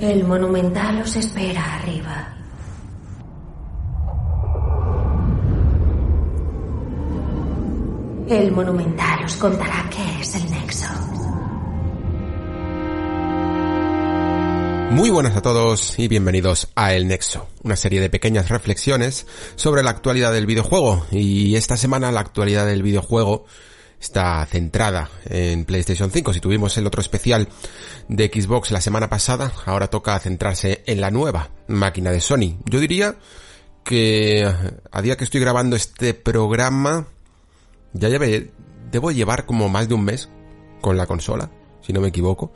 [0.00, 2.34] El Monumental os espera arriba.
[8.28, 10.88] El Monumental os contará qué es el Nexo.
[14.90, 19.84] Muy buenas a todos y bienvenidos a El Nexo, una serie de pequeñas reflexiones sobre
[19.84, 21.06] la actualidad del videojuego.
[21.12, 23.46] Y esta semana la actualidad del videojuego
[24.04, 26.34] está centrada en PlayStation 5.
[26.34, 27.48] Si tuvimos el otro especial
[28.08, 32.58] de Xbox la semana pasada, ahora toca centrarse en la nueva máquina de Sony.
[32.66, 33.16] Yo diría
[33.82, 34.46] que
[34.90, 37.06] a día que estoy grabando este programa,
[37.94, 38.50] ya lleve,
[38.90, 40.28] debo llevar como más de un mes
[40.82, 42.52] con la consola, si no me equivoco,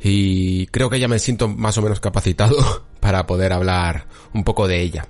[0.00, 4.68] y creo que ya me siento más o menos capacitado para poder hablar un poco
[4.68, 5.06] de ella.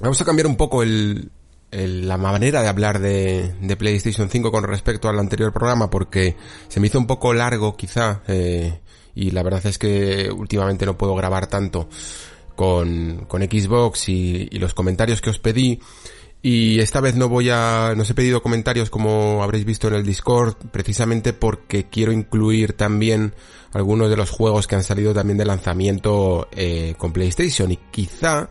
[0.00, 1.30] Vamos a cambiar un poco el,
[1.72, 6.36] la manera de hablar de, de, PlayStation 5 con respecto al anterior programa porque
[6.68, 8.80] se me hizo un poco largo quizá eh,
[9.14, 11.88] y la verdad es que últimamente no puedo grabar tanto
[12.54, 15.80] con, con Xbox y, y los comentarios que os pedí.
[16.44, 19.94] Y esta vez no voy a, no os he pedido comentarios como habréis visto en
[19.94, 23.32] el Discord, precisamente porque quiero incluir también
[23.72, 27.70] algunos de los juegos que han salido también de lanzamiento eh, con PlayStation.
[27.70, 28.50] Y quizá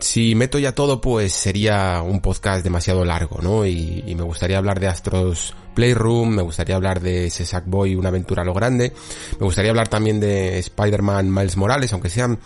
[0.00, 3.66] si meto ya todo pues sería un podcast demasiado largo, ¿no?
[3.66, 8.44] Y, me gustaría hablar de Astros Playroom, me gustaría hablar de ese Sackboy, una aventura
[8.44, 8.92] lo grande,
[9.38, 12.38] me gustaría hablar también de Spider-Man Miles Morales, aunque sean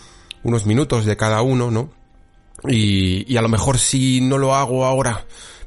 [0.42, 1.90] unos minutos de cada uno, ¿no?
[2.68, 5.24] Y a lo mejor si no lo hago ahora,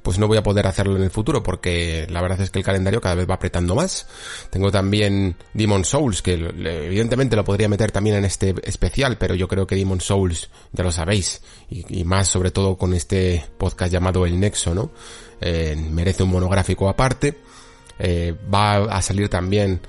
[0.08, 2.64] pues no voy a poder hacerlo en el futuro porque la verdad es que el
[2.64, 4.08] calendario cada vez va apretando más.
[4.50, 9.50] Tengo también Demon Souls, que evidentemente lo podría meter también en este especial, pero yo
[9.50, 14.26] creo que Demon Souls, ya lo sabéis, y, más sobre todo con este podcast llamado
[14.26, 14.92] El Nexo, ¿no?
[15.42, 17.40] Eh, merece un monográfico aparte.
[18.00, 19.82] Eh, va a salir también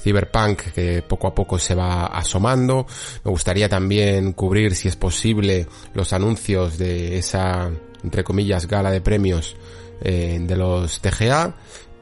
[0.00, 2.86] Cyberpunk que poco a poco se va asomando.
[3.22, 7.70] Me gustaría también cubrir, si es posible, los anuncios de esa,
[8.02, 9.56] entre comillas, gala de premios
[10.00, 11.54] eh, de los TGA.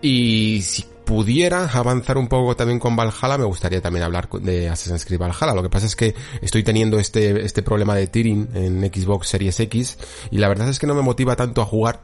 [0.03, 5.05] Y si pudiera avanzar un poco también con Valhalla, me gustaría también hablar de Assassin's
[5.05, 5.55] Creed Valhalla.
[5.55, 9.59] Lo que pasa es que estoy teniendo este, este problema de tearing en Xbox Series
[9.61, 9.99] X
[10.31, 12.03] y la verdad es que no me motiva tanto a jugar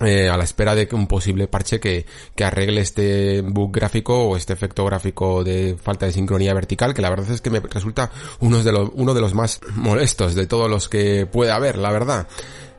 [0.00, 4.36] eh, a la espera de un posible parche que, que arregle este bug gráfico o
[4.36, 8.10] este efecto gráfico de falta de sincronía vertical, que la verdad es que me resulta
[8.40, 11.92] uno de los, uno de los más molestos de todos los que puede haber, la
[11.92, 12.26] verdad.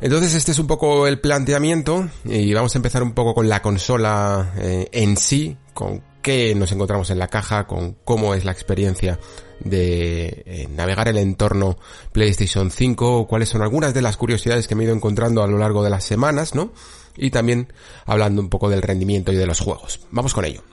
[0.03, 3.61] Entonces este es un poco el planteamiento y vamos a empezar un poco con la
[3.61, 8.51] consola eh, en sí, con qué nos encontramos en la caja, con cómo es la
[8.51, 9.17] experiencia
[9.61, 11.77] de eh, navegar el entorno
[12.11, 15.57] PlayStation 5, cuáles son algunas de las curiosidades que me he ido encontrando a lo
[15.57, 16.73] largo de las semanas, ¿no?
[17.15, 17.71] y también
[18.05, 20.01] hablando un poco del rendimiento y de los juegos.
[20.11, 20.63] Vamos con ello.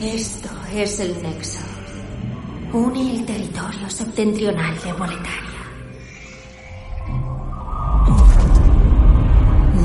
[0.00, 1.60] Esto es el Nexo.
[2.72, 5.57] Une el territorio septentrional de Boletaria.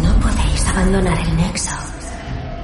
[0.02, 1.76] No podéis abandonar el Nexo,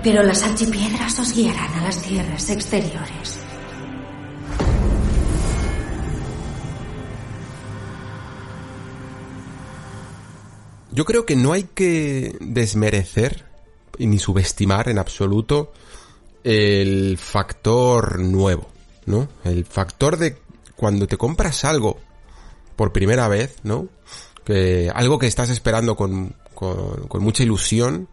[0.03, 3.40] pero las archipiedras os guiarán a las tierras exteriores.
[10.91, 13.46] Yo creo que no hay que desmerecer
[14.00, 15.72] ni subestimar en absoluto
[16.44, 18.68] el factor nuevo,
[19.06, 19.30] ¿no?
[19.44, 20.38] El factor de
[20.76, 22.00] cuando te compras algo
[22.76, 23.88] por primera vez, ¿no?
[24.49, 28.07] Que algo que estás esperando con, con, con mucha ilusión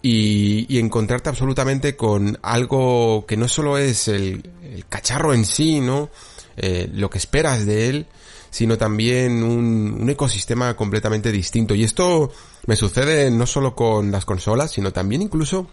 [0.00, 5.80] y, y, encontrarte absolutamente con algo que no solo es el, el cacharro en sí,
[5.80, 6.08] ¿no?
[6.56, 8.06] Eh, lo que esperas de él,
[8.50, 11.74] sino también un, un, ecosistema completamente distinto.
[11.74, 12.30] Y esto
[12.66, 15.68] me sucede no solo con las consolas, sino también incluso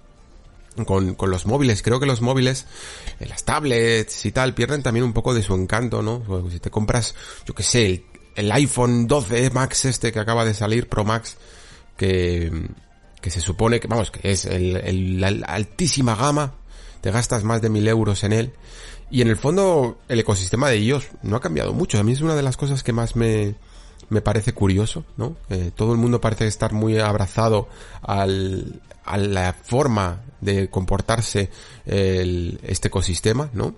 [0.85, 1.83] con, con los móviles.
[1.83, 2.65] Creo que los móviles,
[3.19, 6.23] eh, las tablets y tal, pierden también un poco de su encanto, ¿no?
[6.49, 7.13] Si te compras,
[7.45, 8.05] yo que sé,
[8.35, 11.37] el iPhone 12 Max este que acaba de salir, Pro Max,
[11.97, 12.69] que,
[13.21, 16.53] que se supone que, vamos, que es el, el, la altísima gama,
[17.01, 18.53] te gastas más de mil euros en él
[19.13, 21.99] y en el fondo, el ecosistema de iOS no ha cambiado mucho.
[21.99, 23.53] A mí es una de las cosas que más me,
[24.09, 25.37] me parece curioso, ¿no?
[25.51, 27.69] Eh, todo el mundo parece estar muy abrazado
[28.01, 31.51] al, a la forma de comportarse
[31.85, 33.75] el, este ecosistema, ¿no?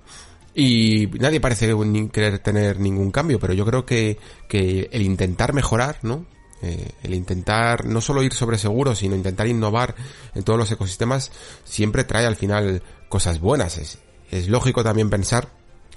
[0.56, 1.76] Y nadie parece
[2.14, 4.18] querer tener ningún cambio, pero yo creo que,
[4.48, 6.26] que el intentar mejorar, ¿no?
[6.62, 9.96] Eh, el intentar no solo ir sobre seguro, sino intentar innovar
[10.34, 11.34] en todos los ecosistemas,
[11.66, 13.78] siempre trae al final cosas buenas.
[13.78, 14.00] Es,
[14.32, 15.50] es lógico también pensar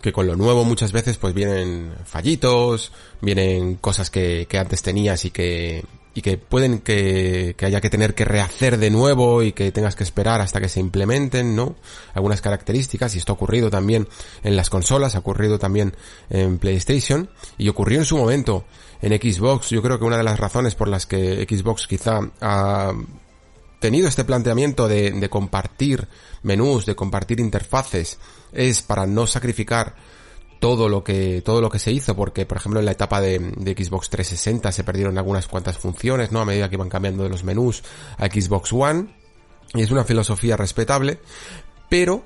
[0.03, 5.25] que con lo nuevo muchas veces pues vienen fallitos, vienen cosas que, que antes tenías
[5.25, 5.85] y que,
[6.19, 9.94] y que pueden que, que, haya que tener que rehacer de nuevo y que tengas
[9.94, 11.76] que esperar hasta que se implementen, ¿no?
[12.12, 14.09] Algunas características y esto ha ocurrido también
[14.43, 15.94] en las consolas, ha ocurrido también
[16.29, 18.65] en PlayStation y ocurrió en su momento
[19.00, 19.70] en Xbox.
[19.70, 22.93] Yo creo que una de las razones por las que Xbox quizá ha
[23.79, 26.09] tenido este planteamiento de, de compartir
[26.43, 28.19] menús, de compartir interfaces,
[28.53, 29.94] es para no sacrificar
[30.59, 33.39] todo lo que todo lo que se hizo porque por ejemplo en la etapa de,
[33.39, 37.45] Xbox 360 se perdieron algunas cuantas funciones no a medida que iban cambiando de los
[37.45, 37.83] menús
[38.17, 39.09] a Xbox One
[39.75, 41.21] y es una filosofía respetable
[41.89, 42.25] pero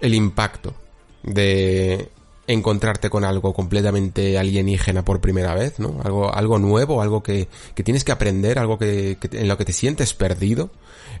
[0.00, 0.74] el impacto
[1.22, 2.10] de
[2.46, 6.00] encontrarte con algo completamente alienígena por primera vez, ¿no?
[6.04, 9.64] Algo, algo nuevo, algo que, que tienes que aprender, algo que, que, en lo que
[9.64, 10.70] te sientes perdido,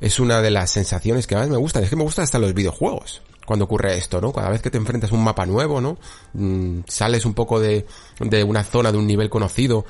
[0.00, 1.82] es una de las sensaciones que más me gustan.
[1.82, 4.32] Es que me gustan hasta los videojuegos cuando ocurre esto, ¿no?
[4.32, 5.96] Cada vez que te enfrentas a un mapa nuevo, ¿no?
[6.34, 7.86] Mm, sales un poco de,
[8.20, 9.86] de una zona, de un nivel conocido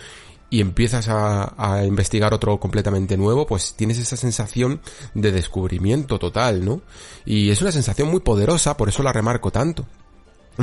[0.49, 4.81] y empiezas a, a, investigar otro completamente nuevo, pues tienes esa sensación
[5.15, 6.83] de descubrimiento total, ¿no?
[7.25, 9.87] Y es una sensación muy poderosa, por eso la remarco tanto.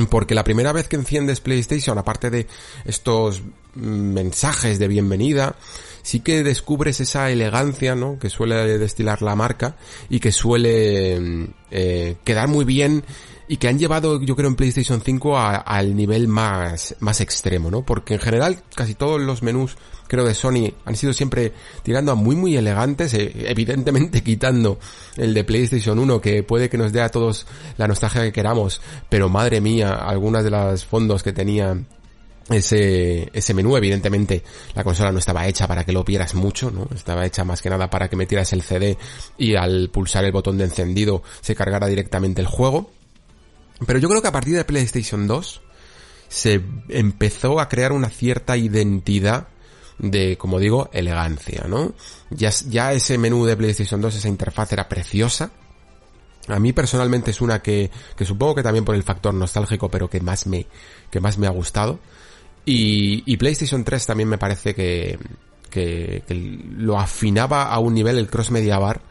[0.10, 2.48] Porque la primera vez que enciendes PlayStation, aparte de
[2.86, 3.44] estos
[3.76, 5.56] mensajes de bienvenida,
[6.04, 8.20] sí que descubres esa elegancia, ¿no?
[8.20, 9.76] Que suele destilar la marca
[10.10, 13.04] y que suele eh, quedar muy bien
[13.48, 17.84] y que han llevado, yo creo, en PlayStation 5 al nivel más, más extremo, ¿no?
[17.84, 19.78] Porque en general casi todos los menús,
[20.08, 21.54] creo, de Sony han sido siempre
[21.84, 24.80] tirando a muy, muy elegantes, eh, evidentemente quitando
[25.18, 27.48] el de PlayStation 1, que puede que nos dé a todos
[27.78, 31.78] la nostalgia que queramos, pero madre mía, algunas de los fondos que tenía
[32.50, 34.44] ese, ese menú, evidentemente
[34.76, 36.88] la consola no estaba hecha para que lo vieras mucho, ¿no?
[36.94, 38.98] Estaba hecha más que nada para que metieras el CD
[39.38, 42.92] y al pulsar el botón de encendido se cargara directamente el juego.
[43.86, 45.62] Pero yo creo que a partir de PlayStation 2
[46.28, 49.48] se empezó a crear una cierta identidad
[50.00, 51.94] de, como digo, elegancia, ¿no?
[52.30, 55.52] Ya, ya ese menú de PlayStation 2, esa interfaz era preciosa.
[56.48, 60.10] A mí personalmente es una que, que supongo que también por el factor nostálgico, pero
[60.10, 60.66] que más me,
[61.10, 62.00] que más me ha gustado.
[62.66, 65.20] Y, y PlayStation 3 también me parece que,
[65.70, 66.24] que,
[66.78, 69.02] lo afinaba a un nivel, el cross media bar,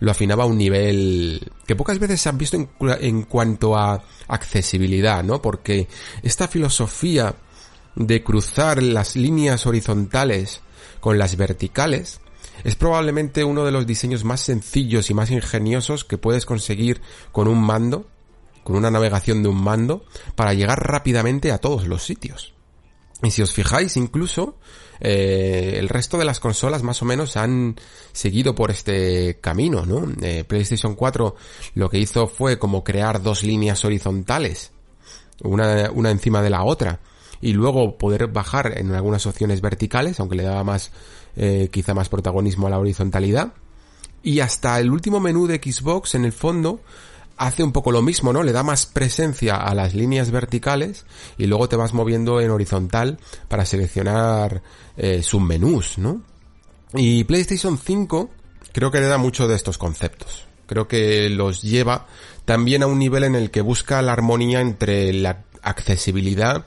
[0.00, 5.22] lo afinaba a un nivel que pocas veces se han visto en cuanto a accesibilidad,
[5.22, 5.42] ¿no?
[5.42, 5.88] Porque
[6.22, 7.34] esta filosofía
[7.94, 10.62] de cruzar las líneas horizontales
[11.00, 12.20] con las verticales
[12.64, 17.00] es probablemente uno de los diseños más sencillos y más ingeniosos que puedes conseguir
[17.32, 18.06] con un mando,
[18.64, 20.04] con una navegación de un mando,
[20.34, 22.54] para llegar rápidamente a todos los sitios.
[23.22, 24.56] Y si os fijáis, incluso
[25.00, 27.76] eh, el resto de las consolas más o menos han
[28.12, 30.06] seguido por este camino, ¿no?
[30.22, 31.36] Eh, PlayStation 4
[31.74, 34.72] lo que hizo fue como crear dos líneas horizontales,
[35.42, 37.00] una, una encima de la otra,
[37.40, 40.92] y luego poder bajar en algunas opciones verticales, aunque le daba más,
[41.36, 43.52] eh, quizá más protagonismo a la horizontalidad.
[44.22, 46.80] Y hasta el último menú de Xbox, en el fondo,
[47.40, 48.42] hace un poco lo mismo, ¿no?
[48.42, 51.06] Le da más presencia a las líneas verticales
[51.38, 54.62] y luego te vas moviendo en horizontal para seleccionar
[54.98, 56.22] eh, submenús, ¿no?
[56.92, 58.30] Y PlayStation 5
[58.72, 60.44] creo que le da mucho de estos conceptos.
[60.66, 62.06] Creo que los lleva
[62.44, 66.66] también a un nivel en el que busca la armonía entre la accesibilidad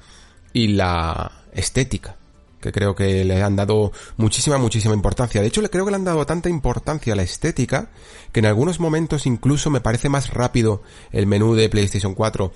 [0.54, 2.18] y la estética
[2.64, 5.42] que creo que le han dado muchísima, muchísima importancia.
[5.42, 7.90] De hecho, le creo que le han dado tanta importancia a la estética
[8.32, 12.52] que en algunos momentos incluso me parece más rápido el menú de PlayStation 4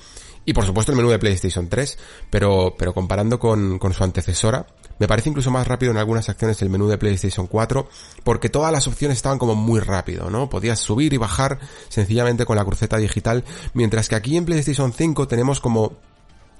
[0.47, 1.99] y por supuesto el menú de PlayStation 3,
[2.29, 4.65] pero, pero comparando con, con su antecesora,
[4.97, 7.89] me parece incluso más rápido en algunas acciones el menú de PlayStation 4,
[8.23, 10.49] porque todas las opciones estaban como muy rápido, ¿no?
[10.49, 11.59] Podías subir y bajar
[11.89, 15.97] sencillamente con la cruceta digital, mientras que aquí en PlayStation 5 tenemos como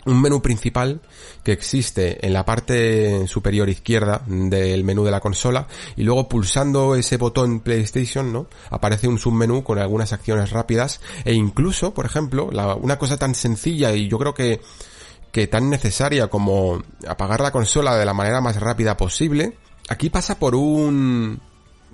[0.08, 1.02] un menú principal
[1.44, 6.96] que existe en la parte superior izquierda del menú de la consola y luego pulsando
[6.96, 8.48] ese botón PlayStation, ¿no?
[8.70, 12.50] Aparece un submenú con algunas acciones rápidas e incluso, por ejemplo,
[12.82, 14.62] una cosa tan sencilla y yo creo que
[15.32, 19.58] que tan necesaria como apagar la consola de la manera más rápida posible,
[19.90, 21.40] aquí pasa por un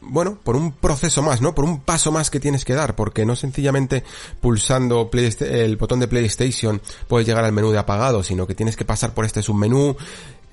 [0.05, 1.55] bueno, por un proceso más, ¿no?
[1.55, 4.03] Por un paso más que tienes que dar, porque no sencillamente
[4.41, 8.85] pulsando el botón de PlayStation puedes llegar al menú de apagado, sino que tienes que
[8.85, 9.95] pasar por este submenú,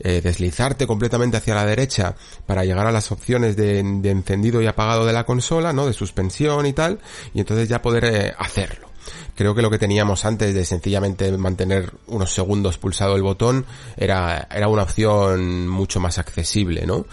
[0.03, 2.15] eh, deslizarte completamente hacia la derecha
[2.47, 5.87] para llegar a las opciones de, encendido y apagado de la consola, ¿no?
[5.87, 7.01] De suspensión y tal,
[7.35, 8.89] y entonces ya poder eh, hacerlo.
[9.35, 13.65] Creo que lo que teníamos antes de sencillamente mantener unos segundos pulsado el botón
[13.97, 17.07] era, era una opción mucho más accesible, ¿no?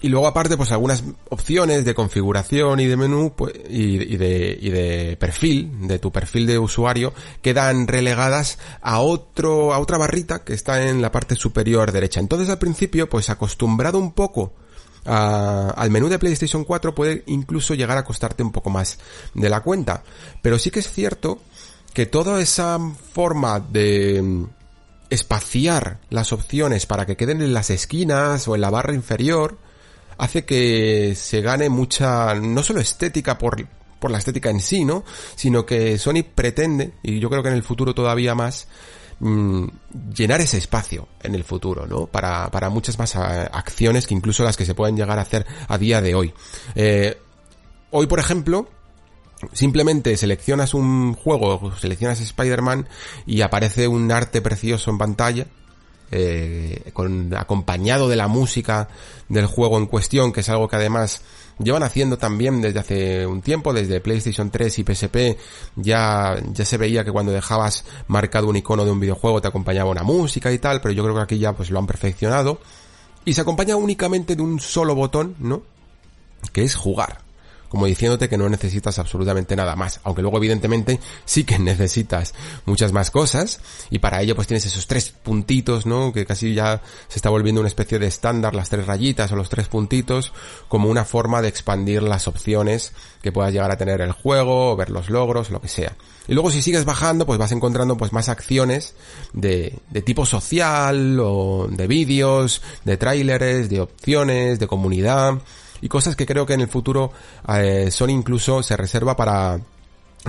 [0.00, 4.70] Y luego aparte, pues algunas opciones de configuración y de menú pues, y, de, y
[4.70, 7.12] de perfil, de tu perfil de usuario,
[7.42, 12.20] quedan relegadas a otro, a otra barrita que está en la parte superior derecha.
[12.20, 14.52] Entonces al principio, pues acostumbrado un poco
[15.04, 18.98] al menú de PlayStation 4 puede incluso llegar a costarte un poco más
[19.34, 20.02] de la cuenta.
[20.42, 21.40] Pero sí que es cierto
[21.94, 22.78] que toda esa
[23.12, 24.44] forma de mm,
[25.10, 29.58] espaciar las opciones para que queden en las esquinas o en la barra inferior,
[30.18, 33.66] hace que se gane mucha, no solo estética por,
[33.98, 35.04] por la estética en sí, ¿no?
[35.36, 38.68] Sino que Sony pretende, y yo creo que en el futuro todavía más,
[39.20, 39.66] mm,
[40.14, 42.06] llenar ese espacio en el futuro, ¿no?
[42.06, 45.78] Para, para muchas más acciones que incluso las que se pueden llegar a hacer a
[45.78, 46.34] día de hoy.
[46.74, 47.16] Eh,
[47.90, 48.68] hoy, por ejemplo,
[49.52, 52.88] Simplemente seleccionas un juego, seleccionas Spider-Man
[53.24, 55.46] y aparece un arte precioso en pantalla
[56.10, 58.88] eh, con, acompañado de la música
[59.28, 61.22] del juego en cuestión, que es algo que además
[61.58, 65.16] llevan haciendo también desde hace un tiempo, desde PlayStation 3 y PSP,
[65.76, 69.90] ya, ya se veía que cuando dejabas marcado un icono de un videojuego te acompañaba
[69.90, 72.60] una música y tal, pero yo creo que aquí ya pues lo han perfeccionado.
[73.24, 75.62] Y se acompaña únicamente de un solo botón, ¿no?
[76.52, 77.27] Que es jugar
[77.68, 82.34] como diciéndote que no necesitas absolutamente nada más, aunque luego evidentemente sí que necesitas
[82.66, 83.60] muchas más cosas
[83.90, 86.12] y para ello pues tienes esos tres puntitos, ¿no?
[86.12, 89.48] Que casi ya se está volviendo una especie de estándar, las tres rayitas o los
[89.48, 90.32] tres puntitos,
[90.68, 94.90] como una forma de expandir las opciones que puedas llegar a tener el juego, ver
[94.90, 95.96] los logros, lo que sea.
[96.26, 98.94] Y luego si sigues bajando, pues vas encontrando pues más acciones
[99.32, 105.38] de, de tipo social o de vídeos, de tráileres, de opciones, de comunidad,
[105.80, 107.12] y cosas que creo que en el futuro
[107.48, 109.60] eh, Sony incluso se reserva para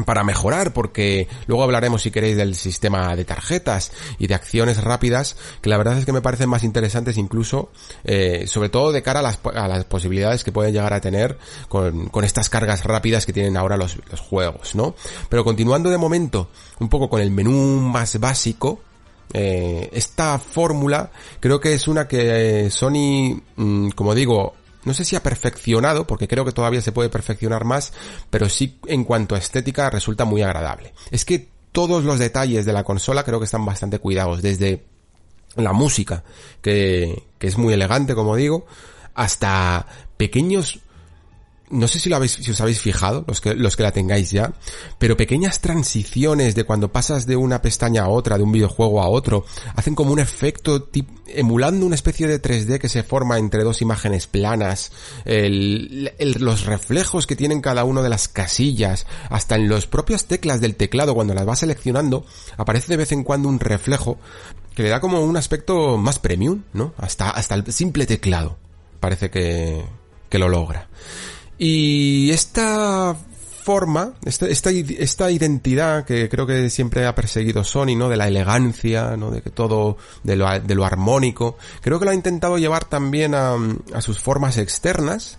[0.05, 5.35] para mejorar, porque luego hablaremos si queréis del sistema de tarjetas y de acciones rápidas,
[5.61, 7.71] que la verdad es que me parecen más interesantes incluso,
[8.03, 11.37] eh, sobre todo de cara a las, a las, posibilidades que pueden llegar a tener
[11.67, 14.95] con, con estas cargas rápidas que tienen ahora los, los, juegos, ¿no?
[15.29, 18.81] Pero continuando de momento un poco con el menú más básico,
[19.33, 24.53] eh, esta fórmula creo que es una que Sony, mm, como digo,
[24.89, 27.93] no sé si ha perfeccionado, porque creo que todavía se puede perfeccionar más,
[28.31, 30.95] pero sí en cuanto a estética resulta muy agradable.
[31.11, 34.83] Es que todos los detalles de la consola creo que están bastante cuidados, desde
[35.55, 36.23] la música,
[36.63, 38.65] que, que es muy elegante, como digo,
[39.13, 39.85] hasta
[40.17, 40.79] pequeños
[41.69, 44.31] no sé si lo habéis, si os habéis fijado, los que, los que la tengáis
[44.31, 44.53] ya,
[44.97, 49.09] pero pequeñas transiciones de cuando pasas de una pestaña a otra, de un videojuego a
[49.09, 49.45] otro,
[49.75, 50.89] hacen como un efecto
[51.27, 54.91] emulando una especie de 3D que se forma entre dos imágenes planas,
[55.25, 60.61] el, los reflejos que tienen cada una de las casillas, hasta en los propias teclas
[60.61, 62.25] del teclado cuando las vas seleccionando,
[62.57, 64.17] aparece de vez en cuando un reflejo
[64.75, 66.93] que le da como un aspecto más premium, ¿no?
[66.97, 68.57] Hasta, hasta el simple teclado.
[68.99, 69.83] Parece que,
[70.29, 70.87] que lo logra.
[71.59, 73.15] Y esta
[73.63, 78.09] forma, esta, esta, esta, identidad que creo que siempre ha perseguido Sony, ¿no?
[78.09, 79.29] De la elegancia, ¿no?
[79.29, 83.35] De que todo, de lo, de lo armónico, creo que lo ha intentado llevar también
[83.35, 83.55] a,
[83.93, 85.37] a sus formas externas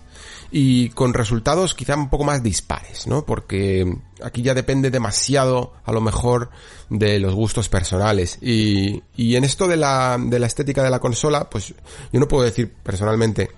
[0.51, 3.25] y con resultados quizá un poco más dispares, ¿no?
[3.25, 6.51] Porque aquí ya depende demasiado, a lo mejor,
[6.89, 8.37] de los gustos personales.
[8.41, 11.73] Y, y en esto de la, de la estética de la consola, pues
[12.13, 13.49] yo no puedo decir personalmente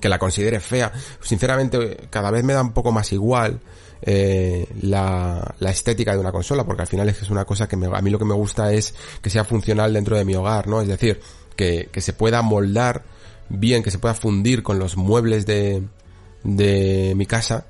[0.00, 0.92] que la considere fea.
[1.20, 3.60] Sinceramente, cada vez me da un poco más igual
[4.02, 7.68] eh, la, la, estética de una consola, porque al final es que es una cosa
[7.68, 10.34] que me, a mí lo que me gusta es que sea funcional dentro de mi
[10.34, 10.80] hogar, ¿no?
[10.80, 11.20] Es decir,
[11.56, 13.02] que, que se pueda moldar
[13.48, 15.82] bien, que se pueda fundir con los muebles de,
[16.42, 17.66] de mi casa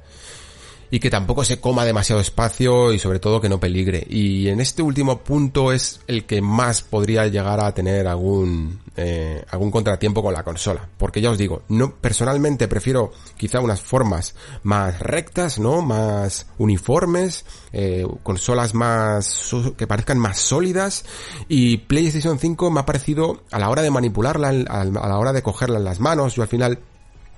[0.92, 4.06] y que tampoco se coma demasiado espacio y sobre todo que no peligre.
[4.10, 9.42] Y en este último punto es el que más podría llegar a tener algún eh,
[9.50, 14.34] algún contratiempo con la consola, porque ya os digo, no personalmente prefiero quizá unas formas
[14.64, 21.06] más rectas, no, más uniformes, eh, consolas más que parezcan más sólidas.
[21.48, 25.42] Y PlayStation 5 me ha parecido a la hora de manipularla, a la hora de
[25.42, 26.78] cogerla en las manos, yo al final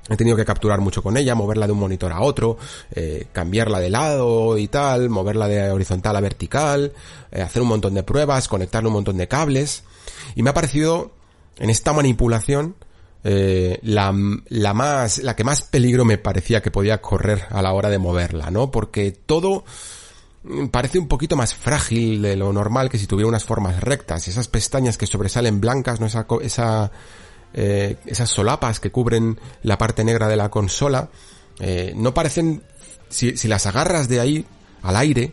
[0.09, 2.59] He tenido que capturar mucho con ella, moverla de un monitor a otro,
[2.95, 6.93] eh, cambiarla de lado y tal, moverla de horizontal a vertical,
[7.33, 9.83] eh, hacer un montón de pruebas, conectarle un montón de cables.
[10.35, 11.13] Y me ha parecido,
[11.57, 12.75] en esta manipulación,
[13.27, 14.15] eh, la,
[14.49, 17.97] la más, la que más peligro me parecía que podía correr a la hora de
[17.97, 18.71] moverla, ¿no?
[18.71, 19.65] Porque todo
[20.43, 24.29] mm, parece un poquito más frágil de lo normal que si tuviera unas formas rectas.
[24.29, 26.07] Esas pestañas que sobresalen blancas, ¿no?
[26.07, 26.93] Esa, esa
[27.55, 31.09] eh, esas solapas que cubren la parte negra de la consola,
[31.61, 32.63] eh, no parecen,
[33.09, 34.45] si, las agarras de ahí
[34.83, 35.33] al aire,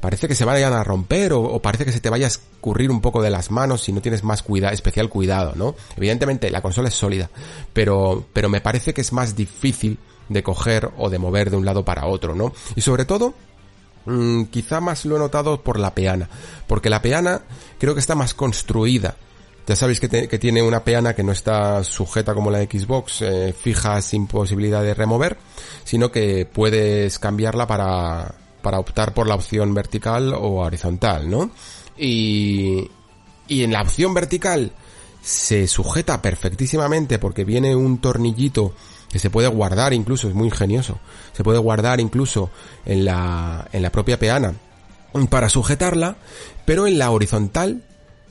[0.00, 3.00] parece que se vayan a romper o, parece que se te vaya a escurrir un
[3.00, 5.76] poco de las manos si no tienes más cuidado, especial cuidado, ¿no?
[5.96, 7.30] Evidentemente la consola es sólida,
[7.72, 11.64] pero, pero me parece que es más difícil de coger o de mover de un
[11.64, 12.52] lado para otro, ¿no?
[12.74, 13.34] Y sobre todo,
[14.06, 16.28] mmm, quizá más lo he notado por la peana,
[16.66, 17.42] porque la peana
[17.78, 19.14] creo que está más construida.
[19.66, 24.02] Ya sabéis que, tiene una peana que no está sujeta como la Xbox, eh, fija
[24.02, 25.36] sin posibilidad de remover,
[25.84, 31.50] sino que puedes cambiarla para, para optar por la opción vertical o horizontal, ¿no?
[31.96, 32.90] Y,
[33.46, 34.72] y en la opción vertical
[35.22, 38.74] se sujeta perfectísimamente porque viene un tornillito
[39.12, 40.98] que se puede guardar incluso, es muy ingenioso,
[41.32, 42.50] se puede guardar incluso
[42.84, 44.54] en la, en la propia peana
[45.28, 46.16] para sujetarla,
[46.64, 47.82] pero en la horizontal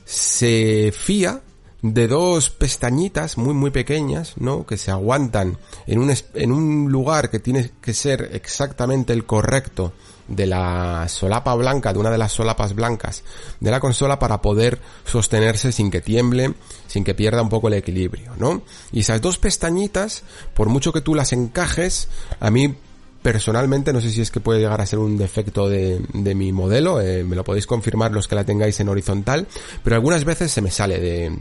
[0.04, 1.42] se fía
[1.82, 4.64] de dos pestañitas muy muy pequeñas, ¿no?
[4.64, 9.92] Que se aguantan en un, en un lugar que tiene que ser exactamente el correcto
[10.28, 13.24] de la solapa blanca, de una de las solapas blancas
[13.58, 16.54] de la consola para poder sostenerse sin que tiemble,
[16.86, 18.62] sin que pierda un poco el equilibrio, ¿no?
[18.92, 20.22] Y esas dos pestañitas,
[20.54, 22.76] por mucho que tú las encajes, a mí
[23.22, 26.52] personalmente no sé si es que puede llegar a ser un defecto de, de mi
[26.52, 29.46] modelo, eh, me lo podéis confirmar los que la tengáis en horizontal,
[29.82, 31.38] pero algunas veces se me sale de,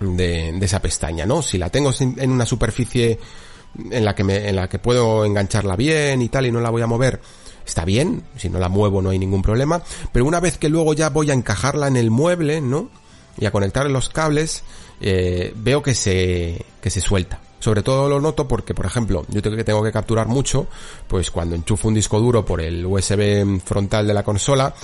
[0.00, 1.42] de, esa pestaña, ¿no?
[1.42, 3.18] Si la tengo en una superficie
[3.90, 6.82] en la que en la que puedo engancharla bien y tal y no la voy
[6.82, 7.20] a mover,
[7.66, 9.82] está bien, si no la muevo no hay ningún problema,
[10.12, 12.90] pero una vez que luego ya voy a encajarla en el mueble, ¿no?
[13.38, 14.62] Y a conectar los cables,
[15.00, 17.40] eh, veo que se, que se suelta.
[17.60, 20.68] Sobre todo lo noto porque, por ejemplo, yo tengo que, tengo que capturar mucho,
[21.08, 24.74] pues cuando enchufo un disco duro por el USB frontal de la consola,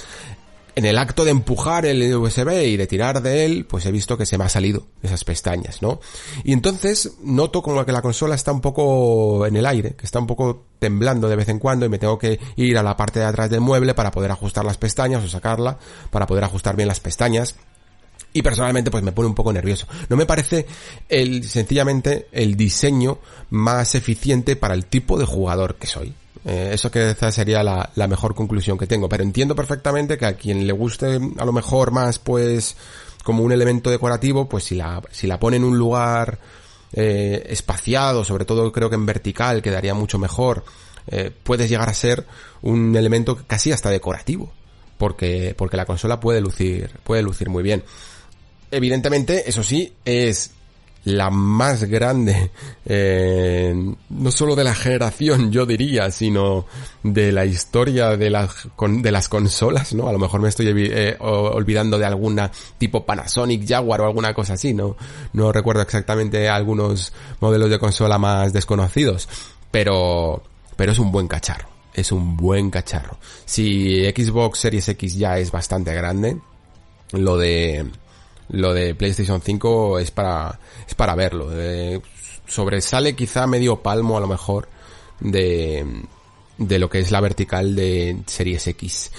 [0.77, 4.19] en el acto de empujar el USB y de tirar de él, pues he visto
[4.19, 6.01] que se me ha salido esas pestañas, ¿no?
[6.43, 10.19] Y entonces noto como que la consola está un poco en el aire, que está
[10.19, 13.21] un poco temblando de vez en cuando y me tengo que ir a la parte
[13.21, 15.79] de atrás del mueble para poder ajustar las pestañas o sacarla,
[16.11, 17.55] para poder ajustar bien las pestañas.
[18.35, 19.87] Y personalmente pues me pone un poco nervioso.
[20.09, 20.67] No me parece
[21.09, 23.19] el, sencillamente el diseño
[23.51, 26.13] más eficiente para el tipo de jugador que soy.
[26.45, 29.09] Eh, eso que sería la, la, mejor conclusión que tengo.
[29.09, 32.77] Pero entiendo perfectamente que a quien le guste a lo mejor más, pues,
[33.23, 36.39] como un elemento decorativo, pues si la, si la pone en un lugar
[36.93, 40.65] eh, espaciado, sobre todo creo que en vertical quedaría mucho mejor,
[41.07, 42.27] eh, puedes llegar a ser
[42.63, 44.53] un elemento casi hasta decorativo.
[44.99, 47.83] Porque, porque la consola puede lucir, puede lucir muy bien.
[48.75, 50.51] Evidentemente, eso sí, es
[51.05, 52.51] la más grande,
[52.87, 53.75] eh,
[54.09, 56.65] no solo de la generación, yo diría, sino
[57.03, 60.09] de la historia de las, de las consolas, ¿no?
[60.09, 64.55] A lo mejor me estoy eh, olvidando de alguna tipo Panasonic, Jaguar o alguna cosa
[64.55, 64.97] así, ¿no?
[65.35, 69.29] No recuerdo exactamente algunos modelos de consola más desconocidos,
[69.71, 70.43] pero,
[70.77, 71.69] pero es un buen cacharro.
[71.93, 73.19] Es un buen cacharro.
[73.45, 76.39] Si Xbox Series X ya es bastante grande,
[77.13, 77.87] lo de,
[78.49, 81.49] lo de PlayStation 5 es para, es para verlo.
[81.53, 82.01] Eh,
[82.47, 84.69] sobresale quizá medio palmo a lo mejor
[85.21, 85.85] de,
[86.59, 89.11] de lo que es la vertical de Series X.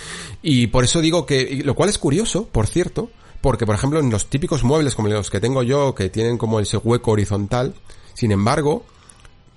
[0.42, 3.10] Y por eso digo que, lo cual es curioso, por cierto,
[3.42, 6.60] porque por ejemplo en los típicos muebles como los que tengo yo, que tienen como
[6.60, 7.76] ese hueco horizontal,
[8.14, 8.86] sin embargo,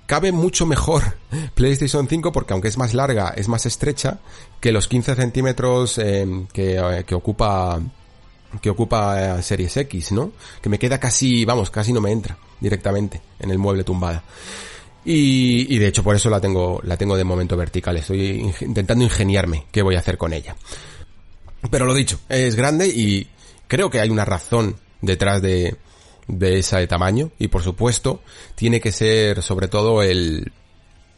[0.07, 1.17] cabe mucho mejor
[1.55, 4.19] PlayStation 5 porque aunque es más larga, es más estrecha
[4.61, 7.81] que los 15 centímetros eh, que, eh, que ocupa
[8.61, 10.33] que ocupa Series X, ¿no?
[10.63, 14.23] Que me queda casi, vamos, casi no me entra directamente en el mueble tumbada.
[15.05, 17.97] Y, y de hecho por eso la tengo, la tengo de momento vertical.
[17.97, 20.57] Estoy intentando ingeniarme qué voy a hacer con ella.
[21.71, 23.29] Pero lo dicho, es grande y
[23.67, 25.77] creo que hay una razón detrás de,
[26.27, 28.21] de ese tamaño y por supuesto
[28.55, 30.53] tiene que ser sobre todo el,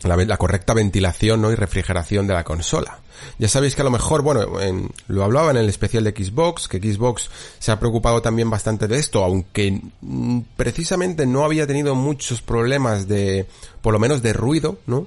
[0.03, 1.53] la, correcta ventilación ¿no?
[1.53, 3.01] y refrigeración de la consola.
[3.39, 6.69] Ya sabéis que a lo mejor, bueno, en, lo hablaba en el especial de Xbox,
[6.69, 11.95] que Xbox se ha preocupado también bastante de esto, aunque mm, precisamente no había tenido
[11.95, 13.47] muchos problemas de,
[13.83, 15.07] por lo menos de ruido, ¿no?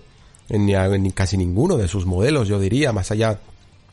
[0.49, 3.39] En, ni, casi ninguno de sus modelos, yo diría, más allá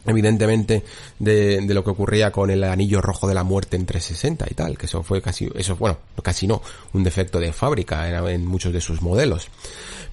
[0.06, 0.82] evidentemente
[1.18, 4.78] de, lo que ocurría con el anillo rojo de la muerte en 360 y tal,
[4.78, 8.72] que eso fue casi, eso bueno, casi no, un defecto de fábrica en, en muchos
[8.72, 9.48] de sus modelos.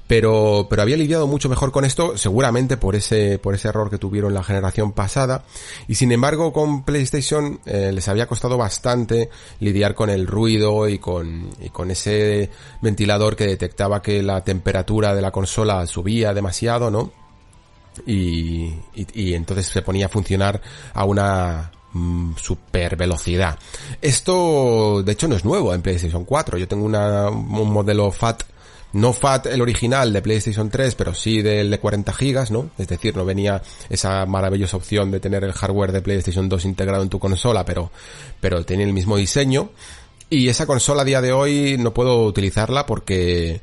[0.07, 3.97] Pero, pero había lidiado mucho mejor con esto, seguramente por ese, por ese error que
[3.97, 5.43] tuvieron la generación pasada.
[5.87, 10.97] Y sin embargo, con PlayStation eh, les había costado bastante lidiar con el ruido y
[10.99, 12.49] con, y con ese
[12.81, 17.11] ventilador que detectaba que la temperatura de la consola subía demasiado, ¿no?
[18.05, 20.61] y, y, entonces se ponía a funcionar
[20.93, 23.57] a una mm, super velocidad.
[24.01, 26.57] Esto, de hecho, no es nuevo en PlayStation 4.
[26.57, 28.43] Yo tengo una, un modelo FAT,
[28.93, 32.71] no FAT el original de PlayStation 3, pero sí del de 40 gigas, ¿no?
[32.77, 37.03] Es decir, no venía esa maravillosa opción de tener el hardware de PlayStation 2 integrado
[37.03, 37.91] en tu consola, pero,
[38.39, 39.69] pero tenía el mismo diseño.
[40.29, 43.61] Y esa consola a día de hoy no puedo utilizarla porque,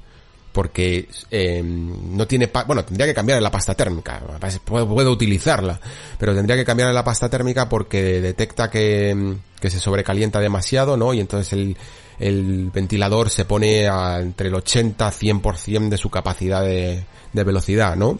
[0.52, 4.22] porque eh, no tiene, bueno, tendría que cambiar la pasta térmica,
[4.64, 5.78] puedo, utilizarla,
[6.18, 11.12] pero tendría que cambiar la pasta térmica porque detecta que, que se sobrecalienta demasiado, ¿no?
[11.12, 11.76] Y entonces el,
[12.18, 18.18] el ventilador se pone a entre el 80 100% de su capacidad de, velocidad, ¿no?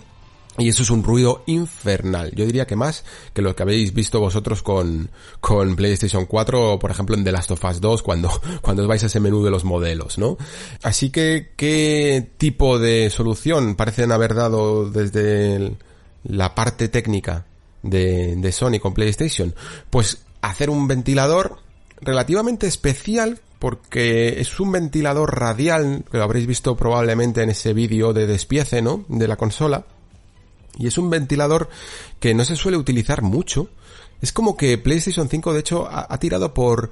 [0.56, 2.30] Y eso es un ruido infernal.
[2.36, 6.78] Yo diría que más que lo que habéis visto vosotros con, con PlayStation 4 o
[6.78, 8.30] por ejemplo en The Last of Us 2 cuando,
[8.62, 10.36] cuando vais a ese menú de los modelos, ¿no?
[10.82, 15.76] Así que, ¿qué tipo de solución parecen haber dado desde
[16.22, 17.46] la parte técnica
[17.82, 19.54] de, de Sony con PlayStation?
[19.90, 21.58] Pues hacer un ventilador
[22.00, 28.12] relativamente especial porque es un ventilador radial, que lo habréis visto probablemente en ese vídeo
[28.12, 29.06] de despiece, ¿no?
[29.08, 29.86] De la consola
[30.78, 31.70] y es un ventilador
[32.20, 33.70] que no se suele utilizar mucho.
[34.20, 36.90] Es como que PlayStation 5 de hecho ha, tirado por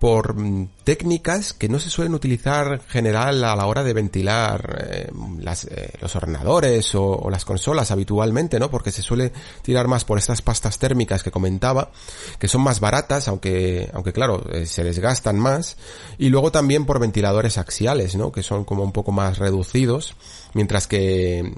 [0.00, 4.86] por mm, técnicas que no se suelen utilizar en general a la hora de ventilar
[4.90, 8.70] eh, las, eh, los ordenadores o, las consolas habitualmente, ¿no?
[8.70, 9.30] Porque se suele
[9.62, 11.90] tirar más por estas pastas térmicas que comentaba,
[12.38, 15.76] que son más baratas, aunque, aunque claro, eh, se desgastan más,
[16.16, 18.32] y luego también por ventiladores axiales, ¿no?
[18.32, 20.16] Que son como un poco más reducidos,
[20.54, 21.52] mientras que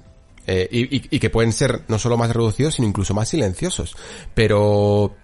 [0.48, 3.94] eh, y, que pueden ser no solo más reducidos, sino incluso más silenciosos.
[4.34, 5.14] Pero,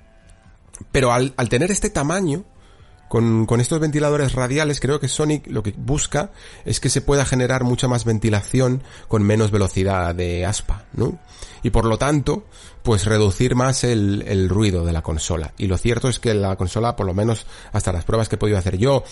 [0.92, 2.44] pero al tener este tamaño,
[3.08, 6.30] con, estos ventiladores radiales, creo que Sonic lo que busca
[6.64, 11.18] es que se pueda generar mucha más ventilación con menos velocidad de aspa, ¿no?
[11.62, 12.44] Y por lo tanto,
[12.82, 15.52] pues reducir más el, el ruido de la consola.
[15.58, 18.38] Y lo cierto es que la consola, por lo menos hasta las pruebas que he
[18.38, 19.02] podido hacer yo,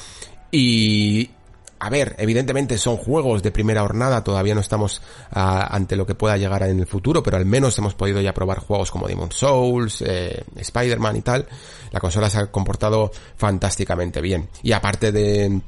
[0.50, 1.30] y,
[1.78, 6.14] a ver, evidentemente son juegos de primera jornada, todavía no estamos ah, ante lo que
[6.14, 9.32] pueda llegar en el futuro, pero al menos hemos podido ya probar juegos como Demon
[9.32, 11.46] Souls, eh, Spider-Man y tal.
[11.92, 14.48] La consola se ha comportado fantásticamente bien.
[14.62, 15.60] Y aparte de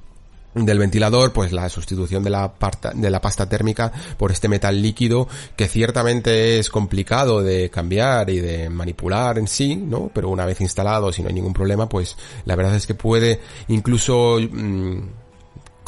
[0.55, 2.53] del ventilador, pues la sustitución de la,
[2.95, 8.41] de la pasta térmica por este metal líquido que ciertamente es complicado de cambiar y
[8.41, 10.11] de manipular en sí, ¿no?
[10.13, 13.41] Pero una vez instalado, si no hay ningún problema, pues la verdad es que puede
[13.69, 14.39] incluso...
[14.41, 15.28] Mm,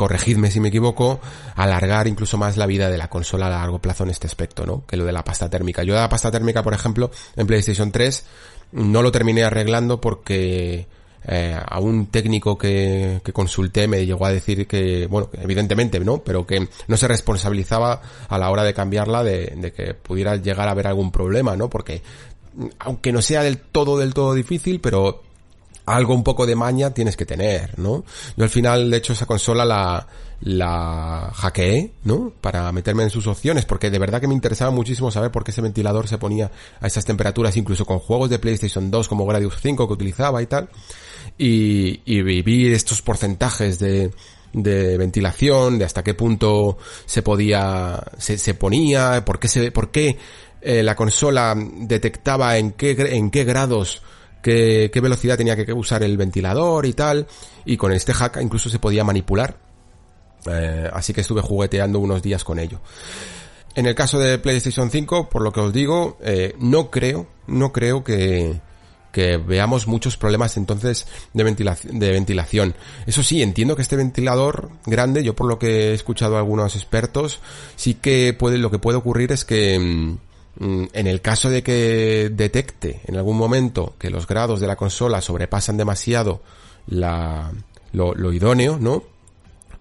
[0.01, 1.21] corregidme si me equivoco,
[1.57, 4.87] alargar incluso más la vida de la consola a largo plazo en este aspecto, ¿no?
[4.87, 5.83] Que lo de la pasta térmica.
[5.83, 8.25] Yo la pasta térmica, por ejemplo, en PlayStation 3
[8.73, 10.87] no lo terminé arreglando porque
[11.27, 16.25] eh, a un técnico que, que consulté me llegó a decir que, bueno, evidentemente, ¿no?
[16.25, 20.67] Pero que no se responsabilizaba a la hora de cambiarla de, de que pudiera llegar
[20.69, 21.69] a haber algún problema, ¿no?
[21.69, 22.01] Porque
[22.79, 25.25] aunque no sea del todo, del todo difícil, pero
[25.87, 28.05] algo un poco de maña tienes que tener, ¿no?
[28.37, 30.07] Yo al final, de hecho, esa consola la,
[30.43, 32.33] la hackeé, ¿no?
[32.41, 35.51] Para meterme en sus opciones, porque de verdad que me interesaba muchísimo saber por qué
[35.51, 39.57] ese ventilador se ponía a esas temperaturas, incluso con juegos de PlayStation 2 como Gradius
[39.61, 40.69] 5 que utilizaba y tal.
[41.37, 44.11] Y, y vi estos porcentajes de,
[44.53, 49.91] de ventilación, de hasta qué punto se podía, se, se ponía, por qué se, por
[49.91, 50.19] qué
[50.61, 54.03] eh, la consola detectaba en qué, en qué grados
[54.43, 57.27] qué, velocidad tenía que usar el ventilador y tal.
[57.65, 59.57] Y con este hack incluso se podía manipular.
[60.47, 62.81] Eh, así que estuve jugueteando unos días con ello.
[63.75, 67.73] En el caso de PlayStation 5, por lo que os digo, eh, no creo, no
[67.73, 68.61] creo que,
[69.13, 72.75] que veamos muchos problemas entonces de ventilación, de ventilación.
[73.07, 76.75] Eso sí, entiendo que este ventilador grande, yo por lo que he escuchado a algunos
[76.75, 77.41] expertos,
[77.77, 80.19] sí que puede, lo que puede ocurrir es que, Mm,
[80.61, 85.23] en el caso de que detecte en algún momento que los grados de la consola
[85.23, 86.43] sobrepasan demasiado
[86.87, 87.51] la,
[87.93, 89.03] lo, idóneo, ¿no?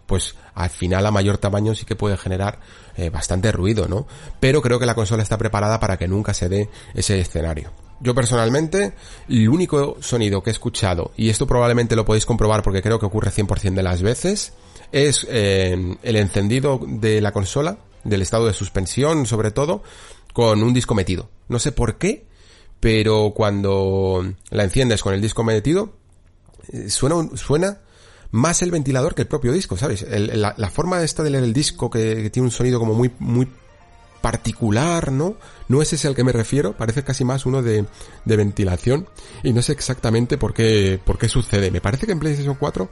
[0.06, 2.60] Pues al final a mayor tamaño sí que puede generar
[2.96, 4.08] eh, bastante ruido, ¿no?
[4.40, 7.72] Pero creo que la consola está preparada para que nunca se dé ese escenario.
[8.00, 8.94] Yo personalmente,
[9.28, 13.06] el único sonido que he escuchado, y esto probablemente lo podéis comprobar porque creo que
[13.06, 14.54] ocurre 100% de las veces,
[14.94, 19.84] es eh, el encendido de la consola, del estado de suspensión sobre todo,
[20.40, 21.30] con un disco metido.
[21.50, 22.26] No sé por qué,
[22.80, 25.98] pero cuando la enciendes con el disco metido,
[26.72, 27.80] eh, suena, suena
[28.32, 30.06] más el ventilador que el propio disco, ¿sabes?
[30.10, 33.50] la, forma esta de leer el disco que, tiene un sonido como muy, muy
[34.22, 35.36] particular, ¿no?
[35.68, 37.86] No es ese al que me refiero, parece casi más uno de,
[38.24, 39.10] de ventilación
[39.44, 41.70] y no sé exactamente por qué, por qué sucede.
[41.70, 42.90] Me parece que en PlayStation 4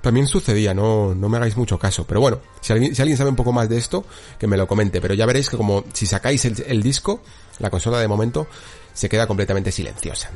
[0.00, 2.04] también sucedía, no, no me hagáis mucho caso.
[2.04, 4.04] Pero bueno, si alguien, sabe un poco más de esto,
[4.38, 5.00] que me lo comente.
[5.00, 7.20] Pero ya veréis que como si sacáis el, disco,
[7.58, 8.46] la consola de momento
[8.92, 10.30] se queda completamente silenciosa.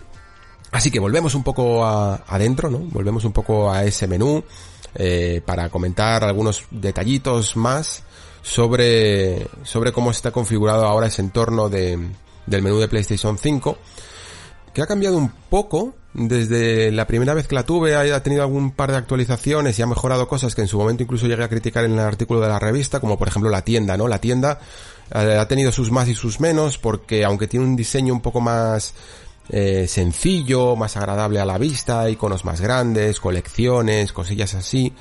[0.72, 2.79] Así que volvemos un poco adentro, ¿no?
[2.79, 4.42] Volvemos un poco a ese menú
[4.94, 8.03] eh, para comentar algunos detallitos más
[8.42, 11.98] sobre, sobre cómo está configurado ahora ese entorno de,
[12.46, 13.79] del menú de PlayStation 5
[14.73, 18.73] que ha cambiado un poco desde la primera vez que la tuve, ha tenido algún
[18.73, 21.85] par de actualizaciones y ha mejorado cosas que en su momento incluso llegué a criticar
[21.85, 24.09] en el artículo de la revista, como por ejemplo la tienda, ¿no?
[24.09, 24.61] La tienda
[25.15, 28.41] eh, ha tenido sus más y sus menos porque aunque tiene un diseño un poco
[28.41, 28.95] más
[29.49, 34.93] eh, sencillo, más agradable a la vista, iconos más grandes, colecciones, cosillas así,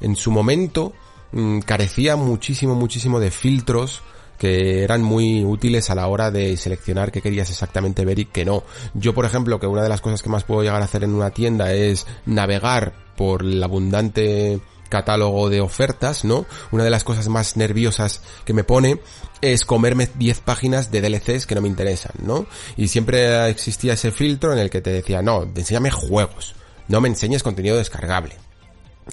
[0.00, 0.92] en su momento
[1.32, 4.02] mm, carecía muchísimo, muchísimo de filtros
[4.38, 8.44] que eran muy útiles a la hora de seleccionar qué querías exactamente ver y qué
[8.44, 8.62] no.
[8.94, 11.14] Yo, por ejemplo, que una de las cosas que más puedo llegar a hacer en
[11.14, 16.46] una tienda es navegar por el abundante catálogo de ofertas, ¿no?
[16.70, 19.00] Una de las cosas más nerviosas que me pone
[19.40, 22.46] es comerme 10 páginas de DLCs que no me interesan, ¿no?
[22.76, 26.54] Y siempre existía ese filtro en el que te decía, no, enséñame juegos,
[26.88, 28.36] no me enseñes contenido descargable.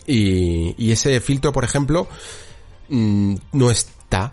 [0.06, 2.08] Y, y ese filtro, por ejemplo,
[2.90, 3.88] mm, no es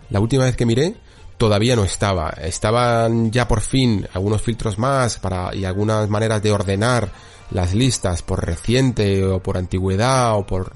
[0.09, 0.95] la última vez que miré,
[1.37, 2.29] todavía no estaba.
[2.29, 7.11] Estaban ya por fin algunos filtros más para, y algunas maneras de ordenar
[7.51, 10.71] las listas por reciente o por antigüedad o por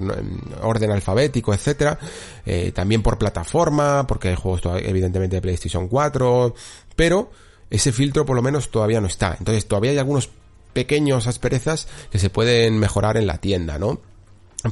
[0.62, 1.98] orden alfabético, etcétera.
[2.44, 6.54] Eh, también por plataforma, porque hay juegos evidentemente de PlayStation 4,
[6.94, 7.30] pero
[7.70, 9.36] ese filtro por lo menos todavía no está.
[9.38, 10.30] Entonces todavía hay algunos
[10.72, 14.00] pequeños asperezas que se pueden mejorar en la tienda, ¿no?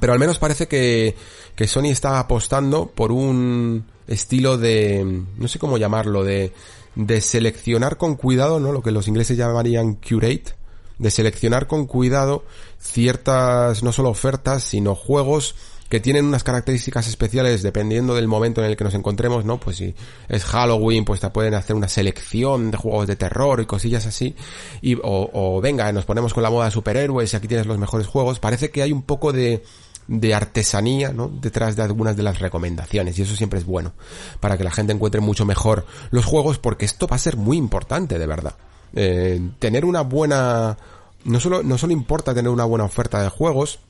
[0.00, 1.16] Pero al menos parece que,
[1.54, 6.52] que Sony está apostando por un estilo de, no sé cómo llamarlo, de,
[6.94, 8.72] de seleccionar con cuidado, ¿no?
[8.72, 10.54] Lo que los ingleses llamarían curate,
[10.98, 12.44] de seleccionar con cuidado
[12.80, 15.54] ciertas, no solo ofertas, sino juegos
[15.88, 19.60] que tienen unas características especiales dependiendo del momento en el que nos encontremos, ¿no?
[19.60, 19.94] Pues si
[20.28, 24.34] es Halloween, pues te pueden hacer una selección de juegos de terror y cosillas así.
[24.80, 27.78] Y, o, o venga, nos ponemos con la moda de superhéroes y aquí tienes los
[27.78, 28.40] mejores juegos.
[28.40, 29.62] Parece que hay un poco de,
[30.08, 31.28] de artesanía ¿no?
[31.28, 33.92] detrás de algunas de las recomendaciones y eso siempre es bueno
[34.40, 37.56] para que la gente encuentre mucho mejor los juegos porque esto va a ser muy
[37.56, 38.54] importante de verdad
[38.94, 40.78] eh, tener una buena
[41.24, 43.80] no solo no solo importa tener una buena oferta de juegos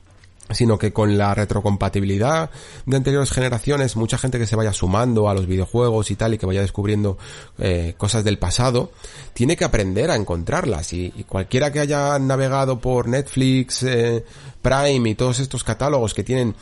[0.51, 2.49] sino que con la retrocompatibilidad
[2.85, 6.37] de anteriores generaciones, mucha gente que se vaya sumando a los videojuegos y tal y
[6.37, 7.17] que vaya descubriendo
[7.57, 8.91] eh, cosas del pasado,
[9.33, 10.93] tiene que aprender a encontrarlas.
[10.93, 14.23] Y, cualquiera que haya navegado por Netflix, eh,
[14.61, 16.55] Prime y todos estos catálogos que tienen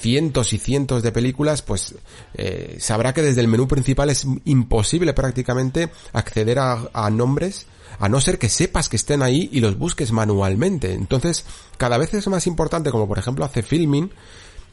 [0.00, 1.94] cientos y cientos de películas, pues
[2.34, 7.66] eh, sabrá que desde el menú principal es imposible prácticamente acceder a nombres
[8.00, 10.94] a no ser que sepas que estén ahí y los busques manualmente.
[10.94, 11.44] Entonces,
[11.76, 14.10] cada vez es más importante, como por ejemplo hace Filming,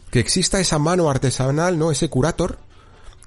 [0.10, 1.92] que exista esa mano artesanal, ¿no?
[1.92, 2.58] Ese curator,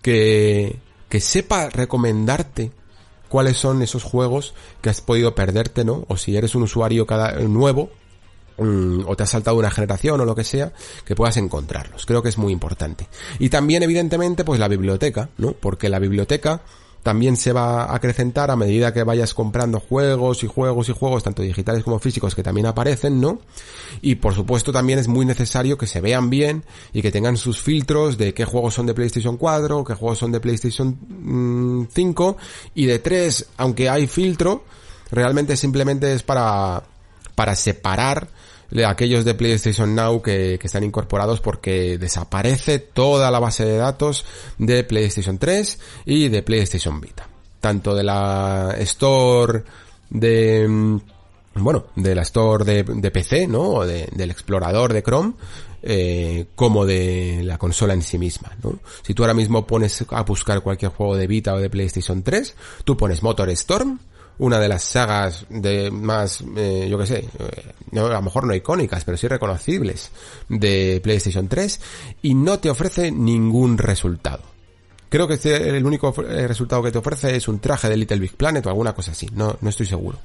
[0.00, 0.78] que,
[1.10, 2.72] que sepa recomendarte
[3.28, 6.06] cuáles son esos juegos que has podido perderte, ¿no?
[6.08, 7.90] O si eres un usuario cada, nuevo,
[8.56, 10.72] mm, o te has saltado una generación o lo que sea,
[11.04, 12.06] que puedas encontrarlos.
[12.06, 13.06] Creo que es muy importante.
[13.38, 15.52] Y también, evidentemente, pues la biblioteca, ¿no?
[15.52, 16.62] Porque la biblioteca
[17.02, 21.22] también se va a acrecentar a medida que vayas comprando juegos y juegos y juegos,
[21.22, 23.40] tanto digitales como físicos, que también aparecen, ¿no?
[24.02, 27.60] Y por supuesto también es muy necesario que se vean bien y que tengan sus
[27.60, 32.40] filtros de qué juegos son de PlayStation 4, qué juegos son de PlayStation 5 mm,
[32.74, 34.64] y de 3, aunque hay filtro,
[35.10, 36.82] realmente simplemente es para,
[37.34, 38.28] para separar
[38.86, 44.24] aquellos de PlayStation Now que, que, están incorporados porque desaparece toda la base de datos
[44.58, 47.28] de PlayStation 3 y de PlayStation Vita.
[47.60, 49.64] Tanto de la Store
[50.08, 51.00] de, mm,
[51.54, 53.62] bueno, de la Store de, de PC, ¿no?
[53.62, 55.34] O de, del explorador de Chrome,
[55.82, 58.78] eh, como de la consola en sí misma, ¿no?
[59.02, 62.54] Si tú ahora mismo pones a buscar cualquier juego de Vita o de PlayStation 3,
[62.84, 63.98] tú pones Motor Storm
[64.40, 68.54] una de las sagas de más, eh, yo que sé, eh, a lo mejor no
[68.54, 70.10] icónicas, pero sí reconocibles
[70.48, 71.80] de PlayStation 3
[72.22, 74.42] y no te ofrece ningún resultado.
[75.10, 78.18] Creo que este, el único eh, resultado que te ofrece es un traje de Little
[78.18, 80.18] Big Planet o alguna cosa así, no, no estoy seguro.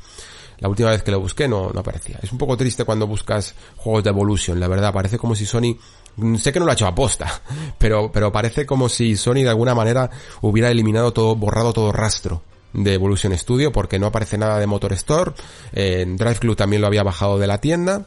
[0.60, 2.17] La última vez que lo busqué no, no aparecía.
[2.23, 4.93] Es un poco triste cuando buscas juegos de Evolution, la verdad.
[4.93, 5.75] Parece como si Sony
[6.15, 7.41] mm, sé que no lo ha hecho a posta,
[7.78, 12.41] pero, pero parece como si Sony de alguna manera hubiera eliminado todo, borrado todo rastro
[12.75, 15.31] de Evolution Studio porque no aparece nada de Motor Store.
[15.73, 18.05] En Drive Club también lo había bajado de la tienda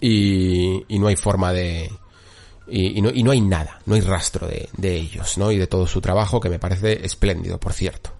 [0.00, 1.90] y, y no hay forma de,
[2.68, 5.50] y, no, y, no, hay nada, no hay rastro de, de, ellos, ¿no?
[5.50, 8.10] Y de todo su trabajo que me parece espléndido, por cierto.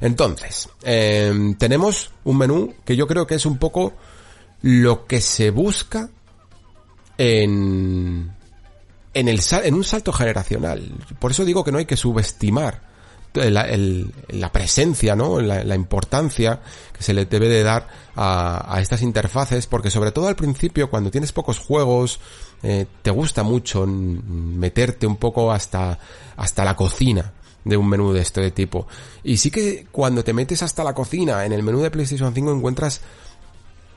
[0.00, 3.94] Entonces, eh, tenemos un menú que yo creo que es un poco
[4.62, 6.08] lo que se busca
[7.16, 8.32] en,
[9.14, 10.92] en, el, en un salto generacional.
[11.18, 12.87] Por eso digo que no hay que subestimar
[13.34, 15.40] la, presencia, ¿no?
[15.40, 16.60] La, la, importancia
[16.92, 20.90] que se le debe de dar a, a, estas interfaces, porque sobre todo al principio,
[20.90, 22.20] cuando tienes pocos juegos,
[22.62, 25.98] eh, te gusta mucho meterte un poco hasta,
[26.36, 27.32] hasta la cocina
[27.64, 28.86] de un menú de este tipo.
[29.22, 32.52] Y sí que cuando te metes hasta la cocina en el menú de PlayStation 5
[32.52, 33.00] encuentras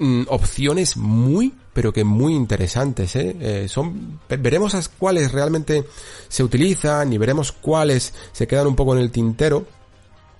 [0.02, 3.36] mm, opciones muy, pero que muy interesantes, ¿eh?
[3.40, 5.86] eh son, veremos a cuáles realmente
[6.28, 9.66] se utilizan y veremos cuáles se quedan un poco en el tintero.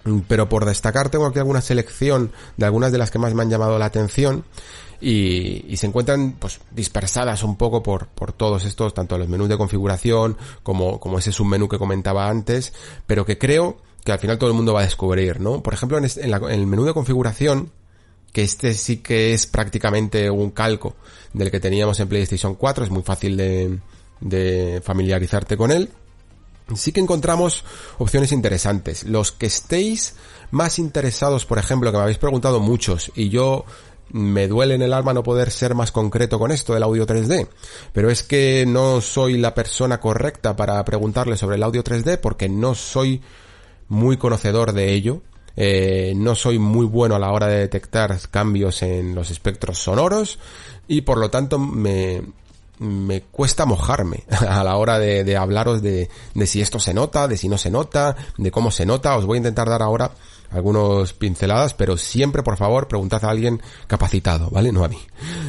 [0.04, 3.44] Mm, pero por destacar tengo aquí alguna selección de algunas de las que más me
[3.44, 4.44] han llamado la atención
[5.00, 9.50] y, y, se encuentran pues dispersadas un poco por, por todos estos, tanto los menús
[9.50, 12.74] de configuración como, como ese submenú que comentaba antes,
[13.08, 15.62] pero que creo que al final todo el mundo va a descubrir, ¿no?
[15.62, 17.72] Por ejemplo, en, el menú de configuración,
[18.32, 20.96] que este sí que es prácticamente un calco
[21.34, 23.80] del que teníamos en PlayStation 4, es muy fácil de,
[24.20, 25.90] de familiarizarte con él.
[26.76, 27.66] Sí que encontramos
[27.98, 29.04] opciones interesantes.
[29.04, 30.16] Los que estéis
[30.52, 33.66] más interesados, por ejemplo, que me habéis preguntado muchos, y yo
[34.14, 37.48] me duele en el alma no poder ser más concreto con esto del audio 3D,
[37.94, 42.50] pero es que no soy la persona correcta para preguntarle sobre el audio 3D porque
[42.50, 43.22] no soy
[43.88, 45.22] muy conocedor de ello,
[45.56, 50.40] eh, no soy muy bueno a la hora de detectar cambios en los espectros sonoros
[50.88, 52.22] y por lo tanto me,
[52.80, 57.28] me cuesta mojarme a la hora de, de hablaros de, de si esto se nota,
[57.28, 59.16] de si no se nota, de cómo se nota.
[59.16, 60.12] Os voy a intentar dar ahora
[60.52, 64.72] algunos pinceladas, pero siempre, por favor, preguntad a alguien capacitado, ¿vale?
[64.72, 64.98] No a mí.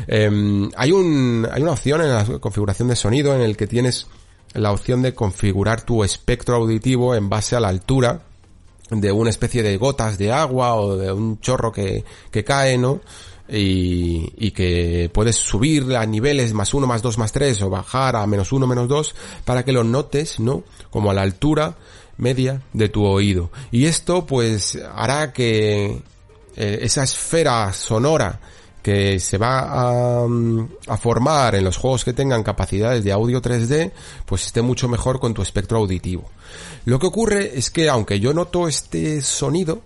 [0.06, 4.06] Eh, hay un, hay una opción en la configuración de sonido en el que tienes
[4.54, 8.22] la opción de configurar tu espectro auditivo en base a la altura
[9.00, 13.00] de una especie de gotas de agua o de un chorro que, que cae, ¿no?
[13.48, 18.16] Y, y, que puedes subir a niveles más uno, más dos, más tres o bajar
[18.16, 20.62] a menos uno, menos dos para que lo notes, ¿no?
[20.90, 21.76] Como a la altura
[22.16, 23.50] media de tu oído.
[23.70, 26.02] Y esto pues hará que
[26.56, 28.40] eh, esa esfera sonora
[28.82, 30.26] que se va a,
[30.88, 33.92] a, formar en los juegos que tengan capacidades de audio 3D,
[34.26, 36.28] pues esté mucho mejor con tu espectro auditivo.
[36.84, 39.82] Lo que ocurre es que aunque yo noto este sonido,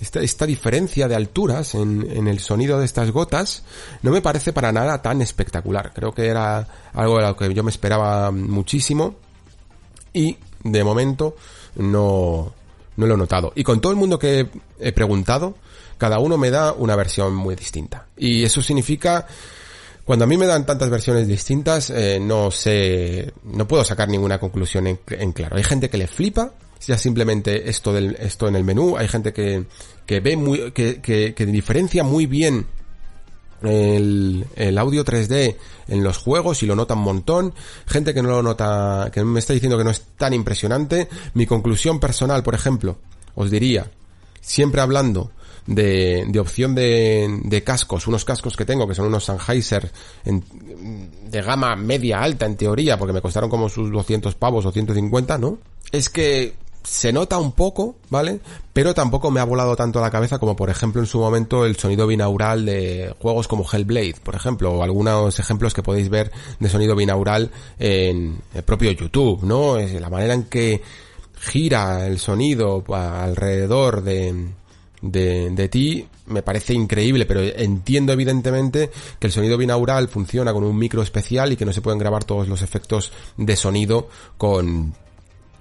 [0.00, 3.62] esta, diferencia de alturas en, en, el sonido de estas gotas,
[4.02, 5.92] no me parece para nada tan espectacular.
[5.94, 9.14] Creo que era algo de lo que yo me esperaba muchísimo
[10.12, 11.36] y de momento
[11.76, 12.52] no
[12.96, 13.52] lo he notado.
[13.54, 15.54] Y con todo el mundo que he preguntado,
[15.98, 18.06] cada uno me da una versión muy distinta.
[18.16, 19.26] Y eso significa,
[20.04, 24.38] cuando a mí me dan tantas versiones distintas, eh, no sé, no puedo sacar ninguna
[24.38, 25.56] conclusión en, claro.
[25.56, 26.52] Hay gente que le flipa,
[26.84, 29.64] ya simplemente esto del, esto en el menú, hay gente que,
[30.04, 32.66] que ve muy, que, que, que diferencia muy bien
[33.62, 37.54] el, el, audio 3D en los juegos y lo nota un montón.
[37.86, 41.08] Gente que no lo nota, que me está diciendo que no es tan impresionante.
[41.34, 42.98] Mi conclusión personal, por ejemplo,
[43.34, 43.90] os diría,
[44.40, 45.30] siempre hablando
[45.66, 49.90] de, de opción de, de, cascos, unos cascos que tengo que son unos Sennheiser
[50.24, 50.44] en,
[51.30, 55.38] de gama media alta en teoría, porque me costaron como sus 200 pavos o 150,
[55.38, 55.58] ¿no?
[55.92, 58.40] Es que se nota un poco, ¿vale?
[58.72, 61.64] Pero tampoco me ha volado tanto a la cabeza como por ejemplo en su momento
[61.64, 66.32] el sonido binaural de juegos como Hellblade, por ejemplo, o algunos ejemplos que podéis ver
[66.58, 69.76] de sonido binaural en el propio YouTube, ¿no?
[69.78, 70.82] Es la manera en que
[71.40, 74.34] gira el sonido alrededor de,
[75.02, 80.64] de, de ti me parece increíble, pero entiendo evidentemente que el sonido binaural funciona con
[80.64, 84.94] un micro especial y que no se pueden grabar todos los efectos de sonido con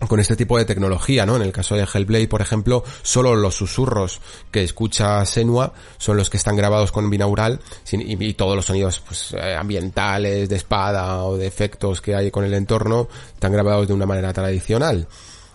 [0.08, 1.36] con este tipo de tecnología, ¿no?
[1.36, 6.30] En el caso de Hellblade, por ejemplo, solo los susurros que escucha Senua son los
[6.30, 7.60] que están grabados con binaural
[7.92, 12.32] y, y todos los sonidos pues, eh, ambientales, de espada o de efectos que hay
[12.32, 15.08] con el entorno están grabados de una manera tradicional.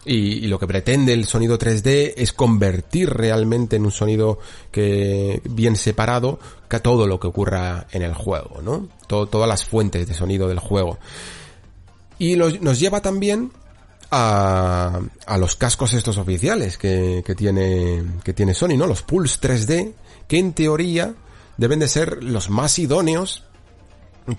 [0.08, 4.38] Y, lo que pretende el sonido 3D es convertir realmente en un sonido
[4.70, 6.38] que bien separado
[6.68, 8.88] que todo lo que ocurra en el juego, ¿no?
[9.08, 10.98] Todo, todas las fuentes de sonido del juego.
[12.18, 13.50] Y nos lleva también
[14.10, 18.86] a, a los cascos estos oficiales que, que, tiene, que tiene Sony, ¿no?
[18.86, 19.92] Los Pulse 3D,
[20.28, 21.14] que en teoría
[21.56, 23.44] deben de ser los más idóneos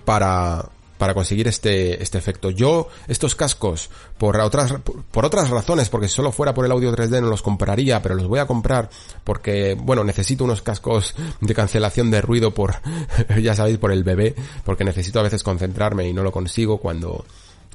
[0.06, 2.50] para, para conseguir este, este efecto.
[2.50, 4.74] Yo, estos cascos, por otras,
[5.12, 8.16] por otras razones, porque si solo fuera por el audio 3D no los compraría, pero
[8.16, 8.90] los voy a comprar
[9.24, 12.76] porque, bueno, necesito unos cascos de cancelación de ruido por,
[13.42, 17.26] ya sabéis, por el bebé, porque necesito a veces concentrarme y no lo consigo cuando,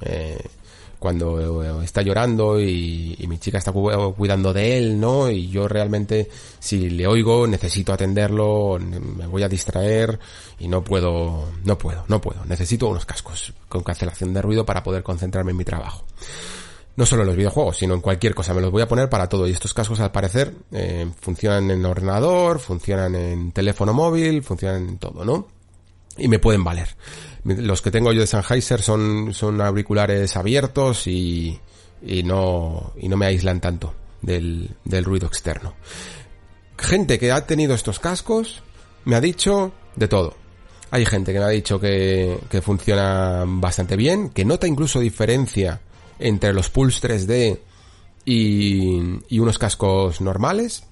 [0.01, 0.41] eh,
[1.03, 5.29] cuando está llorando y, mi chica está cuidando de él, ¿no?
[5.29, 6.29] Y yo realmente,
[6.59, 10.17] si le oigo, necesito atenderlo, me voy a distraer
[10.59, 12.45] y no puedo, no puedo, no puedo.
[12.45, 16.05] Necesito unos cascos con cancelación de ruido para poder concentrarme en mi trabajo.
[16.95, 18.53] No solo en los videojuegos, sino en cualquier cosa.
[18.53, 19.45] Me los voy a poner para todo.
[19.45, 24.97] Y estos cascos, al parecer, eh, funcionan en ordenador, funcionan en teléfono móvil, funcionan en
[24.99, 25.47] todo, ¿no?
[26.17, 26.95] Y me pueden valer.
[27.43, 31.59] Los que tengo yo de Sennheiser son, son auriculares abiertos y,
[32.01, 35.73] y no, y no me aíslan tanto del, del ruido externo.
[36.77, 38.63] Gente que ha tenido estos cascos
[39.05, 40.35] me ha dicho de todo.
[40.91, 45.81] Hay gente que me ha dicho que, que funciona bastante bien, que nota incluso diferencia
[46.19, 47.59] entre los Pulse 3D
[48.25, 50.83] y, y unos cascos normales.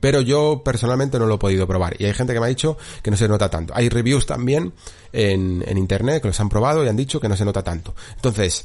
[0.00, 1.96] Pero yo personalmente no lo he podido probar.
[1.98, 3.74] Y hay gente que me ha dicho que no se nota tanto.
[3.76, 4.72] Hay reviews también
[5.12, 7.94] en, en internet que los han probado y han dicho que no se nota tanto.
[8.16, 8.64] Entonces,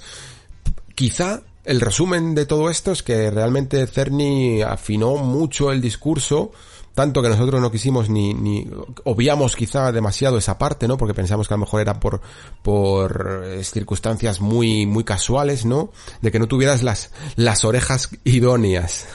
[0.96, 6.52] quizá el resumen de todo esto es que realmente Cerny afinó mucho el discurso
[7.00, 8.70] tanto que nosotros no quisimos ni, ni
[9.06, 10.98] obviamos quizá demasiado esa parte, ¿no?
[10.98, 12.20] Porque pensamos que a lo mejor era por,
[12.62, 15.94] por eh, circunstancias muy, muy casuales, ¿no?
[16.22, 19.06] De que no tuvieras las, las orejas idóneas.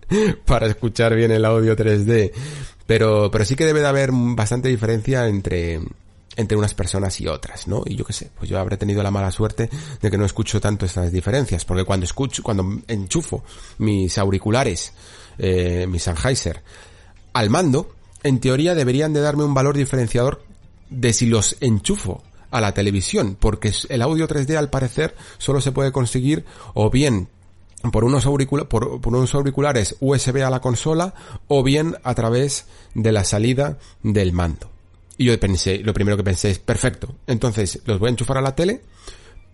[0.44, 2.30] para escuchar bien el audio 3D.
[2.86, 5.80] Pero, pero sí que debe de haber bastante diferencia entre,
[6.36, 7.84] entre unas personas y otras, ¿no?
[7.86, 9.70] Y yo qué sé, pues yo habré tenido la mala suerte
[10.02, 13.44] de que no escucho tanto estas diferencias, porque cuando escucho, cuando enchufo
[13.78, 14.92] mis auriculares,
[15.38, 16.62] eh, mis Sennheiser,
[17.32, 17.90] al mando,
[18.22, 20.42] en teoría deberían de darme un valor diferenciador
[20.90, 25.72] de si los enchufo a la televisión, porque el audio 3D al parecer solo se
[25.72, 27.28] puede conseguir o bien
[27.92, 28.26] por unos,
[28.68, 31.14] por, unos auriculares USB a la consola
[31.48, 34.70] o bien a través de la salida del mando.
[35.16, 38.42] Y yo pensé, lo primero que pensé es, perfecto, entonces los voy a enchufar a
[38.42, 38.82] la tele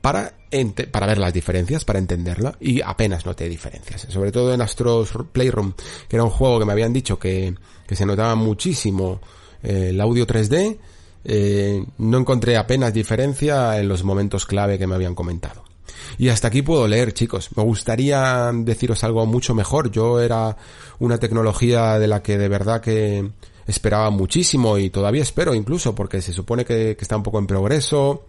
[0.01, 0.34] para,
[0.90, 4.07] para ver las diferencias, para entenderla, y apenas noté diferencias.
[4.09, 5.72] Sobre todo en Astros Playroom,
[6.09, 7.55] que era un juego que me habían dicho que,
[7.86, 9.20] que se notaba muchísimo
[9.62, 10.78] eh, el audio 3D,
[11.24, 15.64] eh, no encontré apenas diferencia en los momentos clave que me habían comentado.
[16.18, 17.51] Y hasta aquí puedo leer, chicos.
[17.57, 19.90] Me gustaría deciros algo mucho mejor.
[19.90, 20.57] Yo era
[20.99, 23.28] una tecnología de la que de verdad que
[23.66, 28.26] esperaba muchísimo y todavía espero incluso porque se supone que, está un poco en progreso.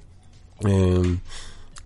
[0.68, 1.18] Eh,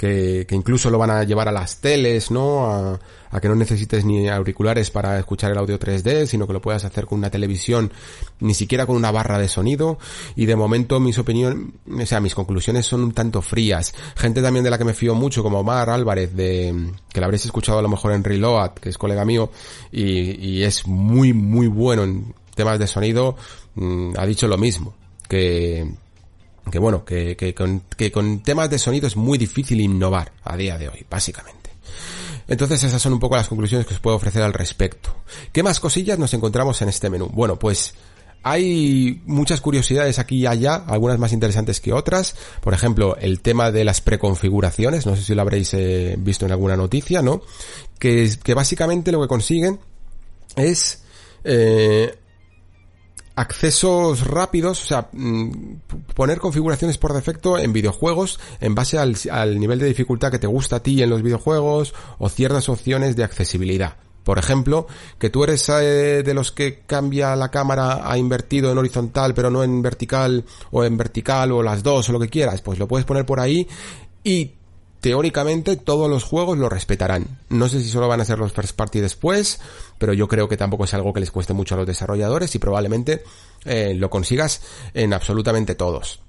[0.01, 2.65] que, incluso lo van a llevar a las teles, ¿no?
[2.65, 2.99] A,
[3.39, 7.05] que no necesites ni auriculares para escuchar el audio 3D, sino que lo puedas hacer
[7.05, 7.93] con una televisión,
[8.39, 9.99] ni siquiera con una barra de sonido.
[10.35, 13.93] Y de momento mis opiniones, o sea, mis conclusiones son un tanto frías.
[14.15, 17.45] Gente también de la que me fío mucho, como Omar Álvarez, de, que la habréis
[17.45, 19.51] escuchado a lo mejor en Reload, que es colega mío,
[19.91, 23.35] y, y es muy, muy bueno en temas de sonido,
[23.75, 24.95] mm, ha dicho lo mismo.
[25.29, 25.87] Que,
[26.71, 30.57] que bueno, que, que, con, que con temas de sonido es muy difícil innovar a
[30.57, 31.69] día de hoy, básicamente.
[32.47, 35.15] Entonces esas son un poco las conclusiones que os puedo ofrecer al respecto.
[35.51, 37.29] ¿Qué más cosillas nos encontramos en este menú?
[37.31, 37.93] Bueno, pues
[38.43, 42.35] hay muchas curiosidades aquí y allá, algunas más interesantes que otras.
[42.61, 46.51] Por ejemplo, el tema de las preconfiguraciones, no sé si lo habréis eh, visto en
[46.51, 47.41] alguna noticia, ¿no?
[47.99, 49.79] Que, que básicamente lo que consiguen
[50.55, 51.03] es
[51.43, 52.17] eh,
[53.35, 55.51] accesos rápidos, o sea, mm,
[56.15, 60.77] poner configuraciones por defecto en videojuegos en base al, nivel de dificultad que te gusta
[60.77, 63.97] a ti en los videojuegos o ciertas opciones de accesibilidad.
[64.23, 64.85] Por ejemplo,
[65.17, 69.49] que tú eres eh, de los que cambia la cámara a invertido en horizontal pero
[69.49, 72.87] no en vertical o en vertical o las dos o lo que quieras, pues lo
[72.87, 73.67] puedes poner por ahí
[74.23, 74.51] y
[75.01, 77.39] teóricamente todos los juegos lo respetarán.
[77.49, 79.59] No sé si solo van a ser los first party después,
[79.97, 82.59] pero yo creo que tampoco es algo que les cueste mucho a los desarrolladores y
[82.59, 83.23] probablemente
[83.65, 84.61] eh, lo consigas
[84.93, 86.21] en absolutamente todos.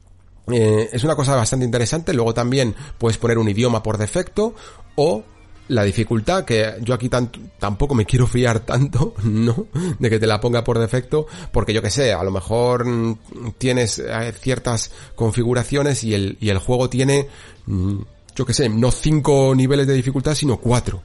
[0.51, 2.13] Eh, es una cosa bastante interesante.
[2.15, 4.55] Luego también puedes poner un idioma por defecto
[4.97, 5.23] o
[5.69, 9.67] la dificultad, que yo aquí tampoco me quiero fiar tanto, ¿no?
[9.99, 13.19] De que te la ponga por defecto, porque yo que sé, a lo mejor mm,
[13.59, 17.29] tienes eh, ciertas configuraciones y el, juego tiene
[17.67, 18.01] mm,
[18.35, 21.03] yo que sé, no cinco niveles de dificultad, sino cuatro.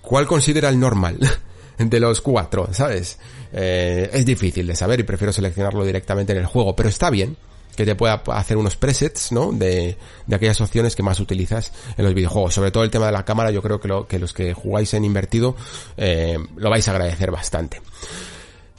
[0.00, 1.18] ¿Cuál considera el normal?
[1.78, 3.18] de los cuatro, ¿sabes?
[3.52, 7.36] Eh, es difícil de saber y prefiero seleccionarlo directamente en el juego, pero está bien
[7.76, 9.52] que te pueda hacer unos presets, ¿no?
[9.52, 12.54] De, de aquellas opciones que más utilizas en los videojuegos.
[12.54, 14.94] Sobre todo el tema de la cámara, yo creo que, lo, que los que jugáis
[14.94, 15.56] en invertido
[15.98, 17.82] eh, lo vais a agradecer bastante.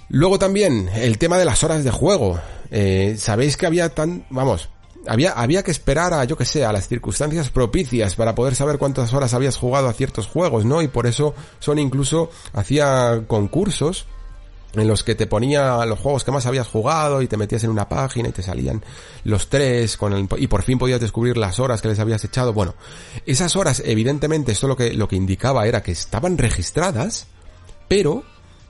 [0.10, 2.40] Luego también el tema de las horas de juego.
[2.72, 4.70] Eh, Sabéis que había tan, vamos,
[5.08, 8.78] había, había que esperar a, yo que sé, a las circunstancias propicias para poder saber
[8.78, 10.82] cuántas horas habías jugado a ciertos juegos, ¿no?
[10.82, 14.08] Y por eso Sony incluso hacía concursos
[14.74, 17.70] en los que te ponía los juegos que más habías jugado y te metías en
[17.70, 18.84] una página y te salían
[19.24, 22.54] los tres con el, y por fin podías descubrir las horas que les habías echado.
[22.54, 22.76] Bueno,
[23.26, 27.28] esas horas evidentemente esto lo que, lo que indicaba era que estaban registradas,
[27.88, 28.24] pero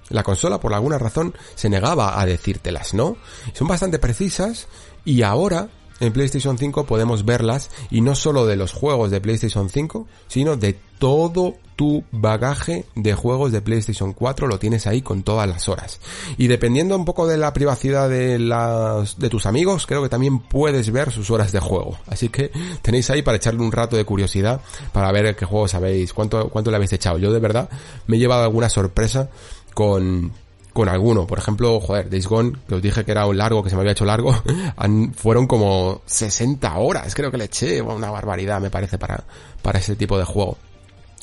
[0.10, 3.18] la consola por alguna razón se negaba a decírtelas, ¿no?
[3.54, 4.68] Son bastante precisas
[5.04, 5.70] y ahora
[6.00, 10.58] en PlayStation 5 podemos verlas y no solo de los juegos de PlayStation 5, sino
[10.58, 15.70] de todo tu bagaje de juegos de PlayStation 4 lo tienes ahí con todas las
[15.70, 16.02] horas.
[16.38, 20.40] Y dependiendo un poco de la privacidad de las de tus amigos, creo que también
[20.40, 21.98] puedes ver sus horas de juego.
[22.08, 24.60] Así que tenéis ahí para echarle un rato de curiosidad
[24.92, 27.20] para ver qué juegos habéis, cuánto cuánto le habéis echado.
[27.20, 27.70] Yo de verdad
[28.08, 29.30] me he llevado alguna sorpresa
[29.76, 30.34] con
[30.78, 31.26] con alguno.
[31.26, 33.80] Por ejemplo, joder, Days Gone, que os dije que era un largo, que se me
[33.82, 34.32] había hecho largo,
[35.16, 39.24] fueron como 60 horas, creo que le eché, una barbaridad me parece para,
[39.64, 40.56] para ese tipo de juego.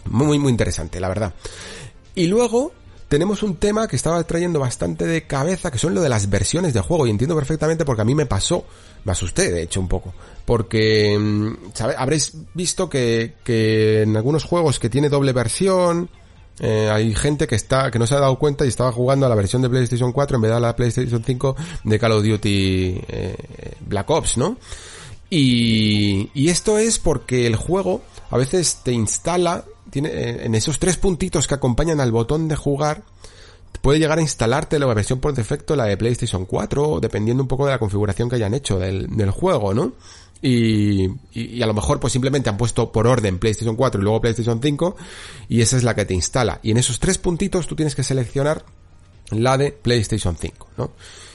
[0.07, 1.35] Muy, muy interesante, la verdad.
[2.17, 2.73] Y luego,
[3.07, 6.75] tenemos un tema que estaba trayendo bastante de cabeza, que son lo de las versiones
[6.75, 8.67] de juego, y entiendo perfectamente porque a mí me pasó,
[9.05, 14.91] me asusté de hecho un poco, porque mm, habréis visto que en algunos juegos que
[14.91, 16.11] tiene doble versión,
[16.61, 19.29] eh, hay gente que está que no se ha dado cuenta y estaba jugando a
[19.29, 22.25] la versión de PlayStation 4 en vez de a la PlayStation 5 de Call of
[22.25, 23.37] Duty eh,
[23.81, 24.57] Black Ops, ¿no?
[25.31, 30.97] Y, y esto es porque el juego a veces te instala, tiene, en esos tres
[30.97, 33.03] puntitos que acompañan al botón de jugar,
[33.81, 37.67] puede llegar a instalarte la versión por defecto, la de PlayStation 4, dependiendo un poco
[37.67, 39.93] de la configuración que hayan hecho del, del juego, ¿no?
[40.47, 44.21] Y, y, a lo mejor pues simplemente han puesto por orden PlayStation 4 y luego
[44.21, 44.95] PlayStation 5
[45.49, 46.61] y esa es la que te instala.
[46.63, 48.63] Y en esos tres puntitos tú tienes que seleccionar
[49.31, 50.93] la de PlayStation 5, ¿no?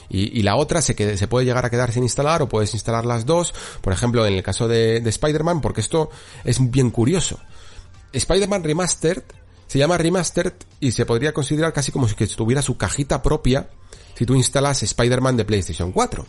[0.08, 3.04] Y, y la otra se, se puede llegar a quedar sin instalar o puedes instalar
[3.04, 6.10] las dos, por ejemplo en el caso de, de Spider-Man, porque esto
[6.44, 7.40] es bien curioso.
[8.12, 9.24] Spider-Man Remastered
[9.66, 13.70] se llama Remastered y se podría considerar casi como si tuviera su cajita propia
[14.14, 16.26] si tú instalas Spider-Man de PlayStation 4.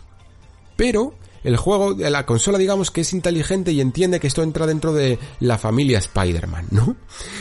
[0.76, 1.14] Pero
[1.44, 5.18] el juego, la consola digamos que es inteligente y entiende que esto entra dentro de
[5.40, 6.96] la familia Spider-Man, ¿no?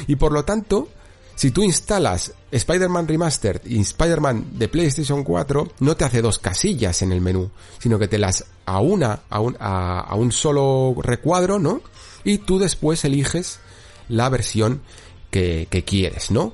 [0.07, 0.89] Y por lo tanto,
[1.35, 7.03] si tú instalas Spider-Man Remastered y Spider-Man de PlayStation 4, no te hace dos casillas
[7.03, 11.59] en el menú, sino que te las a una, a un, a, un solo recuadro,
[11.59, 11.83] ¿no?
[12.25, 13.61] Y tú después eliges
[14.09, 14.83] la versión
[15.31, 16.53] que, que quieres, ¿no?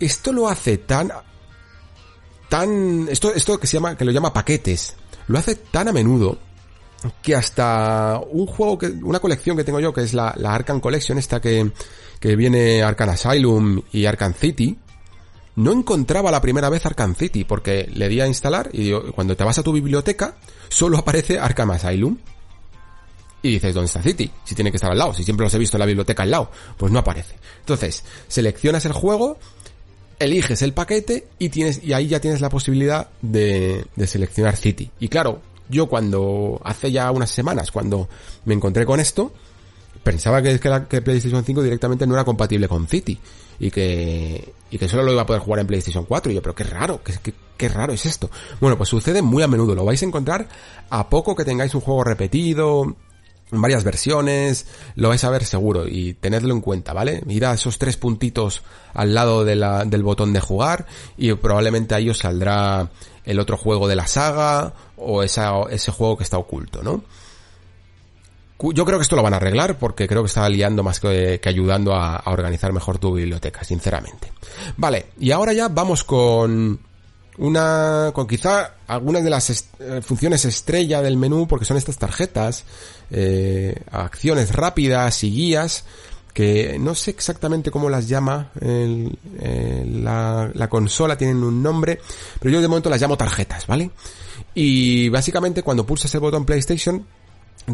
[0.00, 1.12] Esto lo hace tan,
[2.48, 4.96] tan, esto, esto que se llama, que lo llama paquetes,
[5.28, 6.38] lo hace tan a menudo
[7.22, 11.18] que hasta un juego que, una colección que tengo yo, que es la, la Collection,
[11.18, 11.70] esta que,
[12.20, 14.78] que viene Arkham Asylum y Arkham City,
[15.56, 19.44] no encontraba la primera vez Arkham City, porque le di a instalar y cuando te
[19.44, 20.36] vas a tu biblioteca,
[20.68, 22.18] solo aparece Arkham Asylum.
[23.42, 24.30] Y dices, ¿dónde está City?
[24.44, 26.30] Si tiene que estar al lado, si siempre los he visto en la biblioteca al
[26.30, 27.34] lado, pues no aparece.
[27.60, 29.38] Entonces, seleccionas el juego,
[30.18, 34.90] eliges el paquete y tienes, y ahí ya tienes la posibilidad de, de seleccionar City.
[34.98, 38.08] Y claro, yo cuando, hace ya unas semanas, cuando
[38.44, 39.32] me encontré con esto,
[40.02, 43.18] pensaba que, que, la, que PlayStation 5 directamente no era compatible con City
[43.58, 46.30] y que, y que solo lo iba a poder jugar en PlayStation 4.
[46.30, 48.30] Y yo, pero qué raro, qué, qué, raro es esto.
[48.60, 50.48] Bueno, pues sucede muy a menudo, lo vais a encontrar
[50.90, 52.96] a poco que tengáis un juego repetido,
[53.52, 57.22] en varias versiones, lo vais a ver seguro y tenedlo en cuenta, ¿vale?
[57.28, 58.62] Ir a esos tres puntitos
[58.92, 60.86] al lado de la, del botón de jugar
[61.16, 62.90] y probablemente ahí os saldrá
[63.24, 67.02] el otro juego de la saga o ese juego que está oculto, ¿no?
[68.72, 71.40] Yo creo que esto lo van a arreglar porque creo que está liando más que,
[71.44, 74.32] ayudando a, organizar mejor tu biblioteca, sinceramente.
[74.76, 76.78] Vale, y ahora ya vamos con
[77.36, 82.64] una, con quizá algunas de las eh, funciones estrella del menú porque son estas tarjetas,
[83.10, 85.84] eh, acciones rápidas y guías
[86.34, 92.00] que no sé exactamente cómo las llama el, el, la, la, consola, tienen un nombre,
[92.40, 93.92] pero yo de momento las llamo tarjetas, ¿vale?
[94.52, 97.06] Y básicamente cuando pulsas el botón PlayStation,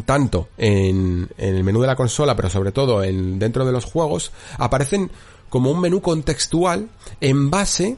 [0.05, 3.83] tanto en, en, el menú de la consola, pero sobre todo en, dentro de los
[3.83, 5.11] juegos, aparecen
[5.49, 6.87] como un menú contextual
[7.19, 7.97] en base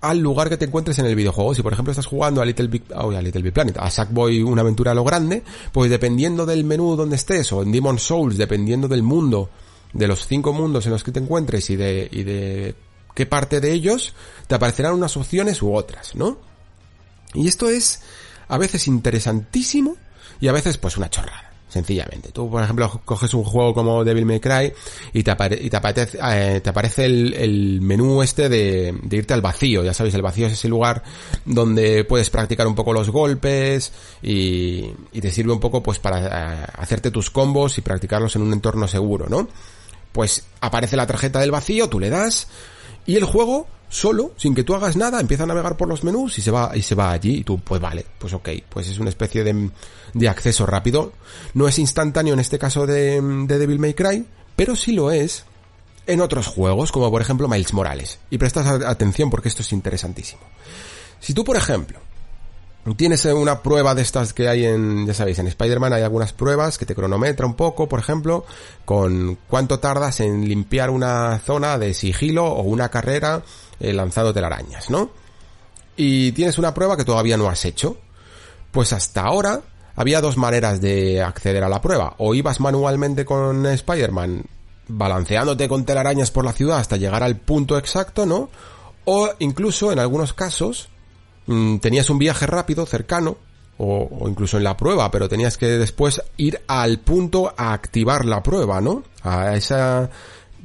[0.00, 1.52] al lugar que te encuentres en el videojuego.
[1.52, 4.40] Si por ejemplo estás jugando a Little Big, oh, a Little Big Planet, a Sackboy
[4.42, 5.42] una aventura a lo grande,
[5.72, 9.50] pues dependiendo del menú donde estés, o en Demon Souls, dependiendo del mundo
[9.96, 12.74] de los cinco mundos en los que te encuentres y de, y de
[13.14, 14.12] qué parte de ellos,
[14.46, 16.38] te aparecerán unas opciones u otras, ¿no?
[17.34, 18.02] Y esto es
[18.48, 19.96] a veces interesantísimo
[20.40, 21.42] y a veces pues una chorrada.
[21.68, 22.30] sencillamente.
[22.30, 24.72] Tú, por ejemplo, coges un juego como Devil May Cry
[25.12, 29.34] y te, y te, aparece, eh, te aparece el, el, menú este de, de, irte
[29.34, 29.82] al vacío.
[29.82, 31.02] Ya sabéis, el vacío es ese lugar
[31.44, 33.92] donde puedes practicar un poco los golpes
[34.22, 38.42] y, y te sirve un poco pues para eh, hacerte tus combos y practicarlos en
[38.42, 39.48] un entorno seguro, ¿no?
[40.16, 42.48] Pues aparece la tarjeta del vacío, tú le das
[43.04, 46.38] y el juego solo, sin que tú hagas nada, empieza a navegar por los menús
[46.38, 48.98] y se va, y se va allí, y tú, pues vale, pues ok, pues es
[48.98, 49.68] una especie de,
[50.14, 51.12] de acceso rápido.
[51.52, 54.24] No es instantáneo en este caso de, de Devil May Cry,
[54.56, 55.44] pero sí lo es
[56.06, 58.18] en otros juegos, como por ejemplo Miles Morales.
[58.30, 60.40] Y prestas atención porque esto es interesantísimo.
[61.20, 62.00] Si tú, por ejemplo,
[62.94, 66.78] tienes una prueba de estas que hay en, ya sabéis, en Spider-Man hay algunas pruebas
[66.78, 68.44] que te cronometra un poco, por ejemplo,
[68.84, 73.42] con cuánto tardas en limpiar una zona de sigilo o una carrera
[73.80, 75.10] eh, lanzando telarañas, ¿no?
[75.96, 77.96] Y tienes una prueba que todavía no has hecho.
[78.70, 79.62] Pues hasta ahora
[79.96, 82.14] había dos maneras de acceder a la prueba.
[82.18, 84.44] O ibas manualmente con Spider-Man
[84.88, 88.50] balanceándote con telarañas por la ciudad hasta llegar al punto exacto, ¿no?
[89.04, 90.88] O incluso en algunos casos
[91.46, 93.36] mmm, tenías un viaje rápido, cercano,
[93.78, 98.24] o, o, incluso en la prueba, pero tenías que después ir al punto a activar
[98.24, 99.02] la prueba, ¿no?
[99.22, 100.10] A esa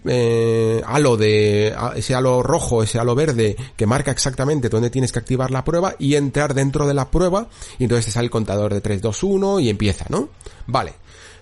[0.06, 5.20] eh, halo de ese halo rojo, ese halo verde que marca exactamente dónde tienes que
[5.20, 8.74] activar la prueba y entrar dentro de la prueba y entonces te sale el contador
[8.74, 10.30] de 3, 2, 1 y empieza, ¿no?
[10.68, 10.94] Vale.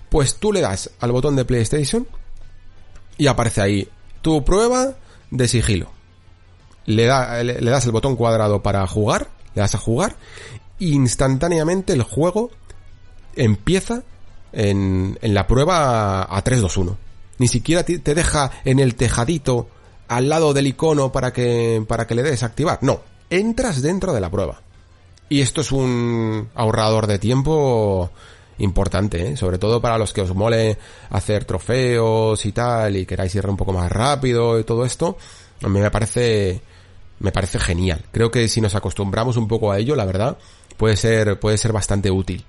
[0.09, 2.07] Pues tú le das al botón de PlayStation
[3.17, 3.87] y aparece ahí
[4.21, 4.95] tu prueba
[5.31, 5.91] de sigilo.
[6.89, 10.15] Le, da, le, das el botón cuadrado para jugar, le das a jugar,
[10.79, 12.51] instantáneamente el juego
[13.35, 14.03] empieza
[14.51, 17.09] en, en la prueba a 3, 2, 1
[17.39, 19.69] ni siquiera te deja en el tejadito
[20.07, 22.79] al lado del icono para que, para que le des activar.
[22.81, 24.61] No, entras dentro de la prueba.
[25.29, 28.11] Y esto es un ahorrador de tiempo
[28.57, 29.37] importante, ¿eh?
[29.37, 30.77] sobre todo para los que os mole
[31.11, 35.17] hacer trofeos y tal y queráis ir un poco más rápido y todo esto.
[35.63, 36.61] A mí me parece
[37.19, 38.05] me parece genial.
[38.11, 40.37] Creo que si nos acostumbramos un poco a ello, la verdad,
[40.77, 42.45] puede ser puede ser bastante útil.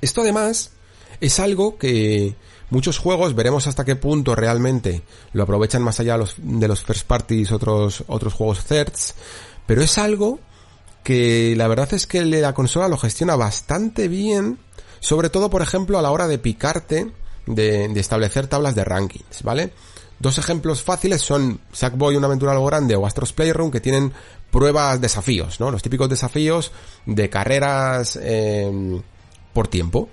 [0.00, 0.72] Esto además
[1.20, 2.34] es algo que
[2.70, 7.52] muchos juegos veremos hasta qué punto realmente lo aprovechan más allá de los, first parties,
[7.52, 9.14] otros, otros juegos thirds,
[9.66, 10.38] pero es algo
[11.02, 14.58] que la verdad es que la consola lo gestiona bastante bien,
[15.00, 17.10] sobre todo por ejemplo a la hora de picarte,
[17.46, 19.72] de, de establecer tablas de rankings, ¿vale?
[20.20, 24.12] Dos ejemplos fáciles son Sackboy, una aventura algo grande, o Astros Playroom, que tienen
[24.50, 25.70] pruebas, desafíos, ¿no?
[25.70, 26.72] Los típicos desafíos
[27.06, 29.00] de carreras eh,
[29.54, 30.10] por tiempo,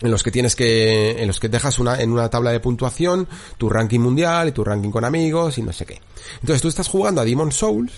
[0.00, 3.28] en los que tienes que, en los que dejas una, en una tabla de puntuación
[3.58, 6.00] tu ranking mundial y tu ranking con amigos y no sé qué.
[6.40, 7.92] Entonces tú estás jugando a Demon Souls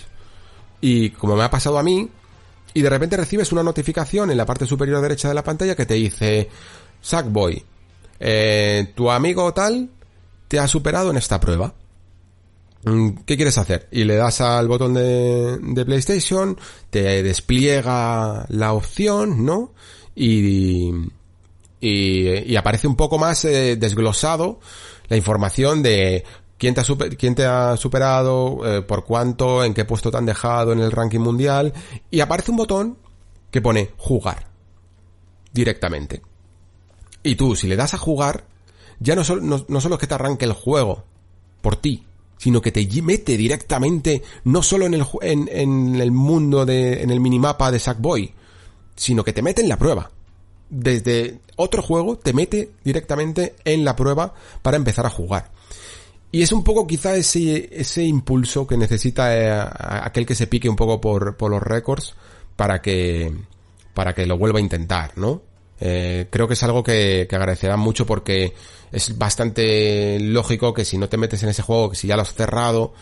[0.81, 2.09] y como me ha pasado a mí,
[2.73, 5.85] y de repente recibes una notificación en la parte superior derecha de la pantalla que
[5.85, 6.49] te dice,
[7.01, 7.63] Sackboy,
[8.19, 9.89] eh, tu amigo tal
[10.47, 11.73] te ha superado en esta prueba.
[12.83, 13.87] Mm, ¿Qué quieres hacer?
[13.91, 16.57] Y le das al botón de, de PlayStation,
[16.89, 19.73] te despliega la opción, ¿no?
[20.15, 20.91] Y,
[21.79, 24.59] y, y aparece un poco más eh, desglosado
[25.07, 26.23] la información de
[26.57, 26.85] quién te ha,
[27.17, 30.91] quién te ha superado, eh, por cuánto, en qué puesto te han dejado en el
[30.91, 31.73] ranking mundial
[32.11, 32.97] y aparece un botón
[33.51, 34.47] que pone jugar
[35.53, 36.21] directamente.
[37.23, 38.45] Y tú, si le das a jugar,
[38.99, 41.03] ya no, solo no, solo es que te arranque el juego
[41.61, 42.05] por ti,
[42.37, 47.19] sino que te mete directamente, no solo en el, en, el mundo de, en el
[47.19, 48.33] minimapa de Sackboy,
[48.95, 50.11] sino que te mete en la prueba
[50.69, 55.51] desde otro juego te mete directamente en la prueba para empezar a jugar.
[56.31, 60.69] Y es un poco quizá ese, ese impulso que necesita eh, aquel que se pique
[60.69, 62.15] un poco por, por los récords
[62.55, 63.33] para que,
[63.93, 65.41] para que lo vuelva a intentar, ¿no?
[65.79, 68.53] Eh, creo que es algo que, que agradecerán mucho porque
[68.91, 72.23] es bastante lógico que si no te metes en ese juego, que si ya lo
[72.23, 72.93] has cerrado,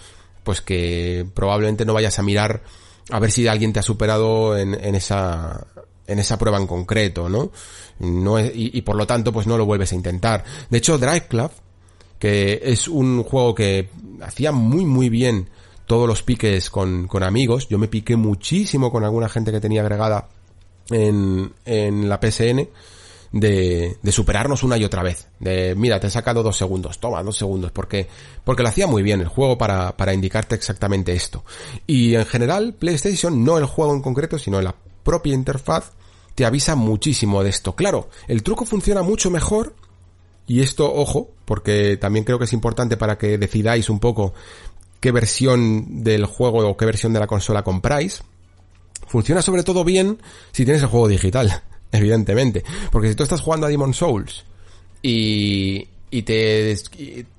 [0.44, 2.62] pues que probablemente no vayas a mirar
[3.10, 5.68] a ver si alguien te ha superado en, en esa,
[6.08, 7.52] en esa prueba en concreto, ¿no?
[8.00, 10.44] no es, y, y, por lo tanto, pues no lo vuelves a intentar.
[10.70, 11.52] De hecho, Drive Club,
[12.20, 13.90] que es un juego que
[14.22, 15.50] hacía muy muy bien
[15.86, 19.82] todos los piques con, con amigos, yo me piqué muchísimo con alguna gente que tenía
[19.82, 20.30] agregada
[20.90, 22.68] en, en la PSN,
[23.32, 25.28] de, de superarnos una y otra vez.
[25.40, 28.08] De, mira, te he sacado dos segundos, toma, dos segundos, porque,
[28.44, 31.44] porque lo hacía muy bien el juego para, para indicarte exactamente esto.
[31.86, 35.92] Y en general, PlayStation, no el juego en concreto, sino la propia interfaz
[36.34, 37.76] te avisa muchísimo de esto.
[37.76, 39.76] Claro, el truco funciona mucho mejor
[40.48, 44.34] y esto, ojo, porque también creo que es importante para que decidáis un poco
[45.00, 48.24] qué versión del juego o qué versión de la consola compráis.
[49.08, 50.20] Funciona sobre todo bien
[50.52, 51.62] si tienes el juego digital.
[51.92, 52.64] evidentemente.
[52.92, 54.44] Porque si tú estás jugando a Demon Souls
[55.02, 56.76] y, y te,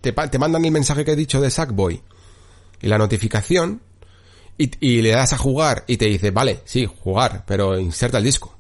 [0.01, 2.01] te, te, mandan el mensaje que he dicho de Sackboy
[2.81, 3.81] y la notificación
[4.59, 8.25] y, y, le das a jugar y te dice, vale, sí, jugar, pero inserta el
[8.25, 8.55] disco.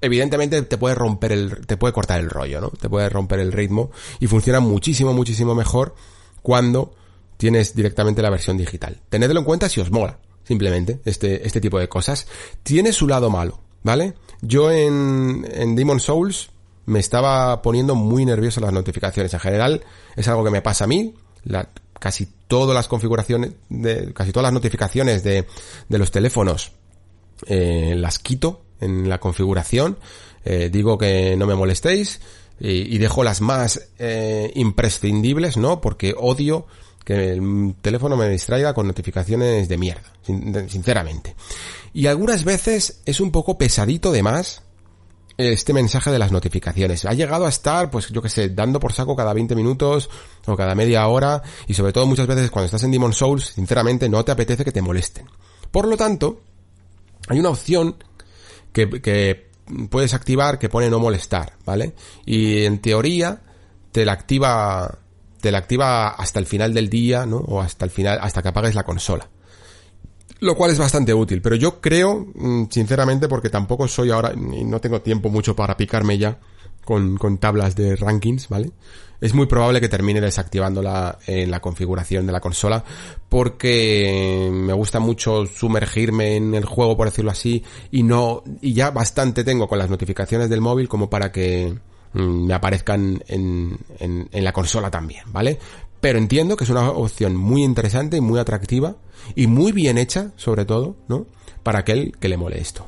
[0.00, 2.70] Evidentemente te puede romper el, te puede cortar el rollo, ¿no?
[2.70, 3.90] Te puede romper el ritmo
[4.20, 5.94] y funciona muchísimo, muchísimo mejor
[6.42, 6.94] cuando
[7.38, 9.00] tienes directamente la versión digital.
[9.08, 12.26] Tenedlo en cuenta si os mola, simplemente, este, este tipo de cosas.
[12.62, 14.14] Tiene su lado malo, ¿vale?
[14.40, 16.50] Yo en, en Demon Souls
[16.86, 19.34] me estaba poniendo muy nervioso las notificaciones.
[19.34, 19.84] En general,
[20.14, 21.14] es algo que me pasa a mí.
[21.98, 25.46] Casi todas las configuraciones, de, casi todas las notificaciones de,
[25.88, 26.72] de los teléfonos,
[27.46, 29.98] eh, las quito en la configuración.
[30.44, 32.20] Eh, digo que no me molestéis
[32.60, 35.80] y, y dejo las más eh, imprescindibles, ¿no?
[35.80, 36.66] Porque odio
[37.06, 41.36] que el teléfono me distraiga con notificaciones de mierda, sinceramente.
[41.94, 44.62] Y algunas veces es un poco pesadito de más
[45.36, 47.04] este mensaje de las notificaciones.
[47.04, 50.10] Ha llegado a estar, pues yo que sé, dando por saco cada 20 minutos
[50.46, 54.08] o cada media hora y sobre todo muchas veces cuando estás en Demon Souls, sinceramente
[54.08, 55.26] no te apetece que te molesten.
[55.70, 56.40] Por lo tanto,
[57.28, 58.02] hay una opción
[58.72, 59.52] que, que
[59.90, 61.94] puedes activar que pone no molestar, ¿vale?
[62.24, 63.42] Y en teoría
[63.92, 64.98] te la activa
[65.46, 67.36] te la activa hasta el final del día, ¿no?
[67.36, 69.28] O hasta el final, hasta que apagues la consola
[70.40, 74.64] lo cual es bastante útil, pero yo creo, mm, sinceramente, porque tampoco soy ahora, y
[74.64, 76.38] no tengo tiempo mucho para picarme ya
[76.84, 78.70] con, con tablas de rankings, ¿vale?
[79.18, 82.84] Es muy probable que termine desactivándola en la configuración de la consola,
[83.30, 88.90] porque me gusta mucho sumergirme en el juego, por decirlo así, y no, y ya
[88.90, 91.78] bastante tengo con las notificaciones del móvil como para que
[92.16, 95.58] mm, me aparezcan en, en, en la consola también, ¿vale?
[96.00, 98.96] Pero entiendo que es una opción muy interesante y muy atractiva
[99.34, 101.26] y muy bien hecha, sobre todo, ¿no?
[101.62, 102.86] Para aquel que le mole esto.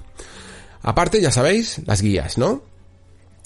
[0.82, 2.62] Aparte, ya sabéis, las guías, ¿no?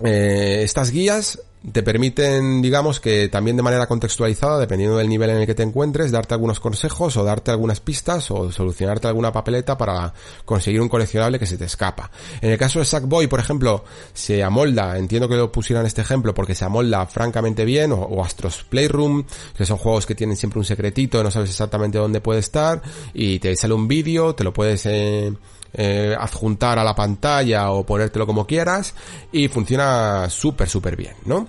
[0.05, 1.41] Eh, estas guías
[1.71, 5.63] te permiten, digamos que también de manera contextualizada, dependiendo del nivel en el que te
[5.63, 10.13] encuentres, darte algunos consejos o darte algunas pistas o solucionarte alguna papeleta para
[10.45, 12.11] conseguir un coleccionable que se te escapa.
[12.41, 16.35] En el caso de Sackboy, por ejemplo, se amolda, entiendo que lo pusieran este ejemplo
[16.35, 19.25] porque se amolda francamente bien, o, Astros Playroom,
[19.57, 22.83] que son juegos que tienen siempre un secretito, no sabes exactamente dónde puede estar,
[23.15, 25.33] y te sale un vídeo, te lo puedes eh,
[25.75, 28.95] eh, adjuntar a la pantalla o ponértelo como quieras
[29.33, 31.49] y funciona súper súper bien, ¿no?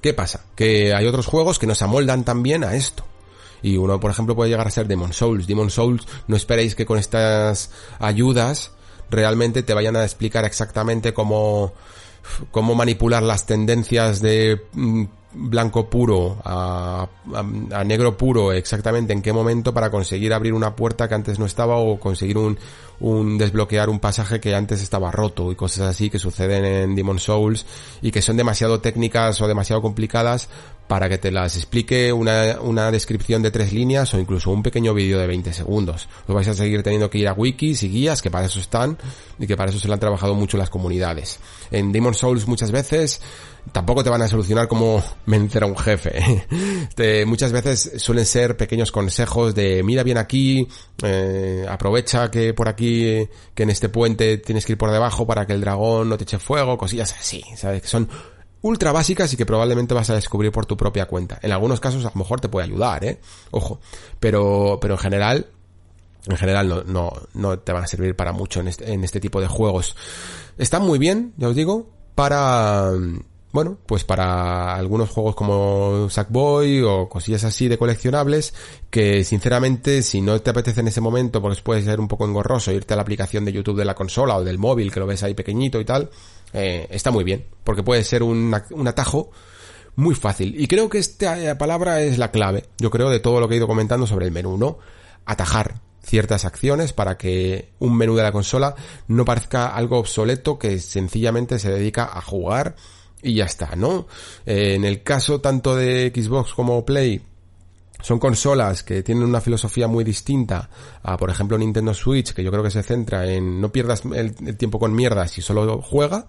[0.00, 0.44] ¿Qué pasa?
[0.54, 3.04] Que hay otros juegos que nos amoldan también a esto.
[3.62, 5.46] Y uno, por ejemplo, puede llegar a ser Demon Souls.
[5.46, 7.70] Demon Souls, no esperéis que con estas
[8.00, 8.72] ayudas
[9.10, 11.74] realmente te vayan a explicar exactamente cómo,
[12.50, 15.04] cómo manipular las tendencias de mm,
[15.34, 17.08] blanco puro a,
[17.84, 21.76] negro puro exactamente en qué momento para conseguir abrir una puerta que antes no estaba
[21.76, 22.58] o conseguir un,
[23.00, 27.18] un desbloquear un pasaje que antes estaba roto y cosas así que suceden en Demon
[27.18, 27.66] Souls
[28.02, 30.48] y que son demasiado técnicas o demasiado complicadas
[30.92, 34.92] para que te las explique una, una descripción de tres líneas o incluso un pequeño
[34.92, 36.06] vídeo de 20 segundos.
[36.28, 38.98] Os vais a seguir teniendo que ir a wikis y guías que para eso están
[39.38, 41.38] y que para eso se lo han trabajado mucho las comunidades.
[41.70, 43.22] En Demon Souls muchas veces
[43.70, 46.46] tampoco te van a solucionar como vencer a un jefe.
[47.26, 50.68] Muchas veces suelen ser pequeños consejos de mira bien aquí,
[51.02, 55.46] eh, aprovecha que por aquí, que en este puente tienes que ir por debajo para
[55.46, 57.82] que el dragón no te eche fuego, cosillas así, ¿sabes?
[57.82, 58.08] Que son
[58.62, 61.38] ultra básicas y que probablemente vas a descubrir por tu propia cuenta.
[61.42, 63.20] En algunos casos a lo mejor te puede ayudar, ¿eh?
[63.50, 63.80] Ojo.
[64.18, 65.46] Pero, pero en general,
[66.26, 69.20] en general no, no, no te van a servir para mucho en este, en este
[69.20, 69.96] tipo de juegos.
[70.58, 72.92] Están muy bien, ya os digo, para,
[73.52, 78.54] bueno, pues para algunos juegos como Sackboy o cosillas así de coleccionables,
[78.90, 82.70] que sinceramente si no te apetece en ese momento, porque puede ser un poco engorroso
[82.72, 85.22] irte a la aplicación de YouTube de la consola o del móvil, que lo ves
[85.22, 86.10] ahí pequeñito y tal,
[86.52, 89.30] eh, está muy bien, porque puede ser un, un atajo
[89.96, 90.54] muy fácil.
[90.60, 93.58] Y creo que esta palabra es la clave, yo creo, de todo lo que he
[93.58, 94.78] ido comentando sobre el menú, ¿no?
[95.24, 98.74] Atajar ciertas acciones para que un menú de la consola
[99.08, 102.74] no parezca algo obsoleto que sencillamente se dedica a jugar
[103.22, 104.06] y ya está, ¿no?
[104.46, 107.22] Eh, en el caso tanto de Xbox como Play,
[108.02, 110.68] son consolas que tienen una filosofía muy distinta
[111.02, 114.34] a, por ejemplo, Nintendo Switch, que yo creo que se centra en no pierdas el,
[114.56, 116.26] tiempo con mierdas y solo juega.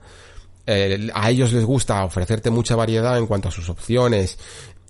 [0.66, 4.38] Eh, a ellos les gusta ofrecerte mucha variedad en cuanto a sus opciones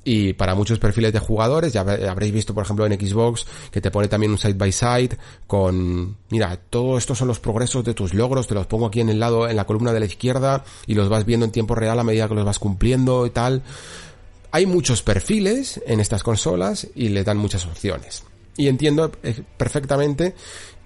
[0.03, 3.89] y para muchos perfiles de jugadores, ya habréis visto por ejemplo en Xbox que te
[3.89, 5.17] pone también un side by side
[5.47, 9.09] con, mira, todo esto son los progresos de tus logros, te los pongo aquí en
[9.09, 11.99] el lado, en la columna de la izquierda y los vas viendo en tiempo real
[11.99, 13.63] a medida que los vas cumpliendo y tal.
[14.53, 18.23] Hay muchos perfiles en estas consolas y le dan muchas opciones.
[18.55, 20.35] Y entiendo eh, perfectamente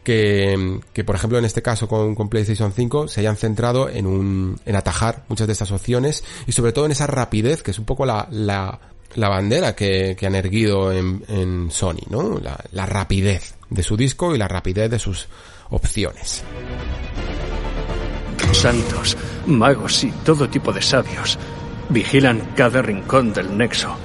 [0.06, 4.76] que, por ejemplo en este caso con, PlayStation 5 se hayan centrado en un, en
[4.78, 8.06] atajar muchas de estas opciones y sobre todo en esa rapidez que es un poco
[8.06, 8.80] la,
[9.18, 12.40] bandera que, han erguido en, en Sony, ¿no?
[12.40, 15.28] La, la rapidez de su disco y la rapidez de sus
[15.72, 16.42] opciones.
[18.54, 21.38] Santos, magos y todo tipo de sabios
[21.90, 23.96] vigilan cada rincón del nexo.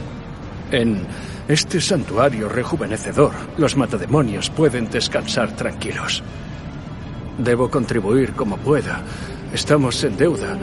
[0.71, 1.07] En
[1.49, 6.23] este santuario rejuvenecedor, los matademonios pueden descansar tranquilos.
[7.39, 9.03] Debo contribuir como pueda.
[9.53, 10.57] Estamos en deuda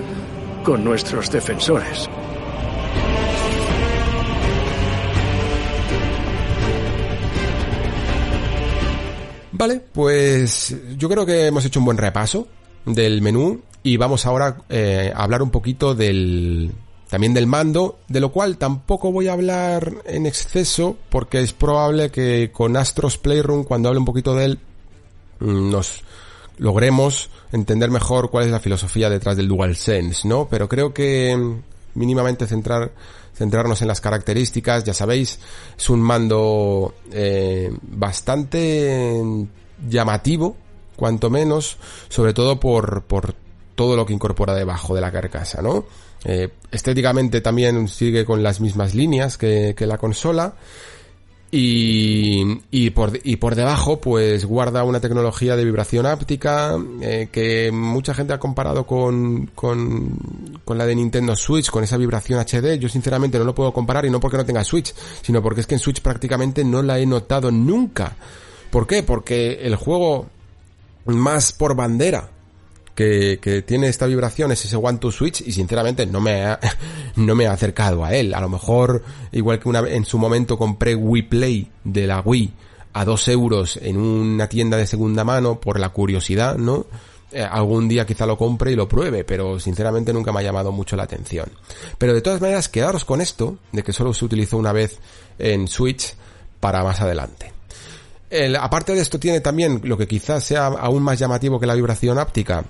[0.64, 2.10] con nuestros defensores.
[9.52, 12.48] Vale, pues yo creo que hemos hecho un buen repaso
[12.86, 16.72] del menú y vamos ahora eh, a hablar un poquito del
[17.10, 22.12] también del mando, de lo cual tampoco voy a hablar en exceso porque es probable
[22.12, 24.60] que con Astros Playroom cuando hable un poquito de él
[25.40, 26.04] mm, nos
[26.58, 30.48] logremos entender mejor cuál es la filosofía detrás del DualSense, ¿no?
[30.50, 31.58] Pero creo que
[31.96, 32.92] mínimamente centrar
[33.40, 35.40] centrarnos en las características, ya sabéis,
[35.78, 39.24] es un mando eh, bastante
[39.88, 40.58] llamativo,
[40.98, 41.78] cuanto menos,
[42.10, 43.34] sobre todo por, por
[43.80, 45.86] todo lo que incorpora debajo de la carcasa, ¿no?
[46.26, 50.56] Eh, estéticamente también sigue con las mismas líneas que, que la consola.
[51.50, 57.72] Y, y, por, y por debajo pues guarda una tecnología de vibración áptica eh, que
[57.72, 62.78] mucha gente ha comparado con, con, con la de Nintendo Switch, con esa vibración HD.
[62.80, 65.68] Yo sinceramente no lo puedo comparar y no porque no tenga Switch, sino porque es
[65.68, 68.18] que en Switch prácticamente no la he notado nunca.
[68.72, 69.04] ¿Por qué?
[69.04, 70.28] Porque el juego
[71.06, 72.30] más por bandera
[73.00, 76.60] que, tiene esta vibración es ese One to Switch y sinceramente no me ha,
[77.16, 78.34] no me ha acercado a él.
[78.34, 82.54] A lo mejor, igual que una en su momento compré Wii Play de la Wii
[82.94, 86.88] a dos euros en una tienda de segunda mano por la curiosidad, ¿no?
[87.32, 90.72] Eh, algún día quizá lo compre y lo pruebe, pero sinceramente nunca me ha llamado
[90.72, 91.50] mucho la atención.
[91.98, 94.98] Pero de todas maneras, quedaros con esto, de que solo se utilizó una vez
[95.38, 96.16] en Switch
[96.60, 97.54] para más adelante.
[98.30, 101.76] El, aparte de esto tiene también lo que quizás sea aún más llamativo que la
[101.76, 102.66] vibración áptica,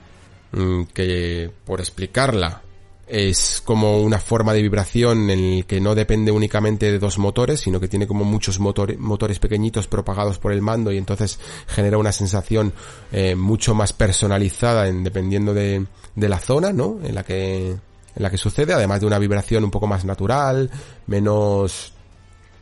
[0.93, 2.63] que por explicarla
[3.09, 7.59] es como una forma de vibración en el que no depende únicamente de dos motores,
[7.59, 12.11] sino que tiene como muchos motores pequeñitos propagados por el mando y entonces genera una
[12.11, 12.71] sensación
[13.11, 15.85] eh, mucho más personalizada en, dependiendo de,
[16.15, 16.99] de la zona, ¿no?
[17.03, 17.75] En la que
[18.15, 20.69] en la que sucede, además de una vibración un poco más natural,
[21.07, 21.93] menos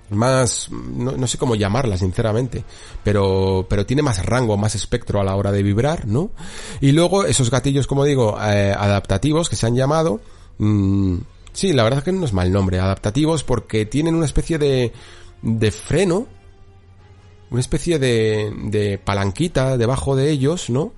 [0.09, 2.63] más, no, sé cómo llamarla sinceramente,
[3.03, 6.31] pero, pero tiene más rango, más espectro a la hora de vibrar, ¿no?
[6.79, 10.21] Y luego esos gatillos, como digo, eh, adaptativos que se han llamado,
[10.59, 11.17] mmm,
[11.51, 14.93] sí, la verdad es que no es mal nombre, adaptativos porque tienen una especie de,
[15.41, 16.27] de freno,
[17.49, 20.93] una especie de, de palanquita debajo de ellos, ¿no?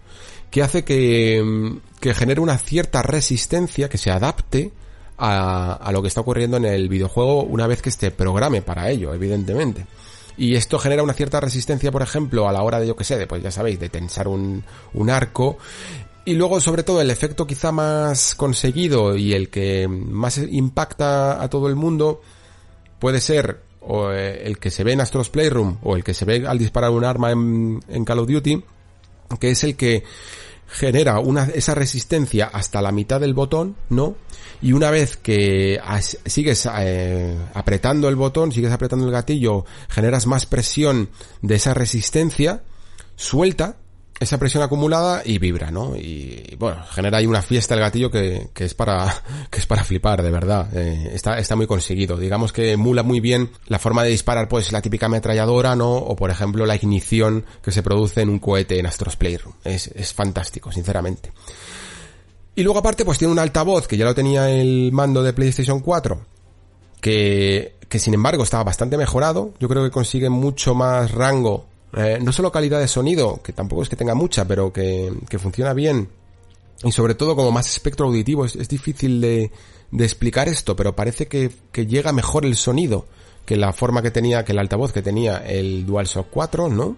[0.52, 4.72] Que hace que, que genere una cierta resistencia, que se adapte
[5.20, 9.14] a, lo que está ocurriendo en el videojuego una vez que esté programe para ello,
[9.14, 9.86] evidentemente.
[10.38, 13.18] Y esto genera una cierta resistencia, por ejemplo, a la hora de, yo que sé,
[13.18, 14.64] de, pues ya sabéis, de tensar un,
[14.94, 15.58] un arco.
[16.24, 21.50] Y luego, sobre todo, el efecto quizá más conseguido y el que más impacta a
[21.50, 22.22] todo el mundo
[23.00, 26.46] puede ser eh, el que se ve en Astros Playroom o el que se ve
[26.48, 28.64] al disparar un arma en, en Call of Duty,
[29.40, 30.04] que es el que
[30.70, 34.16] genera una, esa resistencia hasta la mitad del botón, ¿no?
[34.62, 35.80] Y una vez que
[36.26, 41.10] sigues eh, apretando el botón, sigues apretando el gatillo, generas más presión
[41.42, 42.62] de esa resistencia,
[43.16, 43.78] suelta
[44.20, 45.96] esa presión acumulada y vibra, ¿no?
[45.96, 49.84] Y, bueno, genera ahí una fiesta el gatillo que, que es para que es para
[49.84, 50.76] flipar, de verdad.
[50.76, 52.18] Eh, está, está muy conseguido.
[52.18, 55.92] Digamos que emula muy bien la forma de disparar, pues la típica ametralladora, ¿no?
[55.92, 59.54] O por ejemplo la ignición que se produce en un cohete en Astros Playroom.
[59.64, 61.32] Es, es fantástico, sinceramente.
[62.56, 65.80] Y luego aparte, pues tiene un altavoz que ya lo tenía el mando de PlayStation
[65.80, 66.20] 4,
[67.00, 69.54] que, que sin embargo estaba bastante mejorado.
[69.62, 73.84] Yo creo que consigue mucho más rango eh, no solo calidad de sonido, que tampoco
[73.84, 76.10] es que tenga mucha, pero que, que funciona bien.
[76.84, 78.46] Y sobre todo como más espectro auditivo.
[78.46, 79.52] Es, difícil de,
[79.92, 83.06] de, explicar esto, pero parece que, que, llega mejor el sonido
[83.46, 86.98] que la forma que tenía, que el altavoz que tenía el DualShock 4, ¿no?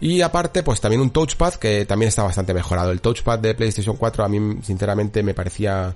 [0.00, 2.90] Y aparte, pues también un touchpad que también está bastante mejorado.
[2.90, 5.94] El touchpad de PlayStation 4 a mí, sinceramente, me parecía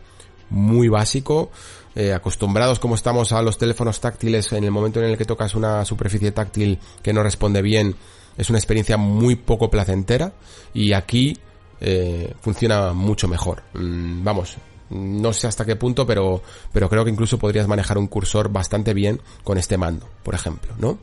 [0.50, 1.50] muy básico.
[1.94, 5.54] Eh, acostumbrados como estamos a los teléfonos táctiles, en el momento en el que tocas
[5.54, 7.94] una superficie táctil que no responde bien,
[8.36, 10.32] es una experiencia muy poco placentera
[10.72, 11.36] y aquí
[11.80, 13.62] eh, funciona mucho mejor.
[13.74, 14.56] Mm, vamos,
[14.90, 18.94] no sé hasta qué punto, pero, pero creo que incluso podrías manejar un cursor bastante
[18.94, 20.98] bien con este mando, por ejemplo, ¿no?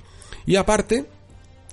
[0.45, 1.05] Y aparte,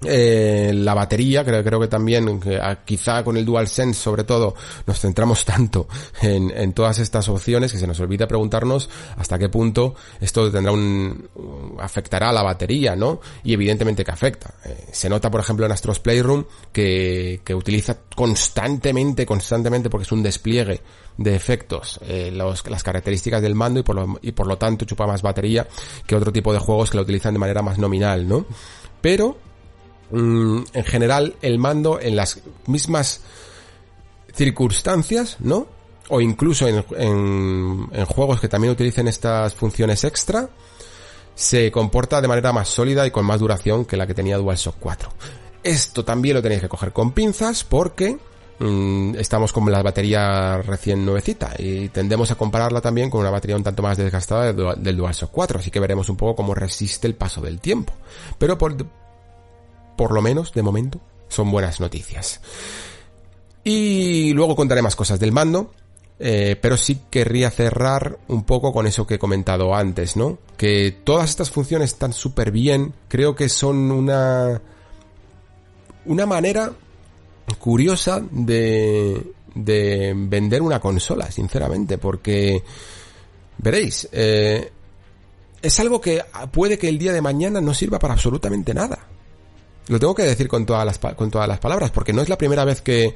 [0.05, 4.55] eh, la batería, creo, creo que también, ah, quizá con el DualSense sobre todo,
[4.87, 5.89] nos centramos tanto
[6.21, 10.73] en, en, todas estas opciones que se nos olvida preguntarnos hasta qué punto esto tendrá
[10.73, 11.29] un,
[11.81, 13.21] afectará a la batería, ¿no?
[13.43, 14.55] Y evidentemente que afecta.
[14.65, 20.13] Eh, se nota, por ejemplo, en Astros Playroom que, que utiliza constantemente, constantemente, porque es
[20.13, 20.83] un despliegue
[21.17, 25.07] de efectos, eh, las características del mando y por, lo, y por lo tanto chupa
[25.07, 25.67] más batería
[26.07, 28.45] que otro tipo de juegos que lo utilizan de manera más nominal, ¿no?
[29.01, 29.39] Pero
[30.11, 33.21] Mm, en general el mando en las mismas
[34.35, 35.67] circunstancias, ¿no?
[36.09, 40.49] O incluso en, juegos que también utilicen estas funciones extra,
[41.35, 44.77] se comporta de manera más sólida y con más duración que la que tenía DualShock
[44.79, 45.09] 4.
[45.65, 48.17] Esto también lo tenéis que coger con pinzas porque
[48.61, 53.57] mm, estamos con la batería recién nuevecita y tendemos a compararla también con una batería
[53.57, 57.17] un tanto más desgastada del DualShock 4, así que veremos un poco cómo resiste el
[57.17, 57.93] paso del tiempo.
[58.39, 58.77] Pero por,
[59.97, 62.41] por lo menos de momento, son buenas noticias.
[63.65, 65.73] Y luego contaré más cosas del mando,
[66.19, 70.39] eh, pero sí querría cerrar un poco con eso que he comentado antes, ¿no?
[70.57, 74.63] Que todas estas funciones están súper bien, creo que son una...
[76.05, 76.73] una manera
[77.59, 82.63] curiosa de, de vender una consola, sinceramente, porque
[83.59, 84.71] veréis, eh,
[85.63, 86.23] es algo que
[86.53, 89.07] puede que el día de mañana no sirva para absolutamente nada.
[89.89, 92.39] Lo tengo que decir con todas las, con todas las palabras, porque no es la
[92.39, 93.15] primera vez que,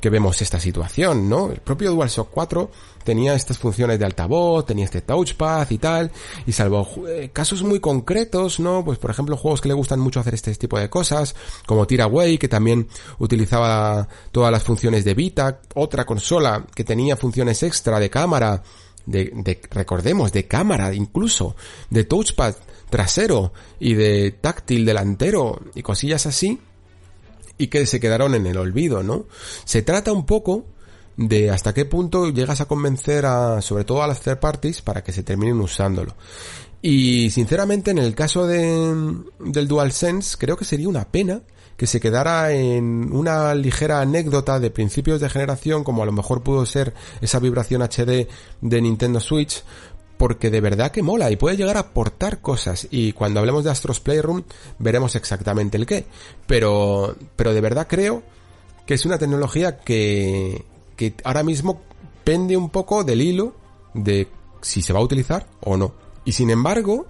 [0.00, 1.50] que vemos esta situación, ¿no?
[1.50, 2.70] El propio DualShock 4
[3.02, 6.10] tenía estas funciones de altavoz, tenía este touchpad y tal,
[6.46, 8.84] y salvo eh, casos muy concretos, ¿no?
[8.84, 11.34] Pues por ejemplo juegos que le gustan mucho hacer este tipo de cosas,
[11.66, 12.88] como Tiraway, que también
[13.18, 18.62] utilizaba todas las funciones de Vita, otra consola que tenía funciones extra de cámara,
[19.06, 21.56] de, de recordemos, de cámara incluso,
[21.90, 22.54] de touchpad,
[22.90, 26.60] trasero y de táctil delantero y cosillas así
[27.58, 29.26] y que se quedaron en el olvido, ¿no?
[29.64, 30.64] Se trata un poco
[31.16, 35.02] de hasta qué punto llegas a convencer a, sobre todo a las third parties para
[35.02, 36.14] que se terminen usándolo.
[36.82, 41.40] Y sinceramente en el caso de, del DualSense creo que sería una pena
[41.76, 46.42] que se quedara en una ligera anécdota de principios de generación como a lo mejor
[46.42, 48.28] pudo ser esa vibración HD
[48.60, 49.62] de Nintendo Switch
[50.16, 53.70] porque de verdad que mola y puede llegar a aportar cosas y cuando hablemos de
[53.70, 54.44] Astros Playroom
[54.78, 56.06] veremos exactamente el qué.
[56.46, 58.22] Pero, pero de verdad creo
[58.86, 60.64] que es una tecnología que,
[60.96, 61.82] que ahora mismo
[62.24, 63.54] pende un poco del hilo
[63.94, 64.28] de
[64.60, 65.94] si se va a utilizar o no.
[66.24, 67.06] Y sin embargo,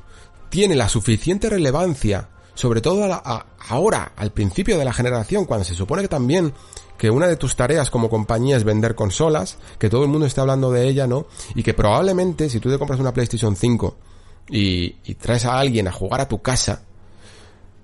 [0.49, 3.23] tiene la suficiente relevancia, sobre todo
[3.69, 6.53] ahora, al principio de la generación, cuando se supone que también
[6.99, 10.43] que una de tus tareas como compañía es vender consolas, que todo el mundo está
[10.43, 11.27] hablando de ella, ¿no?
[11.55, 13.97] Y que probablemente si tú te compras una PlayStation 5
[14.51, 16.83] y, y traes a alguien a jugar a tu casa,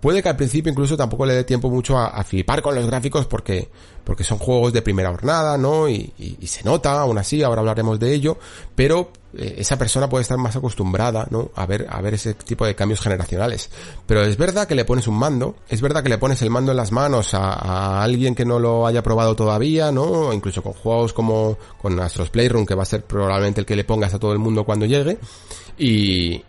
[0.03, 3.27] Puede que al principio incluso tampoco le dé tiempo mucho a, flipar con los gráficos
[3.27, 3.69] porque,
[4.03, 5.89] porque son juegos de primera jornada, ¿no?
[5.89, 8.37] Y, y, se nota, aún así, ahora hablaremos de ello,
[8.75, 11.53] pero eh, esa persona puede estar más acostumbrada, ¿no?
[11.55, 13.71] A ver, a ver ese tipo de cambios generacionales.
[14.05, 16.73] Pero es verdad que le pones un mando, es verdad que le pones el mando
[16.73, 20.33] en las manos a, alguien que no lo haya probado todavía, ¿no?
[20.33, 23.85] Incluso con juegos como con Astros Playroom, que va a ser probablemente el que le
[23.85, 25.19] pongas a todo el mundo cuando llegue.
[25.79, 26.43] Y,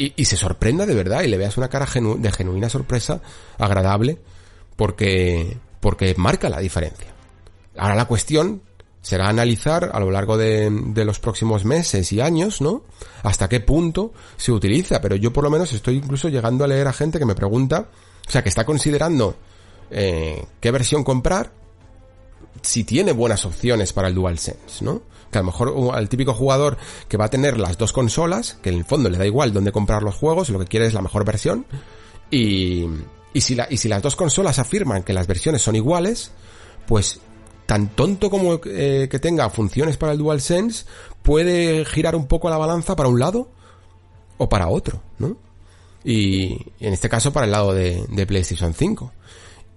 [0.00, 3.20] y, se sorprenda de verdad y le veas una cara de genuina sorpresa
[3.58, 4.18] agradable
[4.76, 7.08] porque, porque marca la diferencia.
[7.76, 8.62] Ahora la cuestión
[9.02, 12.84] será analizar a lo largo de, de, los próximos meses y años, ¿no?
[13.22, 16.88] Hasta qué punto se utiliza, pero yo por lo menos estoy incluso llegando a leer
[16.88, 17.88] a gente que me pregunta,
[18.26, 19.36] o sea, que está considerando
[19.90, 21.52] eh, qué versión comprar
[22.62, 25.02] si tiene buenas opciones para el DualSense, ¿no?
[25.30, 26.76] Que a lo mejor al típico jugador
[27.08, 29.72] que va a tener las dos consolas, que en el fondo le da igual dónde
[29.72, 31.66] comprar los juegos, lo que quiere es la mejor versión,
[32.30, 32.86] y,
[33.32, 36.32] y, si, y si las dos consolas afirman que las versiones son iguales,
[36.86, 37.20] pues
[37.66, 40.86] tan tonto como eh, que tenga funciones para el DualSense,
[41.22, 43.48] puede girar un poco la balanza para un lado
[44.38, 45.36] o para otro, ¿no?
[46.02, 49.12] Y en este caso para el lado de, PlayStation 5.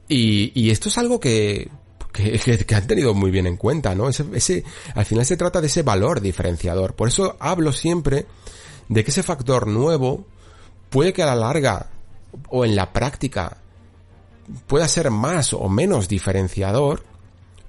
[0.07, 1.69] Y, y esto es algo que,
[2.13, 4.07] que, han tenido muy bien en cuenta, ¿no?
[4.07, 4.63] Ese, ese,
[4.95, 6.93] al final se trata de ese valor diferenciador.
[6.93, 8.27] Por eso hablo siempre
[8.87, 10.25] de que ese factor nuevo
[10.89, 11.89] puede que a la larga
[12.49, 13.57] o en la práctica
[14.67, 17.03] pueda ser más o menos diferenciador,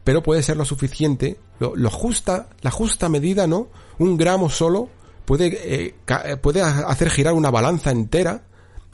[0.05, 3.69] pero puede ser lo suficiente, lo, justa, la justa medida, ¿no?
[3.99, 4.89] Un gramo solo
[5.25, 8.43] puede, eh, eh, puede hacer girar una balanza entera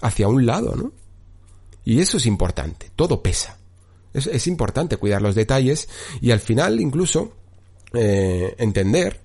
[0.00, 0.92] hacia un lado, ¿no?
[1.84, 3.59] Y eso es importante, todo pesa.
[4.12, 5.88] Es, importante cuidar los detalles
[6.20, 7.32] y al final incluso
[7.92, 9.20] eh, entender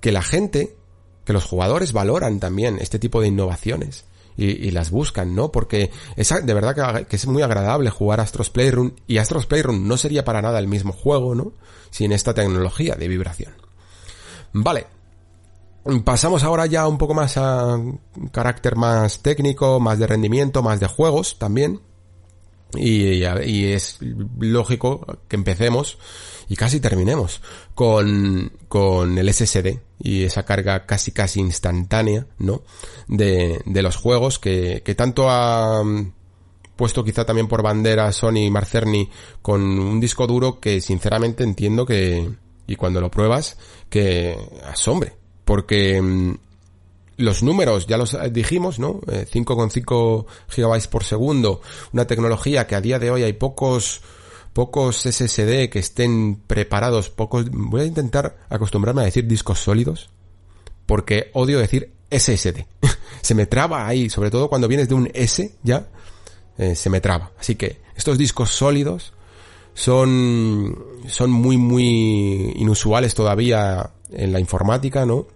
[0.00, 0.76] que la gente,
[1.24, 4.04] que los jugadores valoran también este tipo de innovaciones
[4.38, 5.50] y, las buscan, ¿no?
[5.50, 9.96] Porque es de verdad que, es muy agradable jugar Astros Playroom y Astros Playroom no
[9.96, 11.52] sería para nada el mismo juego, ¿no?
[11.90, 13.52] Sin esta tecnología de vibración.
[14.52, 14.86] Vale.
[16.04, 18.00] Pasamos ahora ya un poco más a un
[18.30, 21.80] carácter más técnico, más de rendimiento, más de juegos también.
[22.76, 23.98] Y, y es
[24.38, 25.98] lógico que empecemos
[26.48, 27.40] y casi terminemos
[27.74, 32.62] con, con el SSD y esa carga casi casi instantánea, ¿no?
[33.06, 36.12] De, de los juegos que, que tanto ha mm,
[36.76, 39.10] puesto quizá también por bandera Sony Marcerni
[39.42, 42.30] con un disco duro que sinceramente entiendo que,
[42.66, 43.58] y cuando lo pruebas,
[43.90, 45.14] que asombre,
[45.44, 46.34] porque mm,
[47.18, 49.00] los números ya los dijimos, ¿no?
[49.00, 51.60] 5,5 eh, gigabytes por segundo,
[51.92, 54.00] una tecnología que a día de hoy hay pocos
[54.52, 57.48] pocos SSD que estén preparados, pocos...
[57.50, 60.10] Voy a intentar acostumbrarme a decir discos sólidos,
[60.84, 62.66] porque odio decir SSD.
[63.20, 65.86] se me traba ahí, sobre todo cuando vienes de un S, ya,
[66.56, 67.30] eh, se me traba.
[67.38, 69.12] Así que estos discos sólidos
[69.74, 75.26] son, son muy, muy inusuales todavía en la informática, ¿no?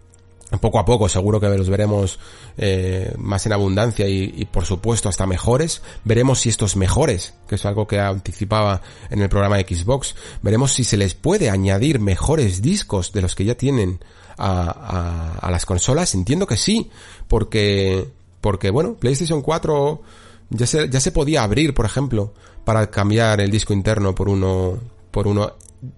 [0.59, 2.19] Poco a poco seguro que los veremos
[2.57, 5.83] eh, más en abundancia y, por supuesto hasta mejores.
[6.05, 10.73] Veremos si estos mejores, que es algo que anticipaba en el programa de Xbox, veremos
[10.73, 14.01] si se les puede añadir mejores discos de los que ya tienen
[14.39, 16.15] a, a, las consolas.
[16.15, 16.91] Entiendo que sí,
[17.29, 18.09] porque,
[18.41, 20.03] porque bueno, PlayStation 4
[20.51, 22.35] ya se, ya se podía abrir, por ejemplo,
[22.65, 24.79] para cambiar el disco interno por uno,
[25.11, 25.53] por uno,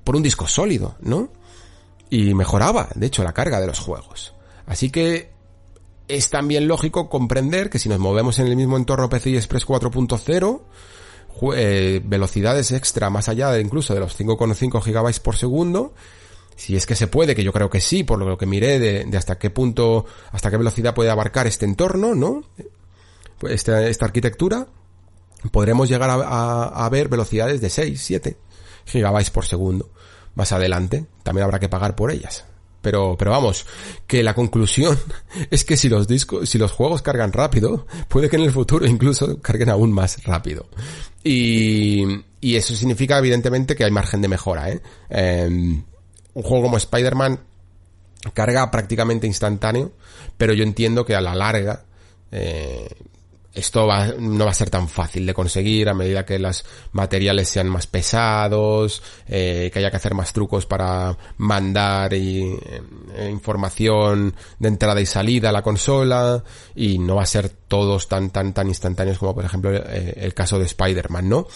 [0.04, 1.28] por un disco sólido, ¿no?
[2.10, 4.33] Y mejoraba, de hecho, la carga de los juegos.
[4.66, 5.30] Así que
[6.08, 10.60] es también lógico comprender que si nos movemos en el mismo entorno PCI Express 4.0,
[11.56, 15.94] eh, velocidades extra más allá de incluso de los 5,5 GB por segundo,
[16.56, 19.16] si es que se puede, que yo creo que sí, por lo que miré de,
[19.16, 22.44] hasta qué punto, hasta qué velocidad puede abarcar este entorno, ¿no?
[23.38, 24.68] Pues esta, esta arquitectura,
[25.50, 28.36] podremos llegar a, a, ver velocidades de 6, 7
[28.92, 29.90] GB por segundo.
[30.34, 32.44] Más adelante, también habrá que pagar por ellas.
[32.84, 33.64] Pero, pero vamos,
[34.06, 34.96] que la conclusión
[35.50, 38.86] es que si los discos, si los juegos cargan rápido, puede que en el futuro
[38.86, 40.68] incluso carguen aún más rápido.
[41.24, 42.04] Y,
[42.42, 44.82] y eso significa evidentemente que hay margen de mejora, ¿eh?
[45.08, 45.82] Em,
[46.34, 47.40] un juego como Spider-Man
[48.34, 49.92] carga prácticamente instantáneo,
[50.36, 51.84] pero yo entiendo que a la larga,
[52.32, 52.88] eh,
[53.54, 53.86] esto
[54.18, 57.86] no va a ser tan fácil de conseguir a medida que los materiales sean más
[57.86, 65.00] pesados, eh, que haya que hacer más trucos para mandar y, eh, información de entrada
[65.00, 66.42] y salida a la consola
[66.74, 70.34] y no va a ser todos tan tan tan instantáneos como por ejemplo eh, el
[70.34, 71.46] caso de Spider-Man, ¿no?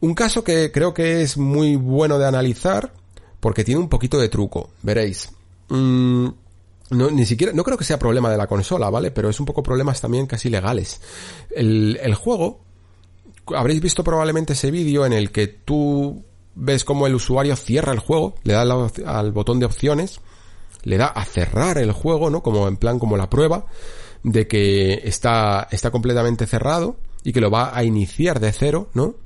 [0.00, 2.92] Un caso que creo que es muy bueno de analizar
[3.40, 5.30] porque tiene un poquito de truco, veréis.
[5.68, 6.28] Mm,
[6.90, 9.10] no, ni siquiera, no creo que sea problema de la consola, ¿vale?
[9.10, 11.00] Pero es un poco problemas también casi legales.
[11.50, 12.60] El, juego,
[13.54, 16.24] habréis visto probablemente ese vídeo en el que tú
[16.54, 18.62] ves como el usuario cierra el juego, le da
[19.06, 20.20] al botón de opciones,
[20.82, 22.42] le da a cerrar el juego, ¿no?
[22.42, 23.66] Como en plan, como la prueba
[24.22, 29.16] de que está, está completamente cerrado y que lo va a iniciar de cero, ¿no?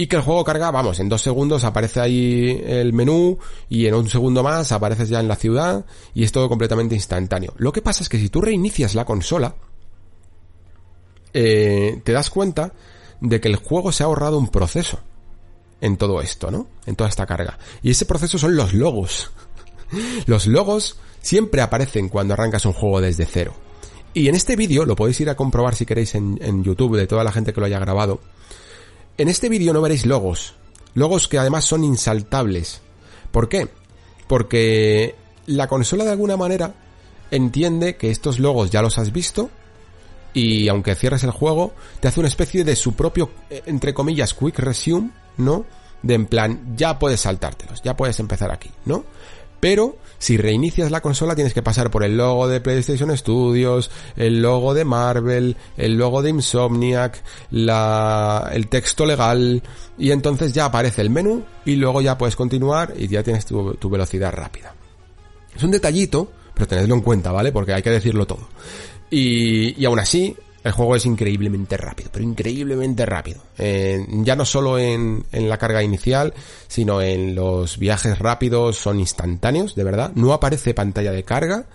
[0.00, 3.36] Y que el juego carga, vamos, en dos segundos aparece ahí el menú
[3.68, 5.84] y en un segundo más apareces ya en la ciudad
[6.14, 7.52] y es todo completamente instantáneo.
[7.56, 9.56] Lo que pasa es que si tú reinicias la consola,
[11.34, 12.72] eh, te das cuenta
[13.20, 15.00] de que el juego se ha ahorrado un proceso
[15.80, 16.68] en todo esto, ¿no?
[16.86, 17.58] En toda esta carga.
[17.82, 19.32] Y ese proceso son los logos.
[20.26, 23.52] los logos siempre aparecen cuando arrancas un juego desde cero.
[24.14, 27.08] Y en este vídeo, lo podéis ir a comprobar si queréis en, en YouTube de
[27.08, 28.20] toda la gente que lo haya grabado,
[29.18, 30.54] en este vídeo no veréis logos.
[30.94, 32.80] Logos que además son insaltables.
[33.30, 33.68] ¿Por qué?
[34.26, 35.16] Porque
[35.46, 36.74] la consola de alguna manera
[37.30, 39.50] entiende que estos logos ya los has visto
[40.32, 44.34] y aunque cierres el juego, te hace una especie de su propio, eh, entre comillas,
[44.34, 45.64] quick resume, ¿no?
[46.02, 49.04] De en plan, ya puedes saltártelos, ya puedes empezar aquí, ¿no?
[49.58, 54.42] Pero si reinicias la consola tienes que pasar por el logo de PlayStation Studios, el
[54.42, 59.62] logo de Marvel, el logo de Insomniac, la, el texto legal
[59.96, 63.90] y entonces ya aparece el menú y luego ya puedes continuar y ya tienes tu,
[63.90, 64.74] velocidad rápida.
[65.54, 67.52] Es un detallito, pero tenedlo en cuenta, ¿vale?
[67.52, 68.48] Porque hay que decirlo todo.
[69.10, 70.36] Y, y aún así,
[70.68, 73.40] el juego es increíblemente rápido, pero increíblemente rápido.
[73.56, 76.34] Eh, ya no solo en, la carga inicial,
[76.68, 80.12] sino en los viajes rápidos son instantáneos, de verdad.
[80.14, 81.66] No aparece pantalla de carga.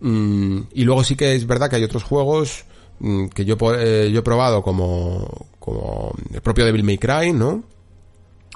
[0.00, 2.64] Mm, y luego sí que es verdad que hay otros juegos
[3.00, 7.62] mm, que yo, eh, yo he probado como, como el propio Devil May Cry, ¿no?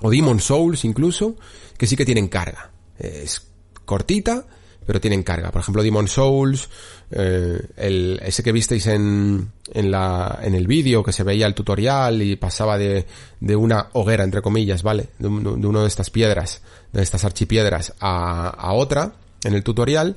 [0.01, 1.37] O Demon Souls incluso,
[1.77, 2.71] que sí que tienen carga.
[2.99, 3.47] Es
[3.85, 4.47] cortita,
[4.87, 5.51] pero tienen carga.
[5.51, 6.69] Por ejemplo, Demon Souls,
[7.11, 11.55] eh, el, ese que visteis en, en la, en el vídeo que se veía el
[11.55, 13.07] tutorial y pasaba de,
[13.41, 15.09] de una hoguera, entre comillas, ¿vale?
[15.19, 19.13] De, un, de una de estas piedras, de estas archipiedras a, a otra
[19.45, 20.17] en el tutorial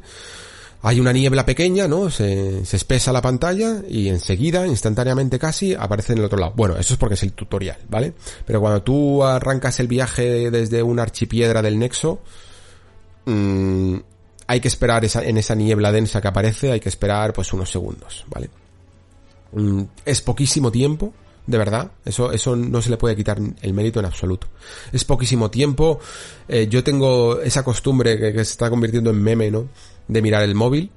[0.82, 2.10] hay una niebla pequeña, ¿no?
[2.10, 6.54] Se, se, espesa la pantalla y enseguida, instantáneamente casi, aparece en el otro lado.
[6.56, 8.14] Bueno, eso es porque es el tutorial, ¿vale?
[8.46, 12.22] Pero cuando tú arrancas el viaje desde una archipiedra del Nexo,
[13.26, 13.98] mmm,
[14.50, 17.70] hay que esperar esa, en esa niebla densa que aparece, hay que esperar pues unos
[17.70, 18.50] segundos, ¿vale?
[19.52, 21.14] Mm, es poquísimo tiempo,
[21.46, 24.48] de verdad, eso, eso no se le puede quitar el mérito en absoluto.
[24.92, 26.00] Es poquísimo tiempo,
[26.48, 29.68] eh, yo tengo esa costumbre que, que se está convirtiendo en meme, ¿no?
[30.08, 30.90] de mirar el móvil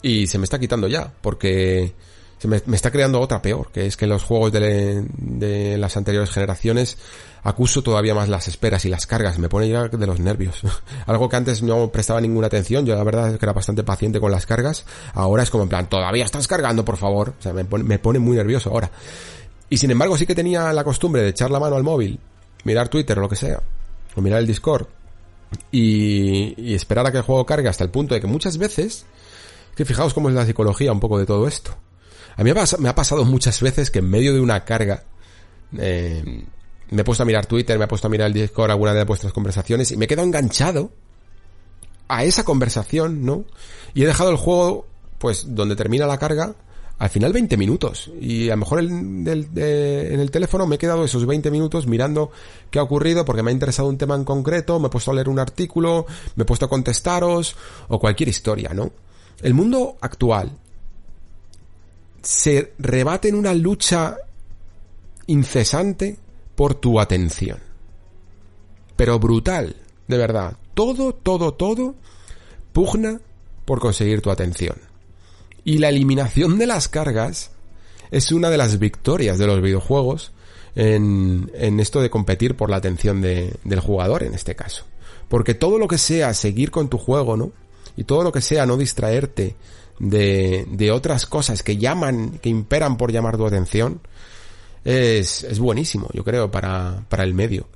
[0.00, 1.92] y se me está quitando ya, porque
[2.40, 6.30] se me, está creando otra peor, que es que los juegos de, de, las anteriores
[6.30, 6.96] generaciones
[7.42, 10.62] acuso todavía más las esperas y las cargas, me pone ya de los nervios.
[11.06, 14.20] Algo que antes no prestaba ninguna atención, yo la verdad es que era bastante paciente
[14.20, 17.52] con las cargas, ahora es como en plan, todavía estás cargando, por favor, o sea,
[17.52, 18.90] me pone, me pone muy nervioso ahora.
[19.68, 22.18] Y sin embargo sí que tenía la costumbre de echar la mano al móvil,
[22.64, 23.60] mirar Twitter o lo que sea,
[24.16, 24.86] o mirar el Discord,
[25.70, 29.04] y, y, esperar a que el juego cargue hasta el punto de que muchas veces,
[29.76, 31.76] que fijaos cómo es la psicología un poco de todo esto.
[32.40, 35.04] A mí me ha, pasado muchas veces que en medio de una carga
[35.76, 36.42] eh,
[36.88, 39.04] me he puesto a mirar Twitter, me he puesto a mirar el Discord, alguna de
[39.04, 40.90] vuestras conversaciones y me he quedado enganchado
[42.08, 43.44] a esa conversación, ¿no?
[43.92, 44.86] Y he dejado el juego,
[45.18, 46.54] pues, donde termina la carga,
[46.98, 48.10] al final 20 minutos.
[48.18, 52.30] Y a lo mejor en el teléfono me he quedado esos 20 minutos mirando
[52.70, 55.14] qué ha ocurrido porque me ha interesado un tema en concreto, me he puesto a
[55.14, 56.06] leer un artículo,
[56.36, 57.54] me he puesto a contestaros
[57.88, 58.92] o cualquier historia, ¿no?
[59.42, 60.52] El mundo actual
[62.22, 64.16] se rebate en una lucha
[65.26, 66.18] incesante
[66.54, 67.58] por tu atención.
[68.96, 69.76] Pero brutal,
[70.08, 70.56] de verdad.
[70.74, 71.94] Todo, todo, todo
[72.72, 73.20] pugna
[73.64, 74.76] por conseguir tu atención.
[75.64, 77.52] Y la eliminación de las cargas
[78.10, 80.32] es una de las victorias de los videojuegos
[80.74, 84.84] en, en esto de competir por la atención de, del jugador en este caso.
[85.28, 87.52] Porque todo lo que sea seguir con tu juego, ¿no?
[87.96, 89.54] Y todo lo que sea no distraerte
[90.00, 94.00] de, de otras cosas que llaman, que imperan por llamar tu atención,
[94.84, 97.68] es, es buenísimo, yo creo, para, para el medio.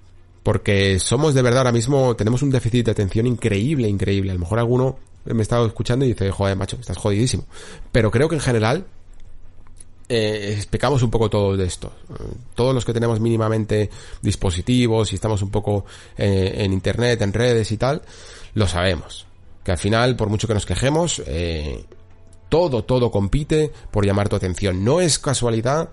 [0.42, 4.30] Porque somos de verdad ahora mismo, tenemos un déficit de atención increíble, increíble.
[4.30, 7.44] A lo mejor alguno me estaba escuchando y dice, joder, macho, estás jodidísimo.
[7.92, 8.84] Pero creo que en general
[10.08, 11.92] eh, explicamos un poco todo de esto.
[12.54, 13.88] Todos los que tenemos mínimamente
[14.20, 15.86] dispositivos y estamos un poco
[16.18, 18.02] eh, en internet, en redes y tal,
[18.52, 19.26] lo sabemos.
[19.62, 21.84] Que al final, por mucho que nos quejemos, eh,
[22.48, 24.84] todo, todo compite por llamar tu atención.
[24.84, 25.90] No es casualidad,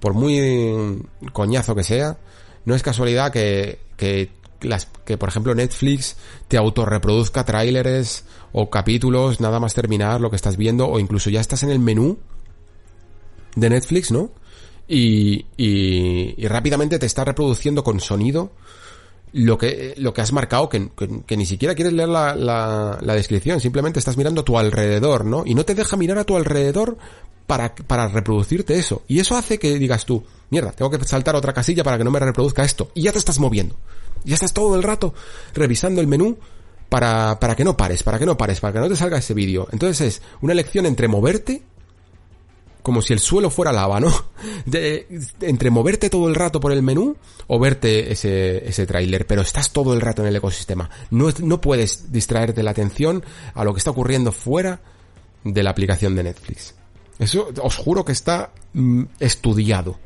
[0.00, 1.02] por muy
[1.32, 2.18] coñazo que sea,
[2.64, 6.16] no es casualidad que, que las, que por ejemplo Netflix
[6.48, 11.40] te autorreproduzca tráileres o capítulos nada más terminar lo que estás viendo o incluso ya
[11.40, 12.18] estás en el menú
[13.56, 14.30] de Netflix, ¿no?
[14.86, 18.52] Y, y, y rápidamente te está reproduciendo con sonido
[19.34, 22.98] lo que, lo que has marcado, que, que, que ni siquiera quieres leer la, la,
[23.00, 25.42] la, descripción, simplemente estás mirando a tu alrededor, ¿no?
[25.44, 26.96] Y no te deja mirar a tu alrededor
[27.48, 29.02] para, para reproducirte eso.
[29.08, 32.12] Y eso hace que digas tú, mierda, tengo que saltar otra casilla para que no
[32.12, 32.92] me reproduzca esto.
[32.94, 33.74] Y ya te estás moviendo.
[34.22, 35.14] Ya estás todo el rato
[35.52, 36.38] revisando el menú
[36.88, 39.34] para, para que no pares, para que no pares, para que no te salga ese
[39.34, 39.66] vídeo.
[39.72, 41.64] Entonces es una elección entre moverte,
[42.84, 44.12] como si el suelo fuera lava, ¿no?
[45.40, 47.16] Entre moverte todo el rato por el menú
[47.46, 50.90] o verte ese, ese tráiler, pero estás todo el rato en el ecosistema.
[51.10, 53.24] No, no puedes distraerte la atención
[53.54, 54.82] a lo que está ocurriendo fuera
[55.44, 56.74] de la aplicación de Netflix.
[57.18, 59.98] Eso os juro que está mm, estudiado,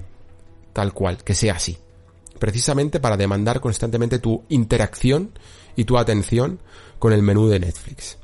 [0.72, 1.76] tal cual, que sea así.
[2.38, 5.32] Precisamente para demandar constantemente tu interacción
[5.74, 6.60] y tu atención
[7.00, 8.18] con el menú de Netflix.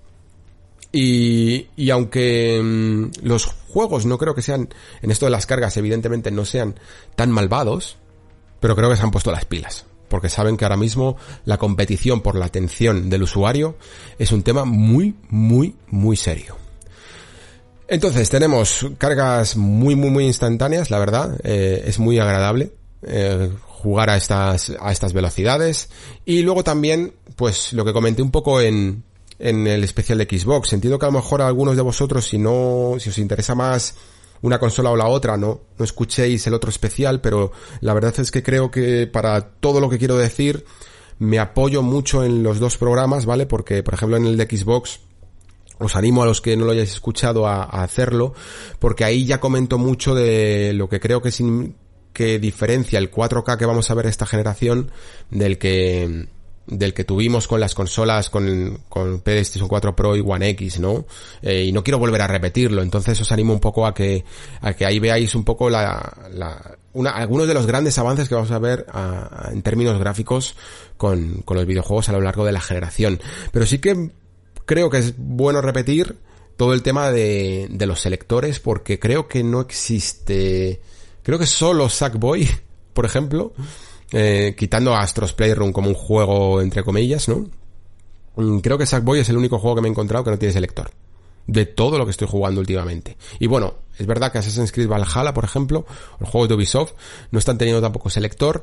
[0.96, 4.68] Y, y aunque mmm, los juegos no creo que sean,
[5.02, 6.78] en esto de las cargas evidentemente no sean
[7.16, 7.96] tan malvados,
[8.60, 9.86] pero creo que se han puesto las pilas.
[10.08, 11.16] Porque saben que ahora mismo
[11.46, 13.76] la competición por la atención del usuario
[14.20, 16.56] es un tema muy, muy, muy serio.
[17.88, 21.40] Entonces tenemos cargas muy, muy, muy instantáneas, la verdad.
[21.42, 22.72] Eh, es muy agradable.
[23.02, 25.88] Eh, jugar a estas, a estas velocidades.
[26.24, 29.02] Y luego también, pues lo que comenté un poco en,
[29.39, 30.73] en el especial de Xbox.
[30.73, 33.94] Entiendo que a lo mejor a algunos de vosotros, si no, si os interesa más
[34.43, 38.31] una consola o la otra, no, no escuchéis el otro especial, pero la verdad es
[38.31, 40.66] que creo que para todo lo que quiero decir,
[41.19, 43.47] me apoyo mucho en los dos programas, ¿vale?
[43.47, 45.01] Porque, por ejemplo, en el de Xbox,
[45.78, 48.35] os animo a los que no lo hayáis escuchado a, hacerlo,
[48.78, 51.43] porque ahí ya comento mucho de lo que creo que es
[52.12, 54.90] que diferencia el 4K que vamos a ver esta generación
[55.31, 56.28] del que
[56.66, 61.06] del que tuvimos con las consolas con, con PlayStation 4 Pro y One X, ¿no?
[61.42, 64.24] Eh, y no quiero volver a repetirlo, entonces os animo un poco a que,
[64.60, 68.34] a que ahí veáis un poco la, la una, algunos de los grandes avances que
[68.34, 70.56] vamos a ver a, en términos gráficos
[70.96, 73.20] con, con los videojuegos a lo largo de la generación.
[73.52, 74.10] Pero sí que
[74.64, 76.16] creo que es bueno repetir
[76.56, 80.80] todo el tema de, de los selectores porque creo que no existe,
[81.22, 82.48] creo que solo Sackboy,
[82.94, 83.52] por ejemplo,
[84.16, 87.48] eh, quitando Astros Playroom como un juego entre comillas, ¿no?
[88.36, 90.52] Mm, creo que Sackboy es el único juego que me he encontrado que no tiene
[90.52, 90.92] selector.
[91.48, 93.16] De todo lo que estoy jugando últimamente.
[93.40, 95.84] Y bueno, es verdad que Assassin's Creed Valhalla, por ejemplo,
[96.20, 96.92] los juegos de Ubisoft,
[97.32, 98.62] no están teniendo tampoco selector.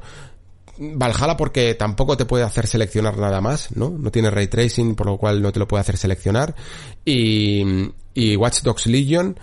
[0.77, 3.89] Valhalla porque tampoco te puede hacer seleccionar nada más, ¿no?
[3.89, 6.55] No tiene ray tracing, por lo cual no te lo puede hacer seleccionar.
[7.03, 9.37] Y, y Watch Dogs Legion,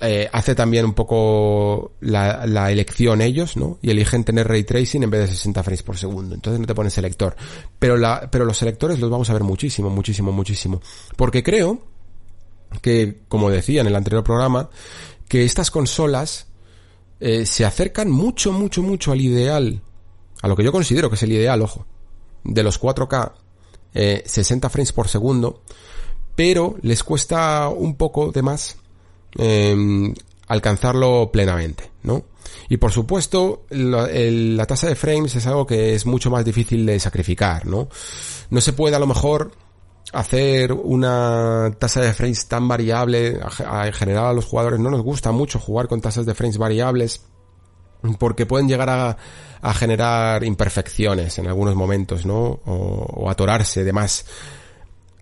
[0.00, 3.78] eh, hace también un poco la, la, elección ellos, ¿no?
[3.82, 6.34] Y eligen tener ray tracing en vez de 60 frames por segundo.
[6.34, 7.36] Entonces no te ponen selector.
[7.78, 10.80] Pero la, pero los selectores los vamos a ver muchísimo, muchísimo, muchísimo.
[11.16, 11.82] Porque creo
[12.82, 14.70] que, como decía en el anterior programa,
[15.28, 16.48] que estas consolas
[17.20, 19.82] eh, se acercan mucho, mucho, mucho al ideal,
[20.42, 21.86] a lo que yo considero que es el ideal, ojo,
[22.44, 23.32] de los 4K,
[23.94, 25.62] eh, 60 frames por segundo,
[26.34, 28.76] pero les cuesta un poco de más
[29.38, 30.12] eh,
[30.48, 32.24] alcanzarlo plenamente, ¿no?
[32.68, 36.98] Y por supuesto, la, tasa de frames es algo que es mucho más difícil de
[36.98, 37.88] sacrificar, ¿no?
[38.50, 39.52] No se puede a lo mejor
[40.12, 43.40] hacer una tasa de frames tan variable.
[43.84, 47.22] En general a los jugadores no nos gusta mucho jugar con tasas de frames variables
[48.18, 49.16] porque pueden llegar a,
[49.74, 52.60] generar imperfecciones en algunos momentos, ¿no?
[52.64, 54.24] O, o atorarse de más.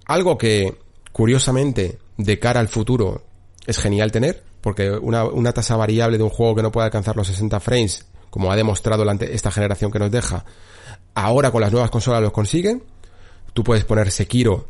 [0.06, 0.78] Algo que,
[1.12, 3.22] curiosamente, de cara al futuro,
[3.68, 7.16] es genial tener, porque una, una tasa variable de un juego que no puede alcanzar
[7.16, 10.46] los 60 frames, como ha demostrado esta generación que nos deja,
[11.14, 12.82] ahora con las nuevas consolas lo consiguen.
[13.52, 14.68] Tú puedes poner Sekiro,